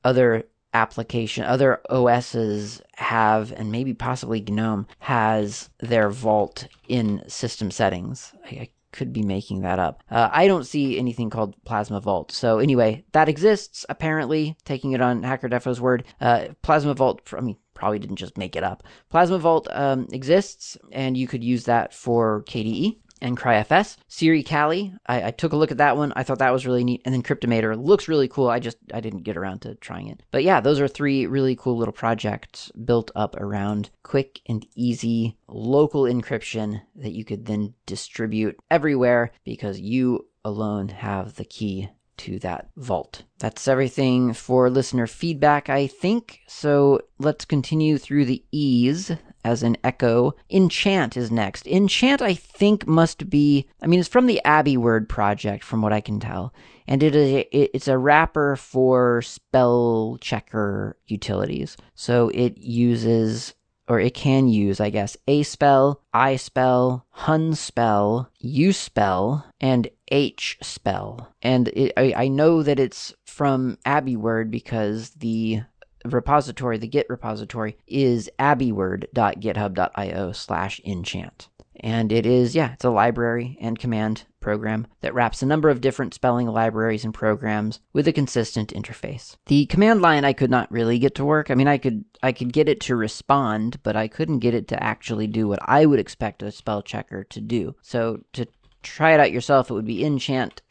other 0.05 0.45
application, 0.73 1.45
other 1.45 1.83
OSs 1.91 2.81
have, 2.97 3.53
and 3.53 3.71
maybe 3.71 3.93
possibly 3.93 4.41
GNOME 4.41 4.87
has 5.01 5.69
their 5.81 6.09
vault 6.09 6.67
in 6.89 7.23
system 7.29 7.71
settings. 7.71 8.33
I, 8.47 8.49
I 8.49 8.69
could 8.91 9.13
be 9.13 9.23
making 9.23 9.61
that 9.61 9.79
up. 9.79 10.03
Uh, 10.11 10.31
I 10.33 10.47
don't 10.47 10.65
see 10.65 10.99
anything 10.99 11.29
called 11.29 11.63
Plasma 11.67 12.01
Vault. 12.01 12.33
So 12.33 12.59
anyway, 12.59 13.05
that 13.13 13.29
exists 13.29 13.85
apparently. 13.91 14.57
Taking 14.65 14.93
it 14.93 15.03
on 15.03 15.25
Hacker 15.25 15.49
Defo's 15.49 15.81
word, 15.81 16.05
uh, 16.23 16.47
Plasma 16.63 16.95
Vault. 16.95 17.21
I 17.37 17.41
mean, 17.43 17.59
probably 17.75 17.99
didn't 17.99 18.17
just 18.17 18.39
make 18.39 18.57
it 18.57 18.65
up. 18.65 18.83
Plasma 19.11 19.39
Vault 19.39 19.69
um, 19.71 20.07
exists, 20.13 20.79
and 20.93 21.17
you 21.17 21.27
could 21.27 21.45
use 21.45 21.65
that 21.65 21.93
for 21.93 22.43
KDE 22.45 22.97
and 23.25 23.39
CryFS. 23.39 23.97
SiriKali, 24.09 24.97
I, 25.07 25.29
I, 25.29 25.31
took 25.31 25.53
a 25.53 25.57
look 25.57 25.71
at 25.71 25.79
that 25.79 25.97
one. 25.97 26.13
I 26.15 26.23
thought 26.23 26.41
that 26.41 26.53
was 26.53 26.67
really 26.67 26.85
neat. 26.85 27.01
And 27.05 27.15
then 27.15 27.23
Cryptomator 27.23 27.83
looks 27.83 28.07
really 28.07 28.29
cool. 28.29 28.49
I 28.49 28.59
just 28.59 28.77
I 28.93 29.01
didn't 29.01 29.23
get 29.23 29.37
around 29.37 29.61
to 29.63 29.75
trying 29.77 30.09
it. 30.09 30.23
But 30.31 30.45
yeah, 30.45 30.61
those 30.61 30.79
are 30.79 30.89
three 30.89 31.27
really 31.27 31.57
cool 31.57 31.77
little 31.77 31.93
projects 31.93 32.71
built 32.85 33.11
up 33.17 33.35
around 33.37 33.91
quick 34.03 34.41
and 34.47 34.67
easy 34.75 35.37
local 35.49 36.03
encryption 36.03 36.83
that 36.97 37.13
you 37.13 37.25
could 37.25 37.47
then 37.47 37.75
distribute 37.87 38.59
everywhere 38.71 39.33
because 39.45 39.81
you 39.81 40.29
alone 40.45 40.89
have 40.89 41.37
the 41.37 41.45
key 41.45 41.89
to 42.19 42.39
that 42.41 42.69
vault. 42.77 43.25
That's 43.39 43.69
everything 43.69 44.33
for 44.33 44.71
listener 44.71 45.07
feedback, 45.07 45.69
I 45.69 45.87
think. 45.87 46.41
So 46.47 47.01
let's 47.19 47.45
continue 47.45 47.99
through 47.99 48.25
the 48.27 48.45
E's 48.53 49.13
as 49.45 49.63
an 49.63 49.77
echo. 49.85 50.35
Enchant 50.51 51.17
is 51.17 51.31
next. 51.31 51.67
Enchant, 51.67 52.23
I 52.23 52.35
think, 52.35 52.87
must 52.87 53.29
be. 53.29 53.69
I 53.83 53.87
mean, 53.87 54.01
it's 54.01 54.09
from 54.09 54.27
the 54.27 54.41
AbiWord 54.45 55.09
project, 55.09 55.65
from 55.65 55.83
what 55.83 55.93
I 55.93 56.01
can 56.01 56.19
tell, 56.21 56.55
and 56.87 57.03
it 57.03 57.15
is 57.15 57.45
it's 57.53 57.89
a 57.89 57.99
wrapper 57.99 58.57
for 58.57 59.23
spell 59.23 60.19
checker 60.21 60.97
utilities. 61.07 61.77
So 61.95 62.31
it 62.31 62.59
uses 62.59 63.55
or 63.89 64.01
it 64.01 64.15
can 64.15 64.49
use, 64.49 64.81
I 64.81 64.91
guess, 64.91 65.17
aspell, 65.29 66.01
I 66.13 66.37
spell, 66.37 67.07
hunspell, 67.11 68.29
u 68.39 68.73
spell, 68.73 69.47
and 69.61 69.89
hspell. 70.11 71.29
And 71.43 71.69
it, 71.69 71.93
I, 71.97 72.15
I 72.17 72.29
know 72.29 72.63
that 72.63 72.79
it's 72.79 73.15
from 73.27 73.79
AbiWord 73.85 74.51
because 74.51 75.11
the 75.11 75.63
repository, 76.05 76.79
the 76.79 76.87
Git 76.87 77.07
repository, 77.09 77.77
is 77.87 78.31
abiword.github.io 78.39 80.33
slash 80.33 80.81
enchant. 80.85 81.49
And 81.81 82.13
it 82.13 82.25
is, 82.25 82.55
yeah, 82.55 82.73
it's 82.73 82.85
a 82.85 82.91
library 82.91 83.59
and 83.61 83.79
command 83.79 84.25
program 84.41 84.87
that 85.01 85.15
wraps 85.15 85.43
a 85.43 85.47
number 85.47 85.71
of 85.71 85.81
different 85.81 86.15
spelling 86.15 86.47
libraries 86.47 87.05
and 87.05 87.13
programs 87.13 87.81
with 87.93 88.07
a 88.07 88.13
consistent 88.13 88.73
interface. 88.73 89.37
The 89.47 89.67
command 89.67 90.03
line 90.03 90.25
I 90.25 90.35
could 90.35 90.51
not 90.51 90.71
really 90.71 90.99
get 90.99 91.15
to 91.17 91.25
work. 91.25 91.51
I 91.51 91.55
mean, 91.55 91.67
I 91.67 91.79
could 91.79 92.05
I 92.23 92.33
could 92.33 92.53
get 92.53 92.69
it 92.69 92.81
to 92.83 92.97
respond, 92.97 93.83
but 93.83 93.97
I 93.97 94.07
couldn't 94.07 94.39
get 94.41 94.55
it 94.55 94.69
to 94.69 94.83
actually 94.83 95.27
do 95.27 95.49
what 95.49 95.61
I 95.63 95.87
would 95.87 95.99
expect 95.99 96.43
a 96.43 96.53
spell 96.53 96.83
checker 96.83 97.25
to 97.25 97.41
do. 97.41 97.75
So 97.83 98.21
to 98.35 98.47
try 98.83 99.15
it 99.15 99.21
out 99.21 99.33
yourself, 99.33 99.71
it 99.71 99.75
would 99.75 99.87
be 99.87 100.05
enchant 100.05 100.63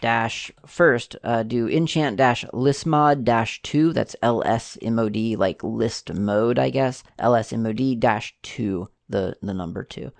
dash 0.00 0.50
first 0.66 1.16
uh, 1.24 1.42
do 1.42 1.68
enchant 1.68 2.16
dash 2.16 2.44
listmod 2.46 3.24
dash 3.24 3.60
2 3.62 3.92
that's 3.92 4.16
lsmod 4.22 5.36
like 5.36 5.62
list 5.62 6.12
mode 6.14 6.58
i 6.58 6.70
guess 6.70 7.02
lsmod 7.18 8.00
dash 8.00 8.34
2 8.42 8.88
the 9.08 9.36
the 9.42 9.54
number 9.54 9.84
2 9.84 10.10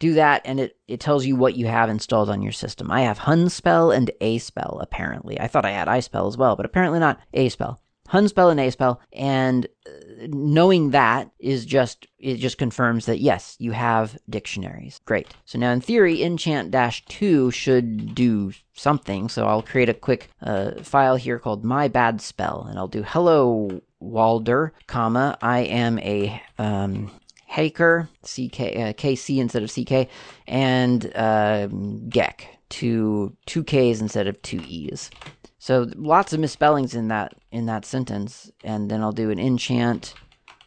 do 0.00 0.14
that 0.14 0.42
and 0.44 0.58
it, 0.58 0.76
it 0.88 0.98
tells 0.98 1.24
you 1.24 1.36
what 1.36 1.54
you 1.54 1.66
have 1.66 1.88
installed 1.88 2.28
on 2.28 2.42
your 2.42 2.52
system 2.52 2.90
i 2.90 3.02
have 3.02 3.20
hunspell 3.20 3.94
and 3.94 4.10
aspell 4.20 4.80
apparently 4.82 5.38
i 5.38 5.46
thought 5.46 5.64
i 5.64 5.70
had 5.70 5.88
ispell 5.88 6.26
as 6.26 6.36
well 6.36 6.56
but 6.56 6.66
apparently 6.66 6.98
not 6.98 7.20
aspell 7.32 7.80
Hunspell 8.10 8.50
and 8.50 8.58
Aspell, 8.58 9.00
and 9.12 9.66
uh, 9.86 10.26
knowing 10.26 10.90
that 10.90 11.30
is 11.38 11.64
just 11.64 12.08
it 12.18 12.36
just 12.36 12.58
confirms 12.58 13.06
that 13.06 13.20
yes, 13.20 13.56
you 13.60 13.70
have 13.70 14.18
dictionaries. 14.28 15.00
Great. 15.04 15.28
So 15.44 15.58
now 15.58 15.70
in 15.70 15.80
theory, 15.80 16.22
enchant 16.22 16.72
dash 16.72 17.04
two 17.04 17.52
should 17.52 18.14
do 18.14 18.52
something. 18.72 19.28
So 19.28 19.46
I'll 19.46 19.62
create 19.62 19.88
a 19.88 19.94
quick 19.94 20.28
uh, 20.42 20.82
file 20.82 21.16
here 21.16 21.38
called 21.38 21.64
my 21.64 21.86
bad 21.86 22.20
spell, 22.20 22.66
and 22.68 22.78
I'll 22.78 22.88
do 22.88 23.04
hello 23.06 23.80
Walder, 24.00 24.72
comma 24.86 25.36
I 25.42 25.60
am 25.60 25.98
a 26.00 26.42
um, 26.58 27.12
hacker, 27.50 28.08
CK, 28.22 28.60
uh, 28.60 28.92
KC 28.94 29.38
instead 29.38 29.64
of 29.64 29.72
CK, 29.72 30.08
and 30.46 31.10
uh, 31.16 31.66
Geck, 32.08 32.42
two 32.68 33.36
two 33.46 33.64
Ks 33.64 34.00
instead 34.00 34.28
of 34.28 34.40
two 34.42 34.62
Es. 34.68 35.10
So 35.58 35.88
lots 35.96 36.32
of 36.32 36.38
misspellings 36.38 36.94
in 36.94 37.08
that 37.08 37.34
in 37.50 37.66
that 37.66 37.84
sentence, 37.84 38.50
and 38.62 38.88
then 38.88 39.02
I'll 39.02 39.12
do 39.12 39.30
an 39.30 39.40
enchant 39.40 40.14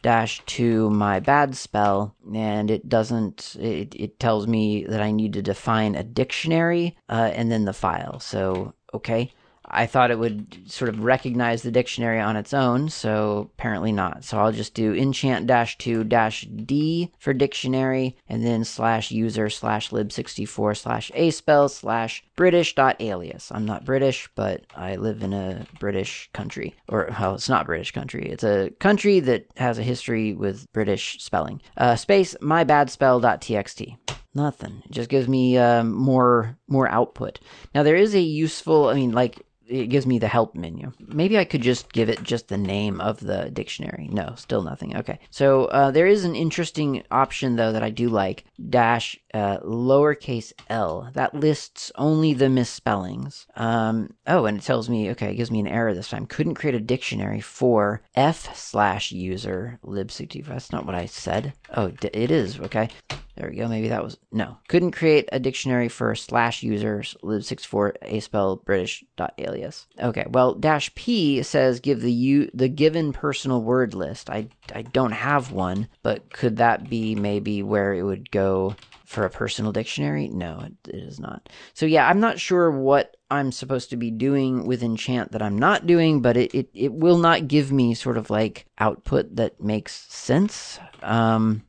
dash 0.02 0.42
to 0.44 0.90
my 0.90 1.20
bad 1.20 1.56
spell, 1.56 2.14
and 2.34 2.70
it 2.70 2.86
doesn't. 2.86 3.56
It 3.58 3.94
it 3.96 4.20
tells 4.20 4.46
me 4.46 4.84
that 4.84 5.00
I 5.00 5.10
need 5.10 5.32
to 5.32 5.42
define 5.42 5.94
a 5.94 6.04
dictionary, 6.04 6.96
uh, 7.08 7.30
and 7.32 7.50
then 7.50 7.64
the 7.64 7.72
file. 7.72 8.20
So 8.20 8.74
okay, 8.92 9.32
I 9.74 9.86
thought 9.86 10.10
it 10.10 10.18
would 10.18 10.70
sort 10.70 10.88
of 10.88 11.02
recognize 11.02 11.62
the 11.62 11.70
dictionary 11.70 12.20
on 12.20 12.36
its 12.36 12.54
own, 12.54 12.88
so 12.88 13.50
apparently 13.58 13.92
not. 13.92 14.24
So 14.24 14.38
I'll 14.38 14.52
just 14.52 14.74
do 14.74 14.94
enchant 14.94 15.46
dash 15.46 15.76
2 15.78 16.04
dash 16.04 16.42
D 16.42 17.12
for 17.18 17.32
dictionary, 17.32 18.16
and 18.28 18.44
then 18.44 18.64
slash 18.64 19.10
user 19.10 19.50
slash 19.50 19.90
lib64 19.90 20.76
slash 20.76 21.10
aspell 21.14 21.68
slash 21.68 22.24
British 22.36 22.74
dot 22.74 22.96
alias. 23.00 23.50
I'm 23.52 23.66
not 23.66 23.84
British, 23.84 24.28
but 24.34 24.62
I 24.76 24.96
live 24.96 25.22
in 25.22 25.32
a 25.32 25.66
British 25.80 26.30
country. 26.32 26.74
Or, 26.88 27.08
well, 27.18 27.34
it's 27.34 27.48
not 27.48 27.66
British 27.66 27.90
country. 27.90 28.28
It's 28.30 28.44
a 28.44 28.70
country 28.78 29.20
that 29.20 29.46
has 29.56 29.78
a 29.78 29.82
history 29.82 30.34
with 30.34 30.72
British 30.72 31.18
spelling. 31.20 31.60
Uh, 31.76 31.96
space 31.96 32.36
my 32.40 32.64
bad 32.64 32.90
spell 32.90 33.20
dot 33.20 33.40
txt 33.40 33.96
nothing. 34.34 34.82
It 34.84 34.90
just 34.90 35.08
gives 35.08 35.28
me 35.28 35.56
um, 35.58 35.92
more 35.92 36.58
more 36.68 36.88
output. 36.88 37.38
Now 37.74 37.82
there 37.82 37.96
is 37.96 38.14
a 38.14 38.20
useful. 38.20 38.88
I 38.88 38.94
mean, 38.94 39.12
like 39.12 39.42
it 39.66 39.86
gives 39.86 40.06
me 40.06 40.18
the 40.18 40.28
help 40.28 40.54
menu. 40.54 40.92
Maybe 40.98 41.38
I 41.38 41.44
could 41.44 41.62
just 41.62 41.92
give 41.92 42.08
it 42.08 42.22
just 42.22 42.48
the 42.48 42.58
name 42.58 43.00
of 43.00 43.20
the 43.20 43.50
dictionary. 43.50 44.08
No, 44.12 44.34
still 44.36 44.62
nothing. 44.62 44.96
Okay. 44.96 45.18
So 45.30 45.66
uh, 45.66 45.90
there 45.90 46.06
is 46.06 46.24
an 46.24 46.34
interesting 46.34 47.02
option 47.10 47.56
though 47.56 47.72
that 47.72 47.82
I 47.82 47.90
do 47.90 48.08
like 48.08 48.44
dash 48.68 49.18
uh, 49.32 49.58
lowercase 49.60 50.52
l. 50.68 51.10
That 51.14 51.34
lists 51.34 51.90
only 51.96 52.34
the 52.34 52.48
misspellings. 52.48 53.46
Um, 53.56 54.14
oh, 54.26 54.46
and 54.46 54.58
it 54.58 54.64
tells 54.64 54.88
me 54.88 55.10
okay, 55.10 55.32
it 55.32 55.36
gives 55.36 55.50
me 55.50 55.60
an 55.60 55.68
error 55.68 55.94
this 55.94 56.10
time. 56.10 56.26
Couldn't 56.26 56.54
create 56.54 56.74
a 56.74 56.80
dictionary 56.80 57.40
for 57.40 58.02
f 58.14 58.54
slash 58.56 59.12
user 59.12 59.78
lib65. 59.84 60.46
That's 60.46 60.72
not 60.72 60.86
what 60.86 60.94
I 60.94 61.06
said. 61.06 61.54
Oh, 61.74 61.92
it 62.02 62.30
is. 62.30 62.60
Okay. 62.60 62.90
There 63.36 63.50
we 63.50 63.56
go. 63.56 63.66
Maybe 63.66 63.88
that 63.88 64.04
was 64.04 64.16
no. 64.30 64.58
Couldn't 64.68 64.92
create 64.92 65.28
a 65.32 65.40
dictionary 65.40 65.88
for 65.88 66.14
slash 66.14 66.62
users 66.62 67.16
lib64 67.22 67.96
aspell 68.02 68.56
british 68.56 69.04
dot 69.16 69.34
alias. 69.38 69.86
Okay. 70.00 70.26
Well, 70.28 70.54
dash 70.54 70.94
p 70.94 71.42
says 71.42 71.80
give 71.80 72.00
the 72.00 72.12
u 72.12 72.50
the 72.54 72.68
given 72.68 73.12
personal 73.12 73.62
word 73.62 73.94
list. 73.94 74.30
I 74.30 74.48
I 74.72 74.82
don't 74.82 75.12
have 75.12 75.50
one, 75.50 75.88
but 76.02 76.30
could 76.32 76.58
that 76.58 76.88
be 76.88 77.14
maybe 77.16 77.62
where 77.62 77.92
it 77.92 78.02
would 78.02 78.30
go 78.30 78.76
for 79.04 79.24
a 79.24 79.30
personal 79.30 79.72
dictionary? 79.72 80.28
No, 80.28 80.60
it, 80.60 80.88
it 80.88 81.02
is 81.02 81.18
not. 81.18 81.48
So 81.74 81.86
yeah, 81.86 82.08
I'm 82.08 82.20
not 82.20 82.38
sure 82.38 82.70
what 82.70 83.16
I'm 83.30 83.50
supposed 83.50 83.90
to 83.90 83.96
be 83.96 84.12
doing 84.12 84.64
with 84.66 84.82
enchant 84.82 85.32
that 85.32 85.42
I'm 85.42 85.58
not 85.58 85.86
doing, 85.86 86.22
but 86.22 86.36
it, 86.36 86.54
it, 86.54 86.68
it 86.72 86.92
will 86.92 87.18
not 87.18 87.48
give 87.48 87.72
me 87.72 87.94
sort 87.94 88.16
of 88.16 88.30
like 88.30 88.66
output 88.78 89.36
that 89.36 89.60
makes 89.60 90.06
sense. 90.12 90.78
Um, 91.02 91.64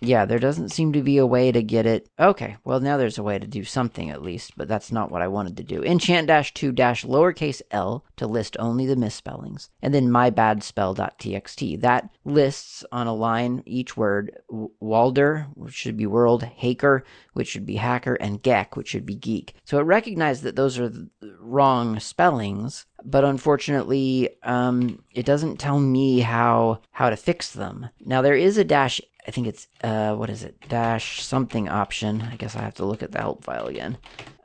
yeah, 0.00 0.24
there 0.24 0.38
doesn't 0.38 0.70
seem 0.70 0.92
to 0.92 1.02
be 1.02 1.18
a 1.18 1.26
way 1.26 1.52
to 1.52 1.62
get 1.62 1.86
it. 1.86 2.08
Okay, 2.18 2.56
well, 2.64 2.80
now 2.80 2.96
there's 2.96 3.18
a 3.18 3.22
way 3.22 3.38
to 3.38 3.46
do 3.46 3.64
something 3.64 4.10
at 4.10 4.22
least, 4.22 4.52
but 4.56 4.68
that's 4.68 4.92
not 4.92 5.10
what 5.10 5.22
I 5.22 5.28
wanted 5.28 5.56
to 5.58 5.62
do. 5.62 5.82
Enchant 5.82 6.28
dash 6.28 6.52
2 6.54 6.72
dash 6.72 7.04
lowercase 7.04 7.62
l 7.70 8.04
to 8.16 8.26
list 8.26 8.56
only 8.58 8.86
the 8.86 8.96
misspellings, 8.96 9.70
and 9.82 9.94
then 9.94 10.08
mybadspell.txt. 10.08 11.80
That 11.80 12.10
lists 12.24 12.84
on 12.92 13.06
a 13.06 13.14
line 13.14 13.62
each 13.66 13.96
word 13.96 14.36
Walder, 14.80 15.46
which 15.54 15.74
should 15.74 15.96
be 15.96 16.06
world, 16.06 16.42
Haker, 16.42 17.04
which 17.32 17.48
should 17.48 17.66
be 17.66 17.76
hacker, 17.76 18.14
and 18.14 18.42
Geck, 18.42 18.76
which 18.76 18.88
should 18.88 19.06
be 19.06 19.14
geek. 19.14 19.54
So 19.64 19.78
it 19.78 19.82
recognized 19.82 20.42
that 20.42 20.56
those 20.56 20.78
are 20.78 20.92
wrong 21.40 22.00
spellings, 22.00 22.86
but 23.04 23.24
unfortunately, 23.24 24.30
um, 24.42 25.02
it 25.12 25.26
doesn't 25.26 25.58
tell 25.58 25.78
me 25.78 26.20
how 26.20 26.80
how 26.90 27.10
to 27.10 27.16
fix 27.16 27.52
them. 27.52 27.88
Now 28.00 28.22
there 28.22 28.36
is 28.36 28.56
a 28.56 28.64
dash 28.64 29.00
I 29.26 29.30
think 29.30 29.46
it's 29.46 29.68
uh, 29.82 30.14
what 30.14 30.30
is 30.30 30.42
it 30.42 30.56
dash 30.68 31.22
something 31.22 31.68
option. 31.68 32.22
I 32.22 32.36
guess 32.36 32.56
I 32.56 32.62
have 32.62 32.74
to 32.74 32.84
look 32.84 33.02
at 33.02 33.12
the 33.12 33.20
help 33.20 33.44
file 33.44 33.66
again, 33.66 33.96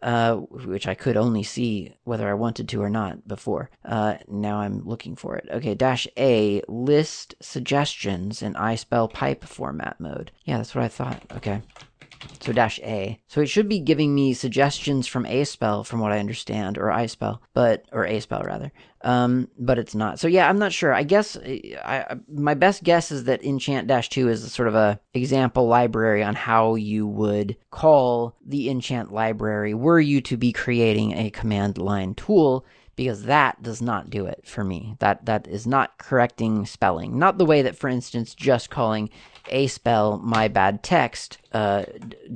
uh, 0.02 0.36
which 0.36 0.88
I 0.88 0.96
could 0.96 1.18
only 1.18 1.44
see 1.44 1.94
whether 2.06 2.30
I 2.30 2.34
wanted 2.34 2.70
to 2.70 2.82
or 2.82 2.90
not 2.90 3.28
before. 3.28 3.70
Uh, 3.84 4.16
now 4.28 4.60
I'm 4.60 4.88
looking 4.88 5.16
for 5.16 5.36
it. 5.36 5.48
Okay, 5.52 5.76
dash 5.76 6.08
A 6.18 6.62
list 6.68 7.36
suggestions 7.42 8.42
in 8.42 8.54
iSpell 8.54 9.12
pipe 9.12 9.44
format 9.44 10.00
mode. 10.00 10.32
Yeah, 10.46 10.58
that's 10.58 10.74
what 10.74 10.86
I 10.86 10.88
thought. 10.88 11.24
Okay. 11.36 11.62
So 12.40 12.54
dash 12.54 12.80
A. 12.80 13.20
So 13.28 13.42
it 13.42 13.48
should 13.48 13.70
be 13.70 13.80
giving 13.80 14.14
me 14.16 14.34
suggestions 14.34 15.08
from 15.08 15.26
aspell, 15.26 15.84
from 15.84 16.00
what 16.00 16.12
I 16.12 16.20
understand, 16.20 16.78
or 16.78 16.90
ispell, 16.90 17.40
but 17.54 17.86
or 17.92 18.06
aspell 18.06 18.42
rather. 18.44 18.72
Um, 19.02 19.48
but 19.58 19.78
it's 19.78 19.96
not. 19.96 20.20
So 20.20 20.28
yeah, 20.28 20.50
I'm 20.50 20.60
not 20.60 20.74
sure. 20.74 20.94
I 20.94 21.04
guess 21.04 21.38
I, 21.38 21.78
I 21.84 22.16
my 22.28 22.54
best 22.54 22.84
guess 22.84 23.12
is 23.12 23.26
that 23.26 23.44
enchant 23.44 23.88
dash 23.88 24.10
two 24.10 24.30
is 24.30 24.52
sort 24.52 24.68
of 24.68 24.76
a 24.76 25.00
example 25.14 25.68
library 25.68 26.24
on 26.24 26.36
how 26.36 26.76
you 26.76 27.08
would 27.08 27.56
call 27.72 28.36
the 28.46 28.70
enchant 28.70 29.14
library 29.14 29.74
were 29.74 30.00
you 30.00 30.22
to 30.22 30.38
be 30.38 30.52
creating 30.52 31.14
a 31.14 31.30
command 31.30 31.78
line 31.78 32.14
tool 32.14 32.66
because 33.00 33.24
that 33.24 33.64
does 33.64 33.82
not 33.82 34.10
do 34.10 34.26
it 34.26 34.46
for 34.46 34.62
me. 34.62 34.94
That 35.00 35.26
that 35.26 35.48
is 35.48 35.66
not 35.66 35.98
correcting 36.00 36.66
spelling. 36.66 37.18
Not 37.18 37.38
the 37.38 37.46
way 37.46 37.62
that, 37.62 37.78
for 37.78 37.88
instance, 37.88 38.36
just 38.36 38.70
calling 38.70 39.10
aspell 39.50 40.18
my 40.18 40.50
bad 40.50 40.84
text 40.84 41.38
uh, 41.54 41.86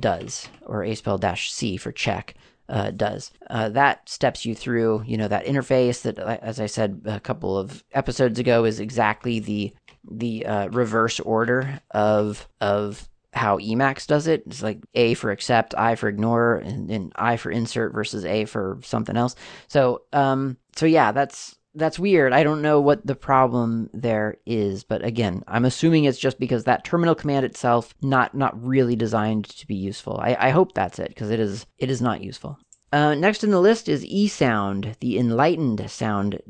does, 0.00 0.48
or 0.64 0.82
aspell 0.82 1.18
dash 1.18 1.52
c 1.52 1.76
for 1.76 1.92
check. 1.92 2.32
Uh, 2.66 2.90
does 2.92 3.30
uh, 3.50 3.68
that 3.68 4.08
steps 4.08 4.46
you 4.46 4.54
through 4.54 5.04
you 5.06 5.18
know 5.18 5.28
that 5.28 5.44
interface 5.44 6.00
that 6.00 6.18
uh, 6.18 6.38
as 6.40 6.58
i 6.58 6.64
said 6.64 7.02
a 7.04 7.20
couple 7.20 7.58
of 7.58 7.84
episodes 7.92 8.38
ago 8.38 8.64
is 8.64 8.80
exactly 8.80 9.38
the 9.38 9.70
the 10.10 10.46
uh, 10.46 10.68
reverse 10.68 11.20
order 11.20 11.78
of 11.90 12.48
of 12.62 13.06
how 13.34 13.58
Emacs 13.58 14.06
does 14.06 14.26
it. 14.26 14.44
It's 14.46 14.62
like 14.62 14.78
A 14.94 15.14
for 15.14 15.30
accept, 15.30 15.74
I 15.76 15.94
for 15.96 16.08
ignore, 16.08 16.56
and, 16.56 16.90
and 16.90 17.12
I 17.16 17.36
for 17.36 17.50
insert 17.50 17.92
versus 17.92 18.24
A 18.24 18.44
for 18.44 18.78
something 18.82 19.16
else. 19.16 19.34
So, 19.68 20.02
um, 20.12 20.56
so 20.76 20.86
yeah, 20.86 21.12
that's 21.12 21.56
that's 21.74 21.98
weird. 21.98 22.32
I 22.32 22.44
don't 22.44 22.62
know 22.62 22.80
what 22.80 23.04
the 23.04 23.16
problem 23.16 23.90
there 23.92 24.36
is, 24.46 24.84
but 24.84 25.04
again, 25.04 25.42
I'm 25.48 25.64
assuming 25.64 26.04
it's 26.04 26.18
just 26.18 26.38
because 26.38 26.64
that 26.64 26.84
terminal 26.84 27.14
command 27.14 27.44
itself 27.44 27.94
not 28.00 28.34
not 28.34 28.64
really 28.64 28.96
designed 28.96 29.46
to 29.46 29.66
be 29.66 29.74
useful. 29.74 30.18
I, 30.22 30.36
I 30.38 30.50
hope 30.50 30.72
that's 30.72 30.98
it 30.98 31.08
because 31.08 31.30
it 31.30 31.40
is 31.40 31.66
it 31.78 31.90
is 31.90 32.00
not 32.00 32.22
useful. 32.22 32.58
Uh, 32.92 33.14
next 33.14 33.42
in 33.42 33.50
the 33.50 33.60
list 33.60 33.88
is 33.88 34.04
eSound, 34.04 34.96
the 35.00 35.18
enlightened 35.18 35.90
sound 35.90 36.40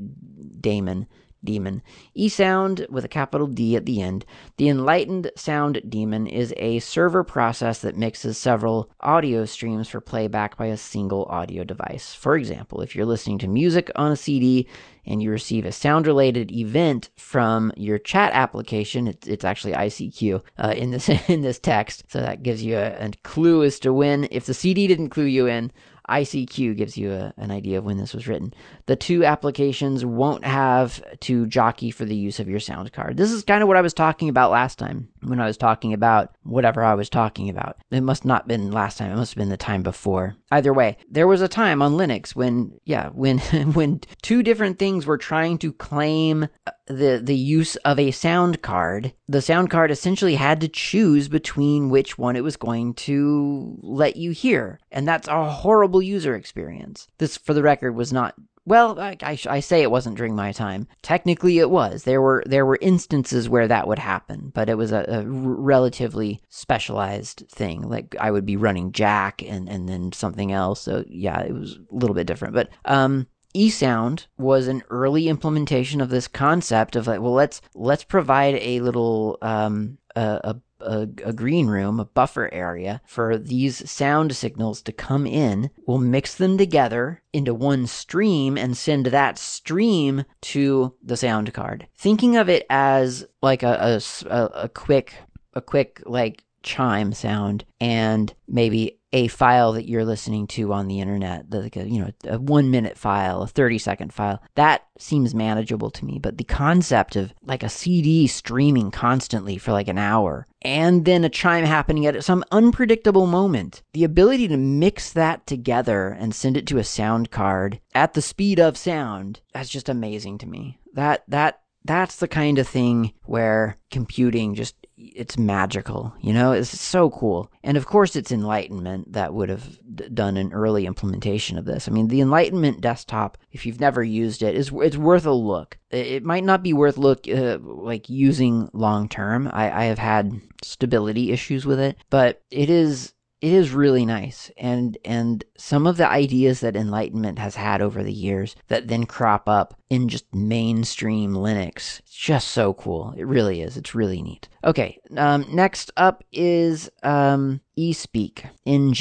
daemon 0.60 1.06
demon. 1.44 1.82
E 2.14 2.28
sound 2.28 2.86
with 2.90 3.04
a 3.04 3.08
capital 3.08 3.46
D 3.46 3.76
at 3.76 3.86
the 3.86 4.02
end. 4.02 4.24
The 4.56 4.68
Enlightened 4.68 5.30
Sound 5.36 5.82
Daemon 5.88 6.26
is 6.26 6.54
a 6.56 6.78
server 6.78 7.24
process 7.24 7.80
that 7.80 7.96
mixes 7.96 8.38
several 8.38 8.90
audio 9.00 9.44
streams 9.44 9.88
for 9.88 10.00
playback 10.00 10.56
by 10.56 10.66
a 10.66 10.76
single 10.76 11.24
audio 11.26 11.64
device. 11.64 12.14
For 12.14 12.36
example, 12.36 12.80
if 12.80 12.94
you're 12.94 13.06
listening 13.06 13.38
to 13.38 13.48
music 13.48 13.90
on 13.96 14.12
a 14.12 14.16
CD 14.16 14.68
and 15.06 15.22
you 15.22 15.30
receive 15.30 15.64
a 15.64 15.72
sound 15.72 16.06
related 16.06 16.50
event 16.50 17.10
from 17.16 17.72
your 17.76 17.98
chat 17.98 18.32
application, 18.32 19.06
it's, 19.06 19.26
it's 19.26 19.44
actually 19.44 19.74
ICQ 19.74 20.42
uh, 20.58 20.74
in 20.76 20.90
this 20.90 21.08
in 21.28 21.42
this 21.42 21.58
text. 21.58 22.04
So 22.08 22.20
that 22.20 22.42
gives 22.42 22.62
you 22.62 22.76
a, 22.76 22.96
a 22.98 23.10
clue 23.22 23.64
as 23.64 23.78
to 23.80 23.92
when. 23.92 24.28
If 24.30 24.46
the 24.46 24.54
CD 24.54 24.86
didn't 24.86 25.10
clue 25.10 25.24
you 25.24 25.46
in, 25.46 25.72
ICQ 26.08 26.76
gives 26.76 26.96
you 26.96 27.12
a, 27.12 27.32
an 27.36 27.50
idea 27.50 27.78
of 27.78 27.84
when 27.84 27.98
this 27.98 28.14
was 28.14 28.28
written. 28.28 28.52
The 28.86 28.96
two 28.96 29.24
applications 29.24 30.04
won't 30.04 30.44
have 30.44 31.02
to 31.20 31.46
jockey 31.46 31.90
for 31.90 32.04
the 32.04 32.16
use 32.16 32.40
of 32.40 32.48
your 32.48 32.60
sound 32.60 32.92
card. 32.92 33.16
This 33.16 33.32
is 33.32 33.44
kind 33.44 33.62
of 33.62 33.68
what 33.68 33.76
I 33.76 33.82
was 33.82 33.94
talking 33.94 34.28
about 34.28 34.50
last 34.50 34.78
time 34.78 35.08
when 35.22 35.40
I 35.40 35.46
was 35.46 35.56
talking 35.56 35.92
about 35.92 36.34
whatever 36.42 36.82
I 36.84 36.94
was 36.94 37.08
talking 37.08 37.48
about. 37.48 37.78
It 37.90 38.02
must 38.02 38.24
not 38.24 38.46
been 38.46 38.70
last 38.70 38.98
time. 38.98 39.12
It 39.12 39.16
must 39.16 39.32
have 39.32 39.40
been 39.40 39.48
the 39.48 39.56
time 39.56 39.82
before. 39.82 40.36
Either 40.50 40.72
way, 40.72 40.98
there 41.10 41.26
was 41.26 41.40
a 41.40 41.48
time 41.48 41.82
on 41.82 41.94
Linux 41.94 42.34
when, 42.34 42.78
yeah, 42.84 43.08
when 43.08 43.38
when 43.72 44.00
two 44.22 44.42
different 44.42 44.78
things 44.78 45.06
were 45.06 45.18
trying 45.18 45.58
to 45.58 45.72
claim 45.72 46.48
the 46.86 47.20
the 47.22 47.36
use 47.36 47.76
of 47.76 47.98
a 47.98 48.10
sound 48.10 48.62
card. 48.62 49.12
The 49.28 49.42
sound 49.42 49.70
card 49.70 49.90
essentially 49.90 50.34
had 50.34 50.60
to 50.60 50.68
choose 50.68 51.28
between 51.28 51.88
which 51.88 52.18
one 52.18 52.36
it 52.36 52.44
was 52.44 52.56
going 52.56 52.94
to 52.94 53.76
let 53.80 54.16
you 54.16 54.32
hear, 54.32 54.78
and 54.92 55.08
that's 55.08 55.28
a 55.28 55.50
horrible 55.50 55.93
user 56.02 56.34
experience. 56.34 57.06
This, 57.18 57.36
for 57.36 57.54
the 57.54 57.62
record, 57.62 57.94
was 57.94 58.12
not 58.12 58.34
well, 58.66 58.98
I, 58.98 59.16
I, 59.22 59.38
I, 59.48 59.60
say 59.60 59.82
it 59.82 59.90
wasn't 59.90 60.16
during 60.16 60.34
my 60.34 60.50
time. 60.50 60.88
Technically, 61.02 61.58
it 61.58 61.68
was. 61.68 62.04
There 62.04 62.22
were 62.22 62.42
there 62.46 62.64
were 62.64 62.78
instances 62.80 63.48
where 63.48 63.68
that 63.68 63.86
would 63.86 63.98
happen, 63.98 64.50
but 64.54 64.70
it 64.70 64.78
was 64.78 64.90
a, 64.90 65.04
a 65.06 65.22
relatively 65.26 66.40
specialized 66.48 67.44
thing. 67.50 67.82
Like 67.82 68.16
I 68.18 68.30
would 68.30 68.46
be 68.46 68.56
running 68.56 68.92
Jack 68.92 69.42
and 69.42 69.68
and 69.68 69.86
then 69.88 70.12
something 70.12 70.50
else. 70.50 70.80
So 70.80 71.04
yeah, 71.06 71.40
it 71.40 71.52
was 71.52 71.78
a 71.92 71.94
little 71.94 72.14
bit 72.14 72.26
different. 72.26 72.54
But 72.54 72.70
um, 72.86 73.26
eSound 73.54 74.26
was 74.38 74.66
an 74.66 74.82
early 74.88 75.28
implementation 75.28 76.00
of 76.00 76.08
this 76.08 76.26
concept 76.26 76.96
of 76.96 77.06
like, 77.06 77.20
well, 77.20 77.34
let's 77.34 77.60
let's 77.74 78.04
provide 78.04 78.54
a 78.54 78.80
little 78.80 79.36
um, 79.42 79.98
a, 80.16 80.40
a 80.42 80.56
a, 80.84 81.08
a, 81.24 81.32
green 81.32 81.66
room, 81.66 81.98
a 81.98 82.04
buffer 82.04 82.52
area 82.52 83.00
for 83.06 83.36
these 83.36 83.88
sound 83.90 84.34
signals 84.34 84.82
to 84.82 84.92
come 84.92 85.26
in. 85.26 85.70
We'll 85.86 85.98
mix 85.98 86.34
them 86.34 86.58
together 86.58 87.22
into 87.32 87.54
one 87.54 87.86
stream 87.86 88.56
and 88.56 88.76
send 88.76 89.06
that 89.06 89.38
stream 89.38 90.24
to 90.42 90.94
the 91.02 91.16
sound 91.16 91.52
card. 91.52 91.86
Thinking 91.96 92.36
of 92.36 92.48
it 92.48 92.66
as 92.70 93.26
like 93.42 93.62
a, 93.62 94.00
a, 94.26 94.36
a 94.54 94.68
quick, 94.68 95.14
a 95.54 95.60
quick 95.60 96.02
like 96.06 96.44
chime 96.62 97.12
sound 97.12 97.64
and 97.80 98.34
maybe 98.48 98.98
a 99.14 99.28
file 99.28 99.72
that 99.72 99.88
you're 99.88 100.04
listening 100.04 100.48
to 100.48 100.72
on 100.72 100.88
the 100.88 101.00
internet, 101.00 101.48
like 101.48 101.76
a, 101.76 101.88
you 101.88 102.00
know, 102.00 102.10
a 102.24 102.36
one 102.36 102.72
minute 102.72 102.98
file, 102.98 103.42
a 103.42 103.46
30 103.46 103.78
second 103.78 104.12
file, 104.12 104.42
that 104.56 104.88
seems 104.98 105.36
manageable 105.36 105.88
to 105.88 106.04
me. 106.04 106.18
But 106.18 106.36
the 106.36 106.42
concept 106.42 107.14
of 107.14 107.32
like 107.44 107.62
a 107.62 107.68
CD 107.68 108.26
streaming 108.26 108.90
constantly 108.90 109.56
for 109.56 109.70
like 109.70 109.86
an 109.86 109.98
hour 109.98 110.48
and 110.62 111.04
then 111.04 111.22
a 111.22 111.28
chime 111.28 111.64
happening 111.64 112.06
at 112.06 112.24
some 112.24 112.44
unpredictable 112.50 113.28
moment, 113.28 113.82
the 113.92 114.02
ability 114.02 114.48
to 114.48 114.56
mix 114.56 115.12
that 115.12 115.46
together 115.46 116.08
and 116.08 116.34
send 116.34 116.56
it 116.56 116.66
to 116.66 116.78
a 116.78 116.84
sound 116.84 117.30
card 117.30 117.80
at 117.94 118.14
the 118.14 118.22
speed 118.22 118.58
of 118.58 118.76
sound, 118.76 119.40
that's 119.52 119.68
just 119.68 119.88
amazing 119.88 120.38
to 120.38 120.48
me. 120.48 120.80
That, 120.94 121.22
that, 121.28 121.60
that's 121.84 122.16
the 122.16 122.26
kind 122.26 122.58
of 122.58 122.66
thing 122.66 123.12
where 123.22 123.76
computing 123.92 124.56
just 124.56 124.74
it's 125.14 125.38
magical, 125.38 126.14
you 126.20 126.32
know? 126.32 126.52
It's 126.52 126.80
so 126.80 127.10
cool. 127.10 127.50
And 127.62 127.76
of 127.76 127.86
course, 127.86 128.16
it's 128.16 128.32
Enlightenment 128.32 129.12
that 129.12 129.34
would 129.34 129.48
have 129.48 129.78
d- 129.94 130.08
done 130.08 130.36
an 130.36 130.52
early 130.52 130.86
implementation 130.86 131.58
of 131.58 131.64
this. 131.64 131.88
I 131.88 131.90
mean, 131.90 132.08
the 132.08 132.20
Enlightenment 132.20 132.80
desktop, 132.80 133.38
if 133.52 133.66
you've 133.66 133.80
never 133.80 134.02
used 134.02 134.42
it, 134.42 134.54
is 134.54 134.70
it's 134.74 134.96
worth 134.96 135.26
a 135.26 135.32
look. 135.32 135.78
It 135.90 136.24
might 136.24 136.44
not 136.44 136.62
be 136.62 136.72
worth 136.72 136.96
look 136.96 137.28
uh, 137.28 137.58
like 137.60 138.08
using 138.08 138.70
long 138.72 139.08
term. 139.08 139.48
I, 139.52 139.70
I 139.70 139.84
have 139.84 139.98
had 139.98 140.40
stability 140.62 141.32
issues 141.32 141.66
with 141.66 141.78
it, 141.78 141.96
but 142.10 142.42
it 142.50 142.70
is 142.70 143.12
it 143.44 143.52
is 143.52 143.72
really 143.72 144.06
nice. 144.06 144.50
And 144.56 144.96
and 145.04 145.44
some 145.58 145.86
of 145.86 145.98
the 145.98 146.08
ideas 146.08 146.60
that 146.60 146.76
enlightenment 146.76 147.38
has 147.38 147.56
had 147.56 147.82
over 147.82 148.02
the 148.02 148.12
years 148.12 148.56
that 148.68 148.88
then 148.88 149.04
crop 149.04 149.50
up 149.50 149.78
in 149.90 150.08
just 150.08 150.34
mainstream 150.34 151.34
linux 151.34 152.00
it's 152.00 152.16
just 152.16 152.48
so 152.48 152.72
cool. 152.72 153.12
It 153.18 153.26
really 153.26 153.60
is. 153.60 153.76
It's 153.76 153.94
really 153.94 154.22
neat. 154.22 154.48
Okay 154.64 154.98
um, 155.18 155.44
next 155.52 155.90
up 155.98 156.24
is 156.32 156.88
um, 157.02 157.60
espeak 157.76 158.46
ng 158.64 158.94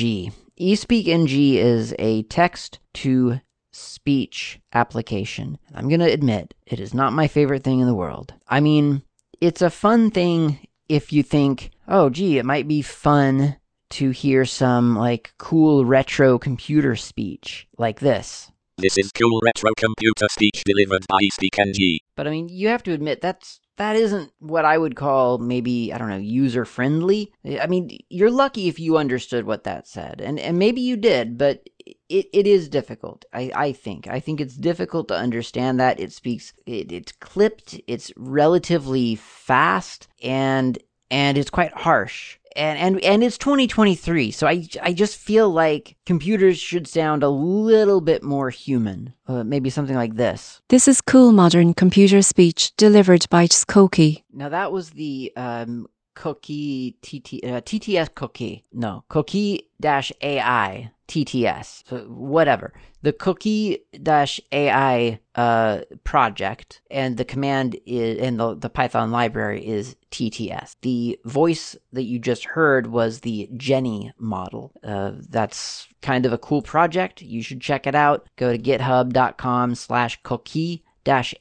espeak 0.59 1.07
ng 1.07 1.29
is 1.29 1.95
a 1.97 2.23
text 2.23 2.79
to 2.95 3.39
speech 3.71 4.59
application. 4.73 5.57
I'm 5.73 5.87
going 5.87 6.01
to 6.01 6.11
admit 6.11 6.53
it 6.65 6.81
is 6.81 6.93
not 6.93 7.13
my 7.13 7.29
favorite 7.29 7.63
thing 7.63 7.79
in 7.79 7.87
the 7.87 7.95
world. 7.95 8.33
I 8.49 8.59
mean 8.59 9.03
it's 9.39 9.61
a 9.61 9.69
fun 9.69 10.11
thing 10.11 10.67
if 10.89 11.13
you 11.13 11.23
think 11.23 11.71
oh 11.87 12.09
gee 12.09 12.37
it 12.37 12.45
might 12.45 12.67
be 12.67 12.81
fun 12.81 13.55
to 13.93 14.09
hear 14.09 14.45
some 14.45 14.95
like 14.95 15.33
cool 15.37 15.85
retro 15.85 16.39
computer 16.39 16.95
speech 16.95 17.67
like 17.77 17.99
this. 17.99 18.51
This 18.77 18.97
is 18.97 19.11
cool 19.11 19.39
retro 19.43 19.71
computer 19.77 20.25
speech 20.31 20.63
delivered 20.65 21.05
by 21.07 21.19
SpeakNG. 21.39 21.97
But 22.15 22.27
I 22.27 22.31
mean, 22.31 22.49
you 22.49 22.69
have 22.69 22.83
to 22.83 22.91
admit 22.91 23.21
that's 23.21 23.59
that 23.77 23.95
isn't 23.95 24.31
what 24.39 24.65
I 24.65 24.77
would 24.77 24.95
call 24.95 25.37
maybe 25.37 25.93
I 25.93 25.97
don't 25.97 26.09
know 26.09 26.17
user 26.17 26.65
friendly. 26.65 27.31
I 27.61 27.67
mean, 27.67 27.97
you're 28.09 28.31
lucky 28.31 28.67
if 28.67 28.79
you 28.79 28.97
understood 28.97 29.45
what 29.45 29.63
that 29.65 29.87
said, 29.87 30.21
and 30.21 30.39
and 30.39 30.57
maybe 30.57 30.81
you 30.81 30.97
did, 30.97 31.37
but 31.37 31.69
it, 32.09 32.27
it 32.33 32.47
is 32.47 32.69
difficult. 32.69 33.25
I, 33.31 33.51
I 33.53 33.71
think 33.73 34.07
I 34.07 34.19
think 34.19 34.41
it's 34.41 34.55
difficult 34.55 35.07
to 35.09 35.15
understand 35.15 35.79
that 35.79 35.99
it 35.99 36.11
speaks. 36.11 36.53
It, 36.65 36.91
it's 36.91 37.11
clipped. 37.11 37.79
It's 37.87 38.11
relatively 38.17 39.15
fast, 39.15 40.07
and 40.21 40.79
and 41.11 41.37
it's 41.37 41.51
quite 41.51 41.73
harsh 41.73 42.37
and 42.55 42.77
and 42.79 43.03
and 43.03 43.23
it's 43.23 43.37
2023 43.37 44.31
so 44.31 44.47
i 44.47 44.65
i 44.81 44.93
just 44.93 45.17
feel 45.17 45.49
like 45.49 45.95
computers 46.05 46.57
should 46.59 46.87
sound 46.87 47.23
a 47.23 47.29
little 47.29 48.01
bit 48.01 48.23
more 48.23 48.49
human 48.49 49.13
uh, 49.27 49.43
maybe 49.43 49.69
something 49.69 49.95
like 49.95 50.15
this 50.15 50.61
This 50.69 50.87
is 50.87 51.01
cool 51.01 51.31
modern 51.31 51.73
computer 51.73 52.21
speech 52.21 52.75
delivered 52.77 53.25
by 53.29 53.47
Skokie. 53.47 54.23
now 54.31 54.49
that 54.49 54.71
was 54.71 54.91
the 54.91 55.31
um 55.35 55.87
Coqui 56.16 56.95
TT, 57.01 57.43
uh, 57.43 57.61
tts 57.61 58.09
Coqui. 58.09 58.64
No 58.72 59.03
Coqui 59.09 59.68
dash 59.80 60.11
ai 60.22 60.91
tts 61.07 61.84
so 61.88 61.97
whatever. 62.07 62.74
The 63.01 63.14
Coqui 63.14 63.80
dash 64.01 64.39
ai 64.51 65.20
uh 65.36 65.82
project 66.03 66.82
and 66.89 67.18
the 67.18 67.26
command 67.26 67.76
is 67.86 68.20
and 68.20 68.39
the, 68.39 68.55
the 68.55 68.70
python 68.70 69.11
library 69.11 69.66
is 69.66 69.95
tts 70.11 70.76
the 70.82 71.20
voice 71.26 71.76
that 71.91 72.03
you 72.03 72.20
just 72.20 72.45
heard 72.45 72.88
was 72.88 73.20
the 73.20 73.49
jenny 73.57 74.14
model. 74.18 74.72
Uh, 74.84 75.14
that's 75.30 75.88
kind 76.01 76.26
of 76.26 76.34
a 76.34 76.38
cool 76.38 76.61
project. 76.61 77.22
You 77.22 77.41
should 77.41 77.61
check 77.61 77.88
it 77.88 77.95
out. 77.95 78.28
Go 78.38 78.55
to 78.55 78.57
github.com 78.57 79.76
slash 79.76 80.22
coqui 80.22 80.84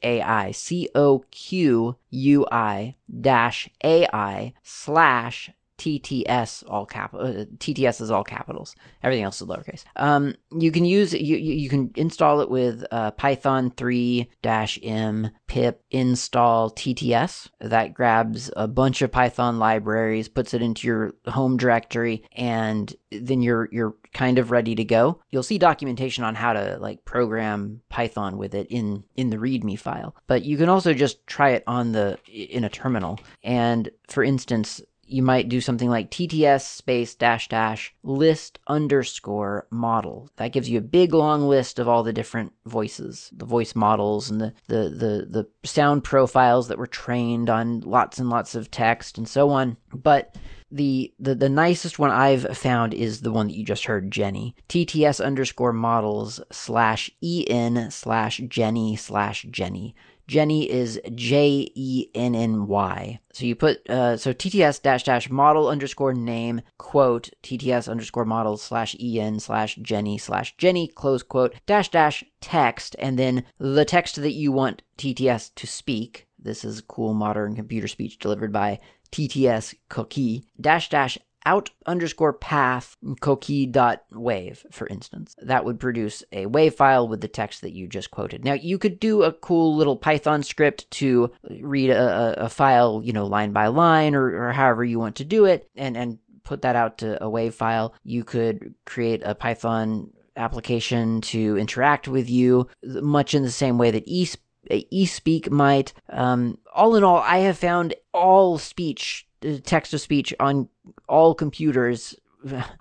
AI, 0.03 0.51
C 0.51 0.89
O 0.93 1.23
Q 1.31 1.95
U 2.09 2.45
I 2.51 2.95
dash 3.21 3.69
AI 3.83 4.53
slash 4.63 5.51
TTS 5.77 6.63
all 6.67 6.85
cap 6.85 7.13
uh, 7.13 7.45
TTS 7.57 8.01
is 8.01 8.11
all 8.11 8.23
capitals. 8.23 8.75
Everything 9.01 9.23
else 9.23 9.41
is 9.41 9.47
lowercase. 9.47 9.83
Um, 9.95 10.35
you 10.51 10.71
can 10.71 10.85
use 10.85 11.13
you 11.13 11.37
you 11.37 11.69
can 11.69 11.91
install 11.95 12.41
it 12.41 12.49
with 12.49 12.85
uh, 12.91 13.11
Python 13.11 13.71
3 13.71 14.29
dash 14.41 14.79
m 14.83 15.31
pip 15.47 15.83
install 15.91 16.69
TTS. 16.71 17.49
That 17.59 17.93
grabs 17.93 18.51
a 18.55 18.67
bunch 18.67 19.01
of 19.01 19.11
Python 19.11 19.59
libraries, 19.59 20.29
puts 20.29 20.53
it 20.53 20.61
into 20.61 20.87
your 20.87 21.13
home 21.27 21.57
directory, 21.57 22.23
and 22.33 22.93
then 23.11 23.41
you're 23.41 23.67
you're 23.71 23.95
kind 24.13 24.37
of 24.37 24.51
ready 24.51 24.75
to 24.75 24.83
go. 24.83 25.19
You'll 25.31 25.43
see 25.43 25.57
documentation 25.57 26.23
on 26.23 26.35
how 26.35 26.53
to 26.53 26.77
like 26.79 27.03
program 27.05 27.81
Python 27.89 28.37
with 28.37 28.53
it 28.53 28.67
in 28.69 29.03
in 29.15 29.29
the 29.29 29.37
README 29.37 29.79
file. 29.79 30.15
But 30.27 30.43
you 30.43 30.57
can 30.57 30.69
also 30.69 30.93
just 30.93 31.25
try 31.27 31.51
it 31.51 31.63
on 31.67 31.91
the 31.91 32.17
in 32.27 32.63
a 32.63 32.69
terminal. 32.69 33.19
And 33.43 33.89
for 34.07 34.23
instance, 34.23 34.81
you 35.13 35.21
might 35.21 35.47
do 35.47 35.61
something 35.61 35.89
like 35.89 36.09
TTS 36.09 36.61
space 36.61 37.13
dash 37.13 37.47
dash 37.47 37.93
list 38.03 38.59
underscore 38.67 39.67
model. 39.69 40.29
That 40.37 40.51
gives 40.51 40.69
you 40.69 40.79
a 40.79 40.81
big 40.81 41.13
long 41.13 41.43
list 41.47 41.77
of 41.77 41.87
all 41.87 42.01
the 42.01 42.11
different 42.11 42.51
voices, 42.65 43.29
the 43.31 43.45
voice 43.45 43.75
models 43.75 44.31
and 44.31 44.41
the, 44.41 44.53
the, 44.67 44.89
the, 44.89 45.27
the 45.29 45.47
sound 45.63 46.03
profiles 46.03 46.67
that 46.67 46.79
were 46.79 46.87
trained 46.87 47.49
on 47.49 47.81
lots 47.81 48.17
and 48.17 48.29
lots 48.29 48.55
of 48.55 48.71
text 48.71 49.17
and 49.17 49.27
so 49.27 49.51
on. 49.51 49.77
But 49.93 50.35
the, 50.71 51.13
the 51.19 51.35
the 51.35 51.49
nicest 51.49 51.99
one 51.99 52.09
I've 52.09 52.57
found 52.57 52.95
is 52.95 53.21
the 53.21 53.31
one 53.31 53.47
that 53.47 53.55
you 53.55 53.63
just 53.63 53.85
heard, 53.85 54.09
Jenny. 54.09 54.55
TTS 54.69 55.23
underscore 55.23 55.71
models 55.71 56.41
slash 56.51 57.11
en 57.21 57.91
slash 57.91 58.41
Jenny 58.47 58.95
slash 58.95 59.45
Jenny. 59.51 59.95
Jenny 60.27 60.69
is 60.69 60.99
J 61.15 61.71
E 61.75 62.07
N 62.15 62.35
N 62.35 62.67
Y. 62.67 63.19
So 63.33 63.45
you 63.45 63.55
put 63.55 63.89
uh, 63.89 64.17
so 64.17 64.33
TTS 64.33 64.81
dash 64.81 65.03
dash 65.03 65.29
model 65.29 65.67
underscore 65.67 66.13
name 66.13 66.61
quote 66.77 67.29
TTS 67.43 67.89
underscore 67.89 68.25
model 68.25 68.57
slash 68.57 68.95
en 68.99 69.39
slash 69.39 69.75
Jenny 69.75 70.17
slash 70.17 70.55
Jenny 70.57 70.87
close 70.87 71.23
quote 71.23 71.55
dash 71.65 71.89
dash 71.89 72.23
text 72.41 72.95
and 72.99 73.17
then 73.19 73.43
the 73.57 73.85
text 73.85 74.15
that 74.17 74.33
you 74.33 74.51
want 74.51 74.83
TTS 74.97 75.51
to 75.55 75.67
speak. 75.67 76.27
This 76.39 76.63
is 76.63 76.81
cool 76.81 77.13
modern 77.13 77.55
computer 77.55 77.87
speech 77.87 78.19
delivered 78.19 78.51
by 78.51 78.79
TTS 79.11 79.75
Coqui 79.89 80.45
dash 80.59 80.89
dash 80.89 81.17
out 81.45 81.69
underscore 81.85 82.33
path 82.33 82.95
cookie 83.19 83.65
dot 83.65 84.03
wave, 84.11 84.65
for 84.71 84.87
instance. 84.87 85.35
That 85.41 85.65
would 85.65 85.79
produce 85.79 86.23
a 86.31 86.45
wave 86.45 86.75
file 86.75 87.07
with 87.07 87.21
the 87.21 87.27
text 87.27 87.61
that 87.61 87.73
you 87.73 87.87
just 87.87 88.11
quoted. 88.11 88.43
Now 88.45 88.53
you 88.53 88.77
could 88.77 88.99
do 88.99 89.23
a 89.23 89.33
cool 89.33 89.75
little 89.75 89.97
Python 89.97 90.43
script 90.43 90.89
to 90.91 91.31
read 91.49 91.89
a, 91.89 92.45
a 92.45 92.49
file, 92.49 93.01
you 93.03 93.13
know, 93.13 93.25
line 93.25 93.51
by 93.51 93.67
line 93.67 94.15
or, 94.15 94.47
or 94.47 94.51
however 94.51 94.83
you 94.83 94.99
want 94.99 95.17
to 95.17 95.25
do 95.25 95.45
it 95.45 95.69
and, 95.75 95.97
and 95.97 96.19
put 96.43 96.61
that 96.61 96.75
out 96.75 96.97
to 96.99 97.23
a 97.23 97.29
wave 97.29 97.55
file. 97.55 97.93
You 98.03 98.23
could 98.23 98.75
create 98.85 99.21
a 99.23 99.35
Python 99.35 100.11
application 100.35 101.21
to 101.21 101.57
interact 101.57 102.07
with 102.07 102.29
you, 102.29 102.67
much 102.83 103.33
in 103.33 103.43
the 103.43 103.51
same 103.51 103.77
way 103.77 103.91
that 103.91 104.07
eSpeak 104.07 105.49
might. 105.49 105.93
Um, 106.09 106.57
all 106.73 106.95
in 106.95 107.03
all, 107.03 107.17
I 107.17 107.39
have 107.39 107.57
found 107.57 107.93
all 108.13 108.57
speech, 108.57 109.27
text 109.63 109.91
to 109.91 109.99
speech 109.99 110.33
on 110.39 110.69
all 111.07 111.35
computers, 111.35 112.15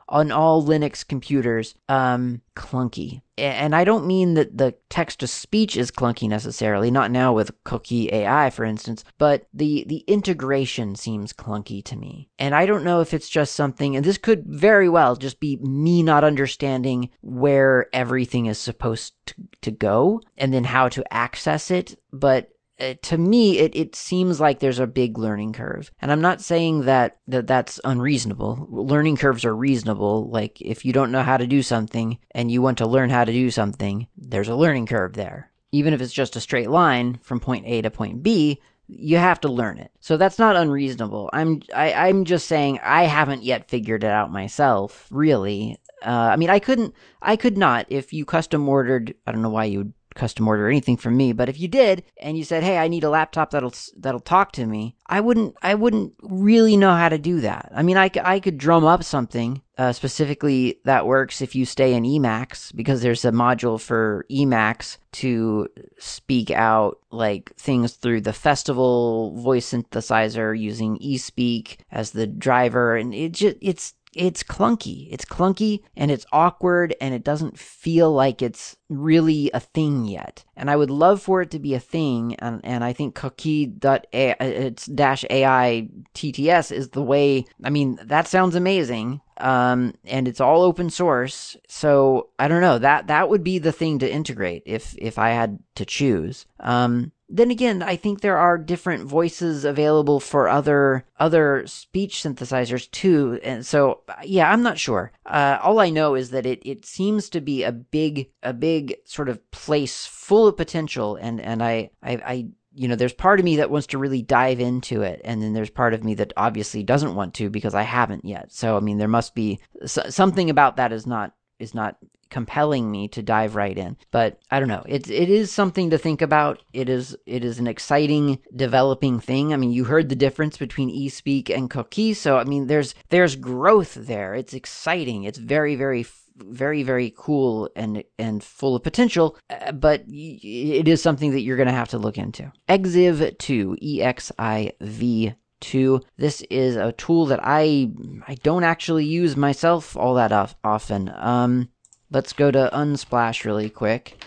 on 0.09 0.33
all 0.33 0.65
Linux 0.65 1.07
computers, 1.07 1.75
um, 1.89 2.41
clunky. 2.57 3.23
And 3.39 3.75
I 3.75 3.85
don't 3.85 4.07
mean 4.07 4.35
that 4.35 4.59
the 4.59 4.75
text 4.91 5.21
to 5.21 5.27
speech 5.27 5.77
is 5.77 5.91
clunky 5.91 6.29
necessarily, 6.29 6.91
not 6.91 7.11
now 7.11 7.33
with 7.33 7.53
Coqui 7.65 8.13
AI, 8.13 8.51
for 8.51 8.65
instance, 8.65 9.05
but 9.19 9.47
the, 9.55 9.85
the 9.89 10.05
integration 10.07 10.95
seems 10.95 11.33
clunky 11.33 11.83
to 11.85 11.97
me. 11.97 12.29
And 12.39 12.55
I 12.55 12.67
don't 12.67 12.85
know 12.85 13.01
if 13.01 13.15
it's 13.15 13.29
just 13.29 13.55
something, 13.55 13.97
and 13.97 14.05
this 14.05 14.19
could 14.19 14.45
very 14.47 14.89
well 14.89 15.17
just 15.17 15.41
be 15.41 15.57
me 15.57 16.03
not 16.03 16.25
understanding 16.25 17.11
where 17.23 17.87
everything 17.93 18.47
is 18.47 18.59
supposed 18.59 19.15
to, 19.27 19.35
to 19.63 19.71
go 19.71 20.21
and 20.37 20.53
then 20.53 20.65
how 20.65 20.89
to 20.91 21.13
access 21.13 21.71
it, 21.71 21.99
but 22.13 22.51
uh, 22.83 22.95
to 23.03 23.17
me 23.17 23.59
it, 23.59 23.75
it 23.77 23.95
seems 23.95 24.41
like 24.41 24.59
there's 24.59 24.79
a 24.79 24.87
big 24.87 25.17
learning 25.17 25.53
curve. 25.53 25.91
And 26.01 26.11
i'm 26.11 26.21
not 26.21 26.41
saying 26.41 26.83
that, 26.83 27.19
that 27.29 27.47
that's 27.47 27.81
unreasonable. 27.85 28.67
Learning 28.71 29.17
curves 29.17 29.45
are 29.45 29.55
reasonable. 29.55 30.29
Like 30.29 30.61
if 30.61 30.85
you 30.85 30.93
don't 30.93 31.13
know 31.13 31.23
how 31.23 31.37
to 31.37 31.47
do 31.47 31.63
something 31.63 32.19
and 32.33 32.51
you 32.51 32.61
want 32.61 32.79
to 32.79 32.87
learn 32.87 33.11
how 33.11 33.25
to 33.25 33.33
do 33.33 33.51
something 33.51 34.09
there's 34.17 34.49
a 34.49 34.57
learning 34.57 34.87
curve 34.87 35.15
there. 35.15 35.51
Even 35.71 35.95
if 35.95 36.01
it's 36.01 36.13
just 36.13 36.37
a 36.37 36.41
straight 36.41 36.71
line 36.71 37.19
from 37.23 37.41
point 37.41 37.65
a 37.67 37.83
to 37.83 37.91
point 37.91 38.23
b 38.23 38.61
you 38.89 39.17
have 39.17 39.41
to 39.41 39.49
learn 39.49 39.79
it. 39.79 39.91
So 40.01 40.19
that's 40.19 40.39
not 40.39 40.57
unreasonable. 40.57 41.31
I'm 41.33 41.63
I, 41.75 41.93
i'm 41.93 42.25
just 42.25 42.49
saying 42.49 42.81
i 42.83 43.05
haven't 43.05 43.45
yet 43.45 43.71
figured 43.71 44.05
it 44.05 44.11
out 44.11 44.33
myself 44.33 45.07
really. 45.11 45.79
Uh, 46.05 46.31
i 46.33 46.37
mean 46.37 46.51
i 46.51 46.59
couldn't 46.59 46.93
i 47.21 47.37
could 47.37 47.57
not 47.57 47.87
if 47.89 48.13
you 48.13 48.25
custom 48.25 48.69
ordered 48.69 49.15
i 49.25 49.31
don't 49.31 49.41
know 49.41 49.49
why 49.49 49.67
you 49.67 49.79
would 49.79 49.93
custom 50.15 50.47
order 50.49 50.69
anything 50.69 50.97
from 50.97 51.17
me 51.17 51.33
but 51.33 51.49
if 51.49 51.59
you 51.59 51.69
did 51.69 52.05
and 52.21 52.37
you 52.37 52.45
said 52.45 52.63
hey 52.63 52.79
i 52.79 52.89
need 52.89 53.05
a 53.05 53.11
laptop 53.11 53.51
that'll 53.51 53.73
that'll 53.97 54.21
talk 54.21 54.53
to 54.53 54.67
me 54.67 54.97
i 55.07 55.21
wouldn't 55.21 55.55
i 55.63 55.75
wouldn't 55.75 56.13
really 56.23 56.77
know 56.77 56.95
how 56.95 57.09
to 57.09 57.19
do 57.19 57.41
that. 57.41 57.71
I 57.75 57.83
mean 57.83 57.97
i, 57.97 58.11
I 58.23 58.41
could 58.41 58.59
drum 58.59 58.85
up 58.85 59.05
something 59.05 59.63
uh, 59.79 59.93
specifically 59.93 60.79
that 60.85 61.07
works 61.07 61.41
if 61.41 61.55
you 61.55 61.65
stay 61.65 61.95
in 61.95 62.05
emacs 62.05 62.75
because 62.77 63.03
there's 63.03 63.25
a 63.25 63.33
module 63.33 63.81
for 63.81 64.27
emacs 64.31 64.99
to 65.13 65.69
speak 65.99 66.51
out 66.51 66.99
like 67.11 67.55
things 67.57 67.95
through 67.95 68.21
the 68.21 68.33
festival 68.33 69.35
voice 69.41 69.73
synthesizer 69.73 70.59
using 70.59 70.99
espeak 70.99 71.79
as 71.91 72.11
the 72.11 72.27
driver 72.27 72.97
and 72.97 73.15
it 73.15 73.33
just 73.33 73.57
it's 73.61 73.95
it's 74.15 74.43
clunky. 74.43 75.09
It's 75.11 75.25
clunky 75.25 75.83
and 75.97 76.11
it's 76.11 76.27
awkward 76.33 76.95
and 77.01 77.15
it 77.15 77.25
doesn't 77.25 77.59
feel 77.59 78.13
like 78.13 78.43
it's 78.43 78.77
really 78.89 79.51
a 79.55 79.61
thing 79.61 80.05
yet. 80.05 80.45
And 80.57 80.71
I 80.71 80.77
would 80.77 80.91
love 80.91 81.23
for 81.23 81.43
it 81.43 81.51
to 81.53 81.59
be 81.59 81.75
a 81.75 81.81
thing. 81.81 82.35
And, 82.37 82.61
and 82.63 82.85
I 82.85 82.93
think 82.93 83.15
coqui.ai, 83.15 84.37
it's 84.41 84.87
dash 84.87 85.25
AI 85.31 85.89
TTS 86.15 86.73
is 86.73 86.91
the 86.91 87.03
way. 87.03 87.47
I 87.65 87.71
mean, 87.71 87.99
that 88.05 88.29
sounds 88.29 88.55
amazing. 88.55 89.21
Um, 89.39 89.95
and 90.05 90.29
it's 90.29 90.41
all 90.41 90.63
open 90.63 90.91
source. 90.91 91.57
So 91.69 92.29
I 92.39 92.49
don't 92.49 92.61
know 92.61 92.79
that, 92.79 93.07
that 93.07 93.29
would 93.29 93.43
be 93.43 93.59
the 93.59 93.73
thing 93.73 93.99
to 94.01 94.13
integrate 94.13 94.63
if, 94.67 94.95
if 94.99 95.19
I 95.19 95.31
had 95.31 95.59
to 95.77 95.85
choose. 95.85 96.47
Um, 96.61 97.13
then 97.35 97.51
again, 97.51 97.83
I 97.83 97.97
think 97.97 98.21
there 98.21 98.37
are 98.37 98.59
different 98.59 99.07
voices 99.07 99.65
available 99.65 100.21
for 100.21 100.49
other 100.49 101.05
other 101.19 101.67
speech 101.67 102.23
synthesizers 102.23 102.91
too, 102.91 103.41
and 103.43 103.65
so 103.65 104.03
yeah, 104.23 104.53
I'm 104.53 104.63
not 104.63 104.79
sure. 104.79 105.13
Uh, 105.25 105.59
all 105.63 105.81
I 105.81 105.89
know 105.89 106.15
is 106.15 106.31
that 106.31 106.45
it 106.45 106.61
it 106.65 106.85
seems 106.85 107.31
to 107.31 107.41
be 107.41 107.63
a 107.63 107.73
big 107.73 108.31
a 108.43 108.53
big 108.53 108.97
sort 109.07 109.31
of 109.31 109.51
place 109.51 110.05
full 110.05 110.47
of 110.47 110.59
potential, 110.59 111.17
and 111.17 111.41
and 111.41 111.63
I 111.63 111.91
I, 112.03 112.13
I 112.13 112.47
you 112.75 112.89
know, 112.89 112.97
there's 112.97 113.13
part 113.13 113.39
of 113.39 113.45
me 113.45 113.57
that 113.57 113.71
wants 113.71 113.87
to 113.89 113.99
really 113.99 114.23
dive 114.23 114.61
into 114.61 115.03
it, 115.03 115.21
and 115.25 115.43
then 115.43 115.53
there's 115.53 115.71
part 115.71 115.95
of 115.95 116.05
me 116.05 116.15
that 116.15 116.33
obviously 116.37 116.83
doesn't 116.83 117.15
want 117.15 117.35
to 117.35 117.51
because 117.51 117.75
I 117.75 117.83
haven't 117.83 118.25
yet. 118.25 118.53
So, 118.53 118.77
I 118.77 118.81
mean, 118.81 118.99
there 118.99 119.09
must 119.09 119.35
be 119.35 119.61
something 119.85 120.51
about 120.51 120.77
that 120.77 120.93
is 120.93 121.07
not 121.07 121.35
is 121.59 121.75
not 121.75 121.97
compelling 122.33 122.91
me 122.91 123.07
to 123.09 123.23
dive 123.23 123.55
right 123.55 123.79
in. 123.79 123.97
But 124.11 124.41
I 124.51 124.59
don't 124.59 124.69
know. 124.69 124.85
It 124.89 125.09
it 125.09 125.29
is 125.29 125.53
something 125.53 125.91
to 125.91 125.99
think 125.99 126.21
about. 126.21 126.63
It 126.73 126.89
is 126.89 127.17
it 127.27 127.45
is 127.45 127.61
an 127.61 127.69
exciting 127.69 128.41
developing 128.57 129.21
thing. 129.21 129.53
I 129.53 129.57
mean, 129.57 129.71
you 129.71 129.85
heard 129.85 130.09
the 130.09 130.17
difference 130.17 130.57
between 130.57 130.91
eSpeak 130.91 131.49
and 131.49 131.71
Coqui, 131.71 132.17
so 132.17 132.39
I 132.39 132.45
mean, 132.45 132.67
there's 132.67 132.95
there's 133.11 133.37
growth 133.37 133.95
there. 133.95 134.35
It's 134.35 134.55
exciting. 134.55 135.25
It's 135.25 135.39
very 135.39 135.77
very 135.77 136.05
very 136.37 136.83
very 136.83 137.13
cool 137.17 137.71
and 137.77 138.03
and 138.19 138.43
full 138.43 138.75
of 138.75 138.83
potential 138.83 139.37
uh, 139.51 139.73
but 139.73 140.03
it 140.09 140.89
is 140.89 141.03
something 141.03 141.33
that 141.33 141.43
you're 141.43 141.57
going 141.57 141.69
to 141.69 141.75
have 141.75 141.91
to 141.91 141.99
look 141.99 142.19
into 142.19 142.51
exiv 142.69 143.37
2 143.39 143.77
e 143.81 144.03
x 144.03 144.33
i 144.39 144.73
v 144.81 145.35
2 145.61 146.01
this 146.17 146.41
is 146.51 146.77
a 146.77 146.93
tool 146.93 147.27
that 147.27 147.41
i 147.43 147.91
i 148.27 148.35
don't 148.43 148.65
actually 148.65 149.05
use 149.05 149.37
myself 149.37 149.97
all 149.97 150.15
that 150.15 150.33
often 150.65 151.13
um 151.17 151.69
let's 152.13 152.33
go 152.33 152.51
to 152.51 152.71
unsplash 152.73 153.45
really 153.45 153.71
quick 153.71 154.25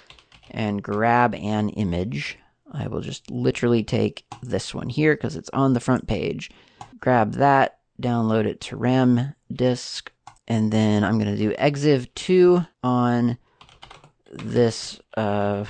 and 0.51 0.81
grab 0.83 1.35
an 1.35 1.69
image. 1.69 2.37
I 2.71 2.87
will 2.87 3.01
just 3.01 3.29
literally 3.29 3.83
take 3.83 4.25
this 4.41 4.73
one 4.73 4.89
here 4.89 5.15
because 5.15 5.35
it's 5.35 5.49
on 5.53 5.73
the 5.73 5.79
front 5.79 6.07
page. 6.07 6.51
Grab 6.99 7.33
that 7.33 7.79
download 8.01 8.45
it 8.45 8.59
to 8.59 8.75
ram 8.75 9.33
disk 9.51 10.11
and 10.47 10.71
then 10.71 11.03
I'm 11.03 11.17
going 11.17 11.33
to 11.33 11.37
do 11.37 11.53
exiv 11.53 12.07
2 12.15 12.65
on 12.83 13.37
this, 14.31 14.99
uh, 15.17 15.65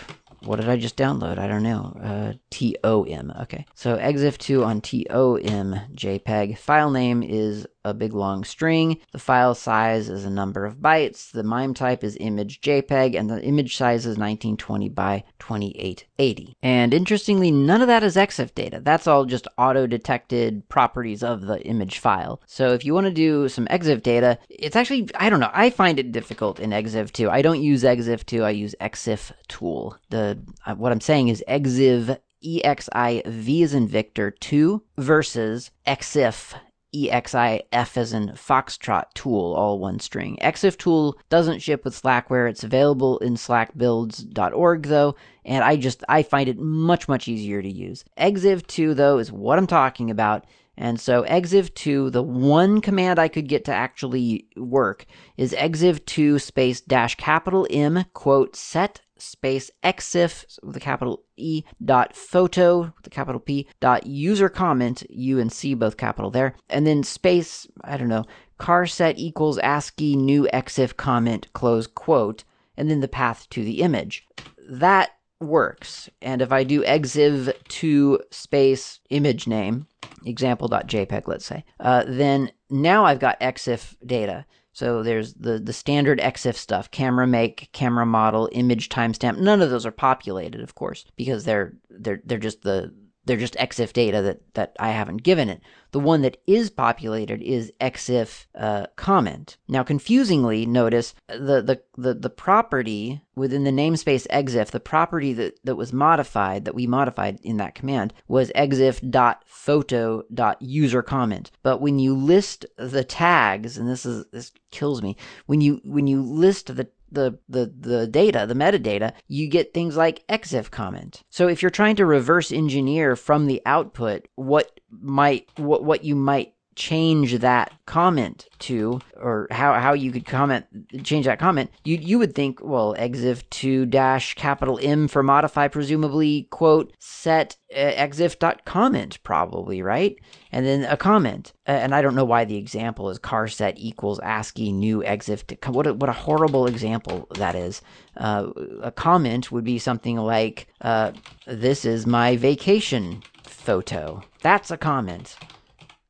what 0.46 0.60
did 0.60 0.70
I 0.70 0.78
just 0.78 0.98
download? 0.98 1.38
I 1.38 1.48
don't 1.48 1.64
know. 1.64 1.98
Uh, 2.02 2.34
TOM. 2.50 3.34
Okay. 3.42 3.66
So 3.74 3.98
exif2 3.98 4.66
on 4.66 4.82
TOM 4.82 5.80
JPEG. 5.96 6.58
File 6.58 6.92
name 6.92 7.24
is 7.24 7.68
a 7.86 7.94
big 7.94 8.14
long 8.14 8.44
string. 8.44 9.00
The 9.12 9.20
file 9.20 9.56
size 9.56 10.10
is 10.10 10.26
a 10.26 10.30
number 10.30 10.66
of 10.66 10.78
bytes. 10.78 11.32
The 11.32 11.44
MIME 11.44 11.74
type 11.74 12.04
is 12.04 12.18
image 12.20 12.60
JPEG, 12.62 13.18
and 13.18 13.30
the 13.30 13.42
image 13.44 13.78
size 13.78 14.02
is 14.02 14.18
1920 14.18 14.90
by 14.90 15.24
2880. 15.40 16.58
And 16.64 16.94
interestingly, 16.94 17.52
none 17.52 17.82
of 17.82 17.88
that 17.88 18.04
is 18.04 18.18
EXIF 18.18 18.56
data. 18.56 18.82
That's 18.84 19.08
all 19.08 19.26
just 19.26 19.48
auto-detected 19.58 20.68
properties 20.68 21.24
of 21.24 21.42
the 21.42 21.62
image 21.62 22.00
file. 22.00 22.42
So 22.48 22.74
if 22.74 22.84
you 22.84 22.94
want 22.94 23.06
to 23.06 23.14
do 23.14 23.48
some 23.48 23.68
EXIF 23.68 24.02
data, 24.02 24.40
it's 24.50 24.76
actually, 24.76 25.08
I 25.16 25.30
don't 25.30 25.40
know, 25.40 25.52
I 25.54 25.70
find 25.70 26.00
it 26.00 26.12
difficult 26.12 26.60
in 26.60 26.72
EXIF 26.72 27.12
2. 27.12 27.30
I 27.30 27.44
don't 27.44 27.62
use 27.62 27.84
EXIF 27.84 28.26
2, 28.26 28.44
I 28.44 28.50
use 28.50 28.76
EXIF 28.82 29.32
tool. 29.48 29.98
The 30.10 30.35
Uh, 30.66 30.76
what 30.76 30.92
I'm 30.92 31.02
saying 31.02 31.28
is 31.30 31.44
EXIV 31.48 32.18
EXIV 32.44 33.62
is 33.62 33.74
in 33.74 33.88
Victor 33.88 34.32
2 34.32 34.84
versus 34.98 35.72
EXIF 35.88 36.54
EXIF 36.96 37.98
as 37.98 38.14
in 38.14 38.30
Foxtrot 38.30 39.06
tool, 39.14 39.54
all 39.54 39.80
one 39.80 40.00
string. 40.00 40.38
EXIF 40.42 40.78
tool 40.78 41.18
doesn't 41.30 41.62
ship 41.62 41.84
with 41.84 42.00
Slackware. 42.00 42.50
It's 42.50 42.64
available 42.64 43.18
in 43.20 43.36
slackbuilds.org 43.36 44.84
though, 44.84 45.16
and 45.44 45.64
I 45.64 45.76
just 45.76 46.04
I 46.08 46.24
find 46.24 46.48
it 46.48 46.58
much 46.58 47.08
much 47.08 47.28
easier 47.28 47.62
to 47.62 47.70
use. 47.70 48.06
EXIV 48.18 48.66
2 48.68 48.94
though 48.94 49.18
is 49.18 49.32
what 49.32 49.60
I'm 49.60 49.68
talking 49.68 50.10
about. 50.10 50.46
And 50.78 51.00
so 51.00 51.24
exiv 51.24 51.74
2, 51.74 52.10
the 52.10 52.22
one 52.24 52.82
command 52.82 53.18
I 53.18 53.30
could 53.30 53.48
get 53.48 53.64
to 53.66 53.74
actually 53.74 54.48
work 54.58 55.06
is 55.38 55.54
exiv 55.54 56.06
2 56.06 56.38
space 56.40 56.82
dash 56.82 57.16
capital 57.16 57.66
M 57.70 58.06
quote 58.14 58.58
set 58.58 59.02
space 59.18 59.72
exif 59.84 60.46
with 60.64 60.76
a 60.76 60.80
capital 60.80 61.24
E 61.38 61.64
dot 61.84 62.16
photo 62.16 62.80
with 62.80 63.08
a 63.08 63.10
capital 63.10 63.40
P 63.40 63.68
dot 63.80 64.06
user 64.06 64.50
comment 64.50 65.04
U 65.10 65.40
and 65.40 65.52
C 65.52 65.74
both 65.74 65.98
capital 65.98 66.32
there. 66.32 66.56
And 66.70 66.86
then 66.86 67.04
space 67.04 67.68
I 67.84 67.98
don't 67.98 68.10
know 68.10 68.26
car 68.58 68.86
set 68.86 69.18
equals 69.18 69.58
ASCII 69.60 70.16
new 70.16 70.48
exif 70.54 70.96
comment 70.96 71.52
close 71.54 71.88
quote 71.88 72.44
and 72.78 72.90
then 72.90 73.00
the 73.00 73.08
path 73.08 73.50
to 73.52 73.64
the 73.64 73.82
image. 73.82 74.26
That 74.70 75.12
works. 75.40 76.10
And 76.22 76.42
if 76.42 76.52
I 76.52 76.64
do 76.64 76.84
exiv 76.84 77.54
to 77.68 78.20
space 78.32 79.00
image 79.10 79.48
name 79.48 79.88
example.jpg 80.26 81.28
let's 81.28 81.46
say 81.46 81.64
uh, 81.80 82.04
then 82.08 82.52
now 82.70 83.06
I've 83.06 83.20
got 83.20 83.40
exif 83.40 83.96
data 84.06 84.46
so 84.76 85.04
there's 85.04 85.36
the 85.36 85.58
the 85.58 85.72
standard 85.72 86.20
EXIF 86.20 86.58
stuff, 86.58 86.92
camera 86.92 87.26
make, 87.26 87.70
camera 87.72 88.06
model, 88.06 88.50
image 88.52 88.90
timestamp. 88.90 89.38
None 89.38 89.62
of 89.62 89.70
those 89.70 89.86
are 89.86 89.92
populated, 89.92 90.60
of 90.60 90.76
course, 90.76 91.06
because 91.16 91.46
they're 91.46 91.76
they're 91.90 92.20
they're 92.26 92.38
just 92.38 92.62
the 92.64 92.94
they're 93.26 93.38
just 93.38 93.56
EXIF 93.56 93.94
data 93.94 94.22
that, 94.22 94.42
that 94.54 94.76
I 94.80 94.92
haven't 94.92 95.24
given 95.24 95.50
it. 95.50 95.62
The 95.92 96.00
one 96.00 96.22
that 96.22 96.38
is 96.46 96.70
populated 96.70 97.42
is 97.42 97.74
EXIF 97.80 98.46
uh, 98.56 98.86
comment. 98.96 99.58
Now, 99.68 99.84
confusingly, 99.84 100.66
notice 100.66 101.14
the, 101.28 101.62
the, 101.62 101.82
the, 101.98 102.14
the 102.14 102.30
property 102.30 103.22
within 103.36 103.64
the 103.64 103.72
namespace 103.72 104.28
EXIF, 104.28 104.72
the 104.72 104.80
property 104.80 105.34
that, 105.34 105.60
that 105.64 105.76
was 105.76 105.94
modified, 105.94 106.66
that 106.66 106.76
we 106.76 106.88
modified 106.88 107.40
in 107.44 107.58
that 107.58 107.76
command, 107.76 108.14
was 108.28 108.52
exif.photo.userComment. 108.56 111.52
But 111.64 111.82
when 111.82 112.00
you 112.00 112.16
list 112.16 112.66
the 112.78 113.04
tags, 113.04 113.78
and 113.78 113.90
this 113.90 114.06
is 114.06 114.26
this 114.32 114.54
kills 114.72 115.02
me, 115.02 115.18
when 115.46 115.60
you 115.62 115.82
when 115.86 116.08
you 116.08 116.22
list 116.22 116.76
the 116.76 116.90
the, 117.12 117.40
the, 117.48 117.74
the 117.80 118.08
data, 118.08 118.46
the 118.48 118.54
metadata, 118.54 119.14
you 119.28 119.48
get 119.48 119.74
things 119.74 119.96
like 119.96 120.26
EXIF 120.28 120.72
comment. 120.72 121.24
So 121.30 121.48
if 121.48 121.62
you're 121.62 121.70
trying 121.72 121.96
to 121.98 122.06
reverse 122.06 122.52
engineer 122.52 123.16
from 123.16 123.46
the 123.46 123.62
output 123.66 124.28
what 124.36 124.80
might 124.90 125.50
what 125.58 125.84
what 125.84 126.04
you 126.04 126.16
might 126.16 126.55
change 126.76 127.40
that 127.40 127.72
comment 127.86 128.48
to 128.60 129.00
or 129.16 129.48
how, 129.52 129.74
how 129.74 129.94
you 129.94 130.12
could 130.12 130.26
comment 130.26 130.66
change 131.04 131.26
that 131.26 131.40
comment 131.40 131.72
you 131.84 131.98
you 131.98 132.20
would 132.20 132.36
think 132.36 132.60
well 132.62 132.94
exif 132.98 133.44
2 133.50 133.86
dash 133.86 134.34
capital 134.36 134.80
m 134.82 135.08
for 135.08 135.24
modify 135.24 135.68
presumably 135.68 136.48
quote 136.52 136.94
set 137.00 137.56
uh, 137.74 137.78
exif 137.78 138.38
dot 138.40 138.66
comment 138.66 139.22
probably 139.24 139.82
right? 139.82 140.18
And 140.52 140.66
then 140.66 140.84
a 140.86 140.96
comment. 140.96 141.54
Uh, 141.68 141.72
and 141.72 141.96
i 141.96 142.02
don't 142.02 142.16
know 142.16 142.26
why 142.26 142.46
the 142.46 142.58
example 142.58 143.10
is 143.10 143.18
car 143.20 143.48
set 143.48 143.78
equals 143.78 144.20
ascii 144.20 144.72
new 144.72 145.02
exif 145.02 145.46
to, 145.48 145.72
what 145.72 145.88
a, 145.88 145.94
what 145.94 146.10
a 146.10 146.14
horrible 146.14 146.68
example 146.68 147.28
that 147.36 147.56
is. 147.56 147.82
Uh, 148.18 148.48
a 148.82 148.92
comment 148.92 149.52
would 149.52 149.64
be 149.64 149.80
something 149.80 150.18
like 150.18 150.68
uh, 150.82 151.12
this 151.48 151.86
is 151.86 152.06
my 152.06 152.38
vacation 152.38 153.22
photo. 153.44 154.22
That's 154.42 154.72
a 154.72 154.78
comment 154.78 155.38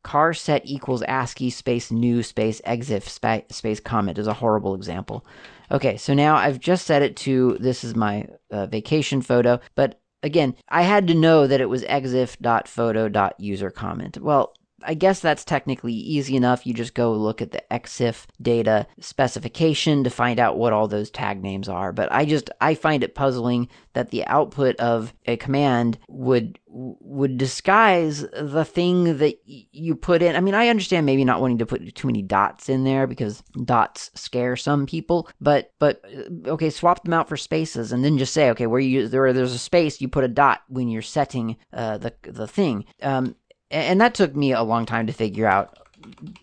car 0.05 0.33
set 0.35 0.61
equals 0.65 1.01
ASCII 1.07 1.49
space 1.49 1.89
new 1.89 2.21
space 2.21 2.61
exif 2.61 3.09
spa- 3.09 3.41
space 3.49 3.79
comment 3.79 4.19
is 4.19 4.27
a 4.27 4.33
horrible 4.33 4.75
example. 4.75 5.25
Okay, 5.71 5.97
so 5.97 6.13
now 6.13 6.35
I've 6.35 6.59
just 6.59 6.85
set 6.85 7.01
it 7.01 7.15
to 7.17 7.57
this 7.59 7.83
is 7.83 7.95
my 7.95 8.27
uh, 8.51 8.67
vacation 8.67 9.23
photo, 9.23 9.59
but 9.73 9.99
again, 10.21 10.53
I 10.69 10.83
had 10.83 11.07
to 11.07 11.15
know 11.15 11.47
that 11.47 11.59
it 11.59 11.69
was 11.69 11.83
exif.photo.user 11.83 13.71
comment. 13.71 14.19
Well, 14.21 14.53
I 14.83 14.93
guess 14.93 15.19
that's 15.19 15.45
technically 15.45 15.93
easy 15.93 16.35
enough. 16.35 16.65
You 16.65 16.73
just 16.73 16.93
go 16.93 17.13
look 17.13 17.41
at 17.41 17.51
the 17.51 17.63
EXIF 17.71 18.25
data 18.41 18.87
specification 18.99 20.03
to 20.03 20.09
find 20.09 20.39
out 20.39 20.57
what 20.57 20.73
all 20.73 20.87
those 20.87 21.09
tag 21.09 21.41
names 21.41 21.69
are. 21.69 21.91
But 21.91 22.11
I 22.11 22.25
just 22.25 22.49
I 22.61 22.75
find 22.75 23.03
it 23.03 23.15
puzzling 23.15 23.69
that 23.93 24.11
the 24.11 24.25
output 24.27 24.75
of 24.77 25.13
a 25.25 25.37
command 25.37 25.97
would 26.09 26.59
would 26.67 27.37
disguise 27.37 28.25
the 28.33 28.65
thing 28.65 29.17
that 29.17 29.37
you 29.45 29.95
put 29.95 30.21
in. 30.21 30.35
I 30.35 30.41
mean, 30.41 30.53
I 30.53 30.67
understand 30.67 31.05
maybe 31.05 31.23
not 31.23 31.39
wanting 31.39 31.59
to 31.59 31.65
put 31.65 31.95
too 31.95 32.07
many 32.07 32.21
dots 32.21 32.67
in 32.67 32.83
there 32.83 33.07
because 33.07 33.41
dots 33.63 34.11
scare 34.13 34.57
some 34.57 34.85
people, 34.85 35.29
but 35.39 35.71
but 35.79 36.01
uh, 36.05 36.49
okay, 36.49 36.69
swap 36.69 37.03
them 37.03 37.13
out 37.13 37.29
for 37.29 37.37
spaces 37.37 37.91
and 37.91 38.03
then 38.03 38.17
just 38.17 38.33
say, 38.33 38.49
okay, 38.49 38.67
where 38.67 38.81
you 38.81 39.07
there 39.07 39.31
there's 39.31 39.53
a 39.53 39.59
space, 39.59 40.01
you 40.01 40.09
put 40.09 40.25
a 40.25 40.29
dot 40.29 40.63
when 40.67 40.89
you're 40.89 41.01
setting 41.01 41.55
uh, 41.71 41.97
the 41.97 42.13
the 42.23 42.47
thing. 42.47 42.85
Um, 43.01 43.35
and 43.71 43.99
that 44.01 44.15
took 44.15 44.35
me 44.35 44.51
a 44.53 44.63
long 44.63 44.85
time 44.85 45.07
to 45.07 45.13
figure 45.13 45.47
out 45.47 45.77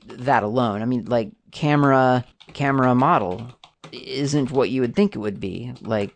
that 0.06 0.42
alone. 0.42 0.82
I 0.82 0.84
mean, 0.84 1.04
like 1.06 1.30
camera 1.50 2.24
camera 2.52 2.94
model 2.94 3.46
isn't 3.92 4.50
what 4.50 4.70
you 4.70 4.80
would 4.80 4.96
think 4.96 5.14
it 5.14 5.20
would 5.20 5.40
be. 5.40 5.72
Like 5.80 6.14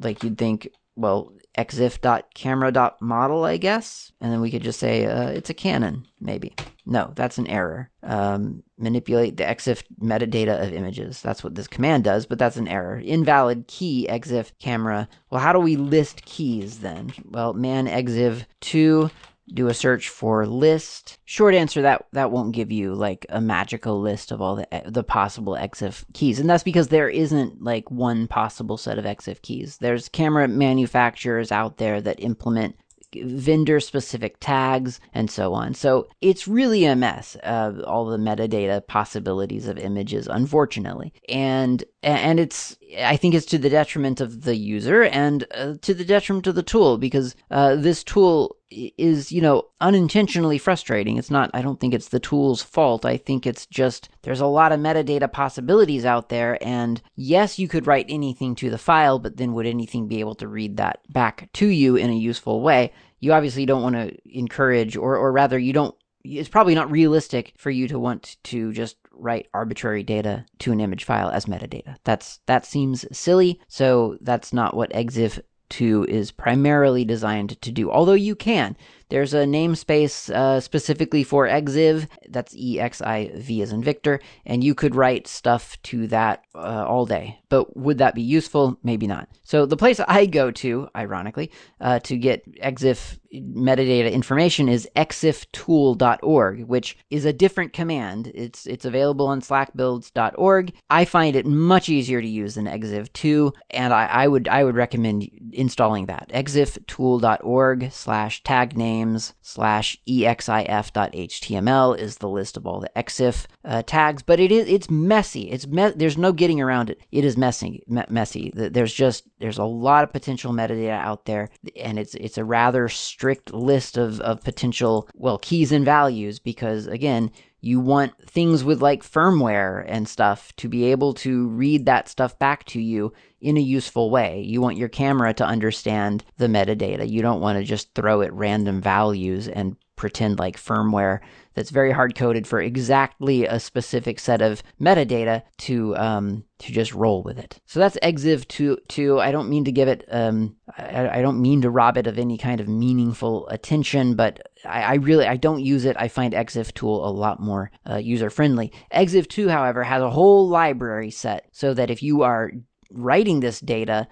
like 0.00 0.22
you'd 0.22 0.38
think, 0.38 0.68
well, 0.96 1.32
exif.camera.model, 1.56 3.44
I 3.44 3.56
guess, 3.58 4.12
and 4.20 4.32
then 4.32 4.40
we 4.40 4.50
could 4.50 4.62
just 4.62 4.80
say 4.80 5.04
uh, 5.06 5.28
it's 5.28 5.50
a 5.50 5.54
Canon, 5.54 6.06
maybe. 6.20 6.54
No, 6.86 7.12
that's 7.14 7.38
an 7.38 7.46
error. 7.46 7.90
Um, 8.02 8.62
manipulate 8.78 9.36
the 9.36 9.44
exif 9.44 9.84
metadata 10.00 10.66
of 10.66 10.72
images. 10.72 11.22
That's 11.22 11.44
what 11.44 11.54
this 11.54 11.68
command 11.68 12.04
does, 12.04 12.26
but 12.26 12.38
that's 12.38 12.56
an 12.56 12.68
error. 12.68 12.98
Invalid 12.98 13.68
key 13.68 14.08
exif 14.10 14.50
camera. 14.58 15.08
Well, 15.30 15.40
how 15.40 15.52
do 15.52 15.60
we 15.60 15.76
list 15.76 16.24
keys 16.24 16.80
then? 16.80 17.12
Well, 17.30 17.52
man 17.52 17.86
exif 17.86 18.46
2 18.62 19.10
do 19.52 19.68
a 19.68 19.74
search 19.74 20.08
for 20.08 20.46
list. 20.46 21.18
Short 21.24 21.54
answer 21.54 21.82
that 21.82 22.06
that 22.12 22.30
won't 22.30 22.54
give 22.54 22.72
you 22.72 22.94
like 22.94 23.26
a 23.28 23.40
magical 23.40 24.00
list 24.00 24.32
of 24.32 24.40
all 24.40 24.56
the 24.56 24.82
the 24.86 25.04
possible 25.04 25.54
EXIF 25.54 26.04
keys, 26.12 26.38
and 26.38 26.48
that's 26.48 26.62
because 26.62 26.88
there 26.88 27.08
isn't 27.08 27.62
like 27.62 27.90
one 27.90 28.26
possible 28.26 28.76
set 28.76 28.98
of 28.98 29.04
EXIF 29.04 29.42
keys. 29.42 29.78
There's 29.78 30.08
camera 30.08 30.48
manufacturers 30.48 31.52
out 31.52 31.76
there 31.78 32.00
that 32.00 32.20
implement 32.20 32.76
vendor 33.14 33.80
specific 33.80 34.36
tags, 34.40 35.00
and 35.12 35.30
so 35.30 35.52
on. 35.52 35.74
So 35.74 36.08
it's 36.20 36.48
really 36.48 36.84
a 36.84 36.96
mess, 36.96 37.36
uh, 37.42 37.82
all 37.86 38.06
the 38.06 38.16
metadata 38.16 38.86
possibilities 38.86 39.68
of 39.68 39.78
images, 39.78 40.26
unfortunately. 40.26 41.12
And 41.28 41.84
and 42.02 42.40
it's 42.40 42.76
I 42.98 43.16
think 43.16 43.34
it's 43.34 43.46
to 43.46 43.58
the 43.58 43.70
detriment 43.70 44.20
of 44.20 44.42
the 44.42 44.56
user 44.56 45.04
and 45.04 45.46
uh, 45.54 45.74
to 45.82 45.94
the 45.94 46.04
detriment 46.04 46.46
of 46.46 46.54
the 46.54 46.62
tool 46.62 46.98
because 46.98 47.36
uh, 47.50 47.76
this 47.76 48.02
tool 48.02 48.56
is 48.70 49.30
you 49.30 49.40
know 49.40 49.68
unintentionally 49.80 50.58
frustrating. 50.58 51.16
It's 51.16 51.30
not 51.30 51.50
i 51.54 51.62
don't 51.62 51.78
think 51.78 51.94
it's 51.94 52.08
the 52.08 52.20
tool's 52.20 52.62
fault. 52.62 53.04
I 53.04 53.16
think 53.16 53.46
it's 53.46 53.66
just 53.66 54.08
there's 54.22 54.40
a 54.40 54.46
lot 54.46 54.72
of 54.72 54.80
metadata 54.80 55.30
possibilities 55.30 56.04
out 56.04 56.28
there 56.28 56.58
and 56.60 57.00
yes 57.14 57.58
you 57.58 57.68
could 57.68 57.86
write 57.86 58.06
anything 58.08 58.54
to 58.56 58.70
the 58.70 58.78
file 58.78 59.18
but 59.18 59.36
then 59.36 59.52
would 59.54 59.66
anything 59.66 60.08
be 60.08 60.20
able 60.20 60.34
to 60.36 60.48
read 60.48 60.76
that 60.78 61.00
back 61.08 61.50
to 61.54 61.66
you 61.66 61.96
in 61.96 62.10
a 62.10 62.14
useful 62.14 62.60
way? 62.62 62.92
You 63.20 63.32
obviously 63.32 63.66
don't 63.66 63.82
want 63.82 63.94
to 63.94 64.16
encourage 64.24 64.96
or 64.96 65.16
or 65.16 65.30
rather 65.30 65.58
you 65.58 65.72
don't 65.72 65.94
it's 66.24 66.48
probably 66.48 66.74
not 66.74 66.90
realistic 66.90 67.52
for 67.56 67.70
you 67.70 67.88
to 67.88 67.98
want 67.98 68.36
to 68.44 68.72
just 68.72 68.96
write 69.22 69.48
arbitrary 69.54 70.02
data 70.02 70.44
to 70.58 70.72
an 70.72 70.80
image 70.80 71.04
file 71.04 71.30
as 71.30 71.46
metadata. 71.46 71.96
That's 72.04 72.40
that 72.46 72.66
seems 72.66 73.06
silly, 73.16 73.60
so 73.68 74.18
that's 74.20 74.52
not 74.52 74.76
what 74.76 74.92
EXIF 74.92 75.40
2 75.72 76.04
is 76.08 76.30
primarily 76.30 77.04
designed 77.04 77.60
to 77.62 77.72
do. 77.72 77.90
Although 77.90 78.12
you 78.12 78.36
can. 78.36 78.76
There's 79.08 79.34
a 79.34 79.44
namespace 79.44 80.30
uh, 80.30 80.60
specifically 80.60 81.22
for 81.22 81.46
EXIV, 81.46 82.08
that's 82.28 82.56
E 82.56 82.80
X 82.80 83.02
I 83.02 83.30
V 83.34 83.60
as 83.60 83.72
in 83.72 83.82
Victor, 83.82 84.20
and 84.46 84.64
you 84.64 84.74
could 84.74 84.94
write 84.94 85.26
stuff 85.26 85.76
to 85.84 86.06
that 86.06 86.44
uh, 86.54 86.86
all 86.86 87.04
day. 87.04 87.38
But 87.50 87.76
would 87.76 87.98
that 87.98 88.14
be 88.14 88.22
useful? 88.22 88.78
Maybe 88.82 89.06
not. 89.06 89.28
So 89.42 89.66
the 89.66 89.76
place 89.76 90.00
I 90.00 90.24
go 90.26 90.50
to, 90.50 90.88
ironically, 90.96 91.50
uh, 91.80 91.98
to 92.00 92.16
get 92.16 92.42
EXIF 92.62 93.18
metadata 93.32 94.12
information 94.12 94.68
is 94.68 94.88
exiftool.org, 94.96 96.64
which 96.64 96.96
is 97.10 97.24
a 97.24 97.32
different 97.32 97.72
command. 97.72 98.30
It's 98.34 98.66
it's 98.66 98.84
available 98.84 99.26
on 99.26 99.40
slackbuilds.org. 99.40 100.72
I 100.90 101.04
find 101.04 101.36
it 101.36 101.46
much 101.46 101.88
easier 101.88 102.20
to 102.20 102.28
use 102.28 102.54
than 102.54 102.66
exif2, 102.66 103.52
and 103.70 103.92
I, 103.94 104.06
I 104.06 104.28
would 104.28 104.48
I 104.48 104.64
would 104.64 104.76
recommend 104.76 105.28
installing 105.52 106.06
that. 106.06 106.28
exiftool.org 106.30 107.92
slash 107.92 108.42
tag 108.42 108.76
names 108.76 109.34
slash 109.40 109.96
exif.html 110.08 111.98
is 111.98 112.16
the 112.16 112.28
list 112.28 112.56
of 112.56 112.66
all 112.66 112.80
the 112.80 112.90
exif 112.96 113.46
uh, 113.64 113.82
tags, 113.86 114.22
but 114.22 114.40
it 114.40 114.52
is 114.52 114.68
it's 114.68 114.90
messy. 114.90 115.50
It's 115.50 115.66
me- 115.66 115.92
there's 115.94 116.18
no 116.18 116.32
getting 116.32 116.60
around 116.60 116.90
it. 116.90 117.00
It 117.10 117.24
is 117.24 117.36
messy, 117.36 117.82
me- 117.86 118.04
messy. 118.08 118.52
There's 118.54 118.92
just 118.92 119.24
there's 119.38 119.58
a 119.58 119.64
lot 119.64 120.04
of 120.04 120.12
potential 120.12 120.52
metadata 120.52 120.90
out 120.90 121.24
there, 121.26 121.50
and 121.76 121.98
it's 121.98 122.14
it's 122.14 122.38
a 122.38 122.44
rather 122.44 122.88
strict 123.22 123.54
list 123.54 123.96
of 123.96 124.18
of 124.22 124.42
potential 124.42 125.08
well 125.14 125.38
keys 125.38 125.70
and 125.70 125.84
values 125.84 126.40
because 126.40 126.88
again 126.88 127.30
you 127.60 127.78
want 127.78 128.12
things 128.28 128.64
with 128.64 128.82
like 128.82 129.04
firmware 129.04 129.84
and 129.86 130.08
stuff 130.08 130.52
to 130.56 130.68
be 130.68 130.86
able 130.86 131.14
to 131.14 131.46
read 131.50 131.86
that 131.86 132.08
stuff 132.08 132.36
back 132.40 132.64
to 132.64 132.80
you 132.80 133.12
in 133.40 133.56
a 133.56 133.60
useful 133.60 134.10
way. 134.10 134.40
You 134.40 134.60
want 134.60 134.76
your 134.76 134.88
camera 134.88 135.32
to 135.34 135.46
understand 135.46 136.24
the 136.38 136.48
metadata. 136.48 137.08
You 137.08 137.22
don't 137.22 137.40
want 137.40 137.58
to 137.58 137.64
just 137.64 137.94
throw 137.94 138.20
it 138.20 138.32
random 138.32 138.80
values 138.80 139.46
and 139.46 139.76
pretend 139.96 140.38
like 140.38 140.56
firmware 140.56 141.20
that's 141.54 141.70
very 141.70 141.92
hard 141.92 142.14
coded 142.14 142.46
for 142.46 142.60
exactly 142.60 143.44
a 143.44 143.60
specific 143.60 144.18
set 144.18 144.40
of 144.40 144.62
metadata 144.80 145.42
to 145.58 145.96
um, 145.96 146.44
to 146.58 146.72
just 146.72 146.94
roll 146.94 147.22
with 147.22 147.38
it. 147.38 147.60
So 147.66 147.80
that's 147.80 147.96
Exiv 148.02 148.46
2. 148.48 148.78
two. 148.88 149.20
I 149.20 149.32
don't 149.32 149.48
mean 149.48 149.64
to 149.64 149.72
give 149.72 149.88
it, 149.88 150.04
um, 150.10 150.56
I, 150.78 151.18
I, 151.18 151.22
don't 151.22 151.42
mean 151.42 151.60
to 151.62 151.70
rob 151.70 151.96
it 151.96 152.06
of 152.06 152.20
any 152.20 152.38
kind 152.38 152.60
of 152.60 152.68
meaningful 152.68 153.48
attention, 153.48 154.14
but 154.14 154.40
I, 154.64 154.82
I 154.82 154.94
really, 154.94 155.26
I 155.26 155.36
don't 155.36 155.64
use 155.64 155.84
it. 155.84 155.96
I 155.98 156.06
find 156.06 156.34
Exif 156.34 156.72
tool 156.72 157.04
a 157.04 157.10
lot 157.10 157.40
more 157.40 157.72
uh, 157.90 157.96
user 157.96 158.30
friendly. 158.30 158.72
Exif 158.94 159.26
2, 159.26 159.48
however, 159.48 159.82
has 159.82 160.02
a 160.02 160.10
whole 160.10 160.48
library 160.48 161.10
set 161.10 161.48
so 161.50 161.74
that 161.74 161.90
if 161.90 162.00
you 162.00 162.22
are 162.22 162.52
writing 162.92 163.40
this 163.40 163.58
data 163.58 164.06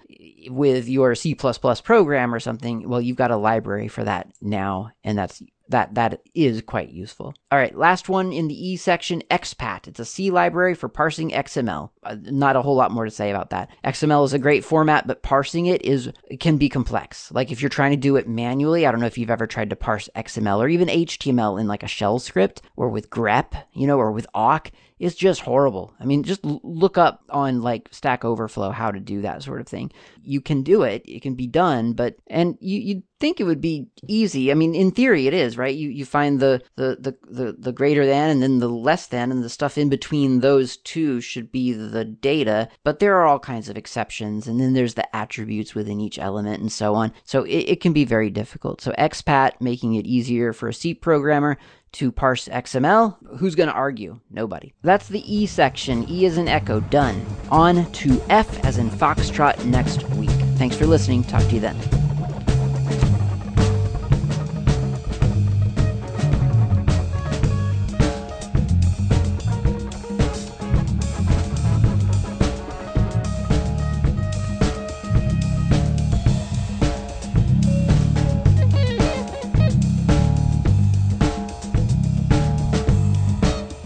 with 0.49 0.89
your 0.89 1.15
C++ 1.15 1.35
program 1.35 2.33
or 2.33 2.39
something, 2.39 2.89
well, 2.89 3.01
you've 3.01 3.15
got 3.15 3.31
a 3.31 3.37
library 3.37 3.87
for 3.87 4.03
that 4.03 4.27
now, 4.41 4.91
and 5.05 5.17
that's 5.17 5.41
that 5.71 5.95
that 5.95 6.21
is 6.33 6.61
quite 6.61 6.89
useful. 6.89 7.33
All 7.51 7.59
right, 7.59 7.75
last 7.77 8.09
one 8.09 8.31
in 8.31 8.47
the 8.47 8.69
E 8.69 8.77
section, 8.77 9.23
expat. 9.29 9.87
It's 9.87 9.99
a 9.99 10.05
C 10.05 10.31
library 10.31 10.75
for 10.75 10.87
parsing 10.87 11.31
XML. 11.31 11.89
Uh, 12.03 12.15
not 12.23 12.55
a 12.55 12.61
whole 12.61 12.75
lot 12.75 12.91
more 12.91 13.05
to 13.05 13.11
say 13.11 13.29
about 13.29 13.49
that. 13.49 13.69
XML 13.83 14.23
is 14.25 14.33
a 14.33 14.39
great 14.39 14.63
format, 14.63 15.07
but 15.07 15.23
parsing 15.23 15.65
it 15.65 15.83
is 15.83 16.11
it 16.29 16.39
can 16.39 16.57
be 16.57 16.69
complex. 16.69 17.31
Like 17.31 17.51
if 17.51 17.61
you're 17.61 17.69
trying 17.69 17.91
to 17.91 17.97
do 17.97 18.15
it 18.15 18.27
manually, 18.27 18.85
I 18.85 18.91
don't 18.91 19.01
know 19.01 19.07
if 19.07 19.17
you've 19.17 19.29
ever 19.29 19.47
tried 19.47 19.69
to 19.71 19.75
parse 19.75 20.09
XML 20.15 20.59
or 20.59 20.69
even 20.69 20.87
HTML 20.87 21.59
in 21.59 21.67
like 21.67 21.83
a 21.83 21.87
shell 21.87 22.19
script 22.19 22.61
or 22.75 22.89
with 22.89 23.09
grep, 23.09 23.63
you 23.73 23.87
know, 23.87 23.97
or 23.97 24.11
with 24.11 24.27
awk 24.33 24.71
it's 25.01 25.15
just 25.15 25.41
horrible. 25.41 25.95
I 25.99 26.05
mean, 26.05 26.21
just 26.21 26.45
look 26.45 26.95
up 26.95 27.23
on 27.31 27.63
like 27.63 27.89
Stack 27.91 28.23
Overflow 28.23 28.69
how 28.69 28.91
to 28.91 28.99
do 28.99 29.21
that 29.21 29.41
sort 29.41 29.59
of 29.59 29.67
thing. 29.67 29.91
You 30.21 30.41
can 30.41 30.61
do 30.61 30.83
it, 30.83 31.01
it 31.07 31.23
can 31.23 31.33
be 31.33 31.47
done, 31.47 31.93
but 31.93 32.17
and 32.27 32.55
you 32.61 32.79
you'd 32.79 33.03
think 33.21 33.39
it 33.39 33.45
would 33.45 33.61
be 33.61 33.87
easy. 34.07 34.51
I 34.51 34.55
mean, 34.55 34.75
in 34.75 34.91
theory 34.91 35.27
it 35.27 35.33
is, 35.33 35.57
right? 35.57 35.73
You 35.73 35.89
you 35.89 36.03
find 36.03 36.39
the 36.39 36.61
the 36.75 36.97
the 36.99 37.17
the, 37.29 37.55
the 37.57 37.71
greater 37.71 38.05
than 38.05 38.29
and 38.29 38.41
then 38.41 38.59
the 38.59 38.67
less 38.67 39.07
than 39.07 39.31
and 39.31 39.43
the 39.43 39.49
stuff 39.49 39.77
in 39.77 39.87
between 39.87 40.41
those 40.41 40.77
two 40.77 41.21
should 41.21 41.51
be 41.51 41.71
the 41.71 42.03
data, 42.03 42.67
but 42.83 42.99
there 42.99 43.15
are 43.15 43.25
all 43.25 43.39
kinds 43.39 43.69
of 43.69 43.77
exceptions 43.77 44.47
and 44.47 44.59
then 44.59 44.73
there's 44.73 44.95
the 44.95 45.15
attributes 45.15 45.73
within 45.75 46.01
each 46.01 46.19
element 46.19 46.59
and 46.59 46.71
so 46.71 46.95
on. 46.95 47.13
So 47.23 47.43
it, 47.43 47.59
it 47.59 47.81
can 47.81 47.93
be 47.93 48.03
very 48.03 48.29
difficult. 48.29 48.81
So 48.81 48.91
expat 48.97 49.61
making 49.61 49.95
it 49.95 50.05
easier 50.05 50.51
for 50.51 50.67
a 50.67 50.73
C 50.73 50.93
programmer 50.93 51.57
to 51.93 52.11
parse 52.11 52.47
XML. 52.47 53.17
Who's 53.37 53.55
going 53.55 53.69
to 53.69 53.75
argue? 53.75 54.19
Nobody. 54.29 54.73
That's 54.81 55.07
the 55.07 55.23
E 55.33 55.45
section. 55.45 56.09
E 56.09 56.25
as 56.25 56.37
in 56.37 56.47
echo. 56.47 56.79
Done. 56.79 57.23
On 57.49 57.91
to 57.91 58.21
F 58.29 58.63
as 58.65 58.77
in 58.77 58.89
foxtrot 58.89 59.63
next 59.65 60.03
week. 60.11 60.29
Thanks 60.57 60.75
for 60.75 60.85
listening. 60.85 61.23
Talk 61.23 61.43
to 61.43 61.53
you 61.55 61.59
then. 61.59 62.00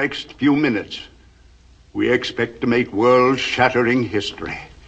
Next 0.00 0.32
few 0.32 0.56
minutes, 0.56 0.98
we 1.92 2.08
expect 2.10 2.62
to 2.62 2.66
make 2.66 2.90
world 2.90 3.38
shattering 3.38 4.02
history. 4.02 4.58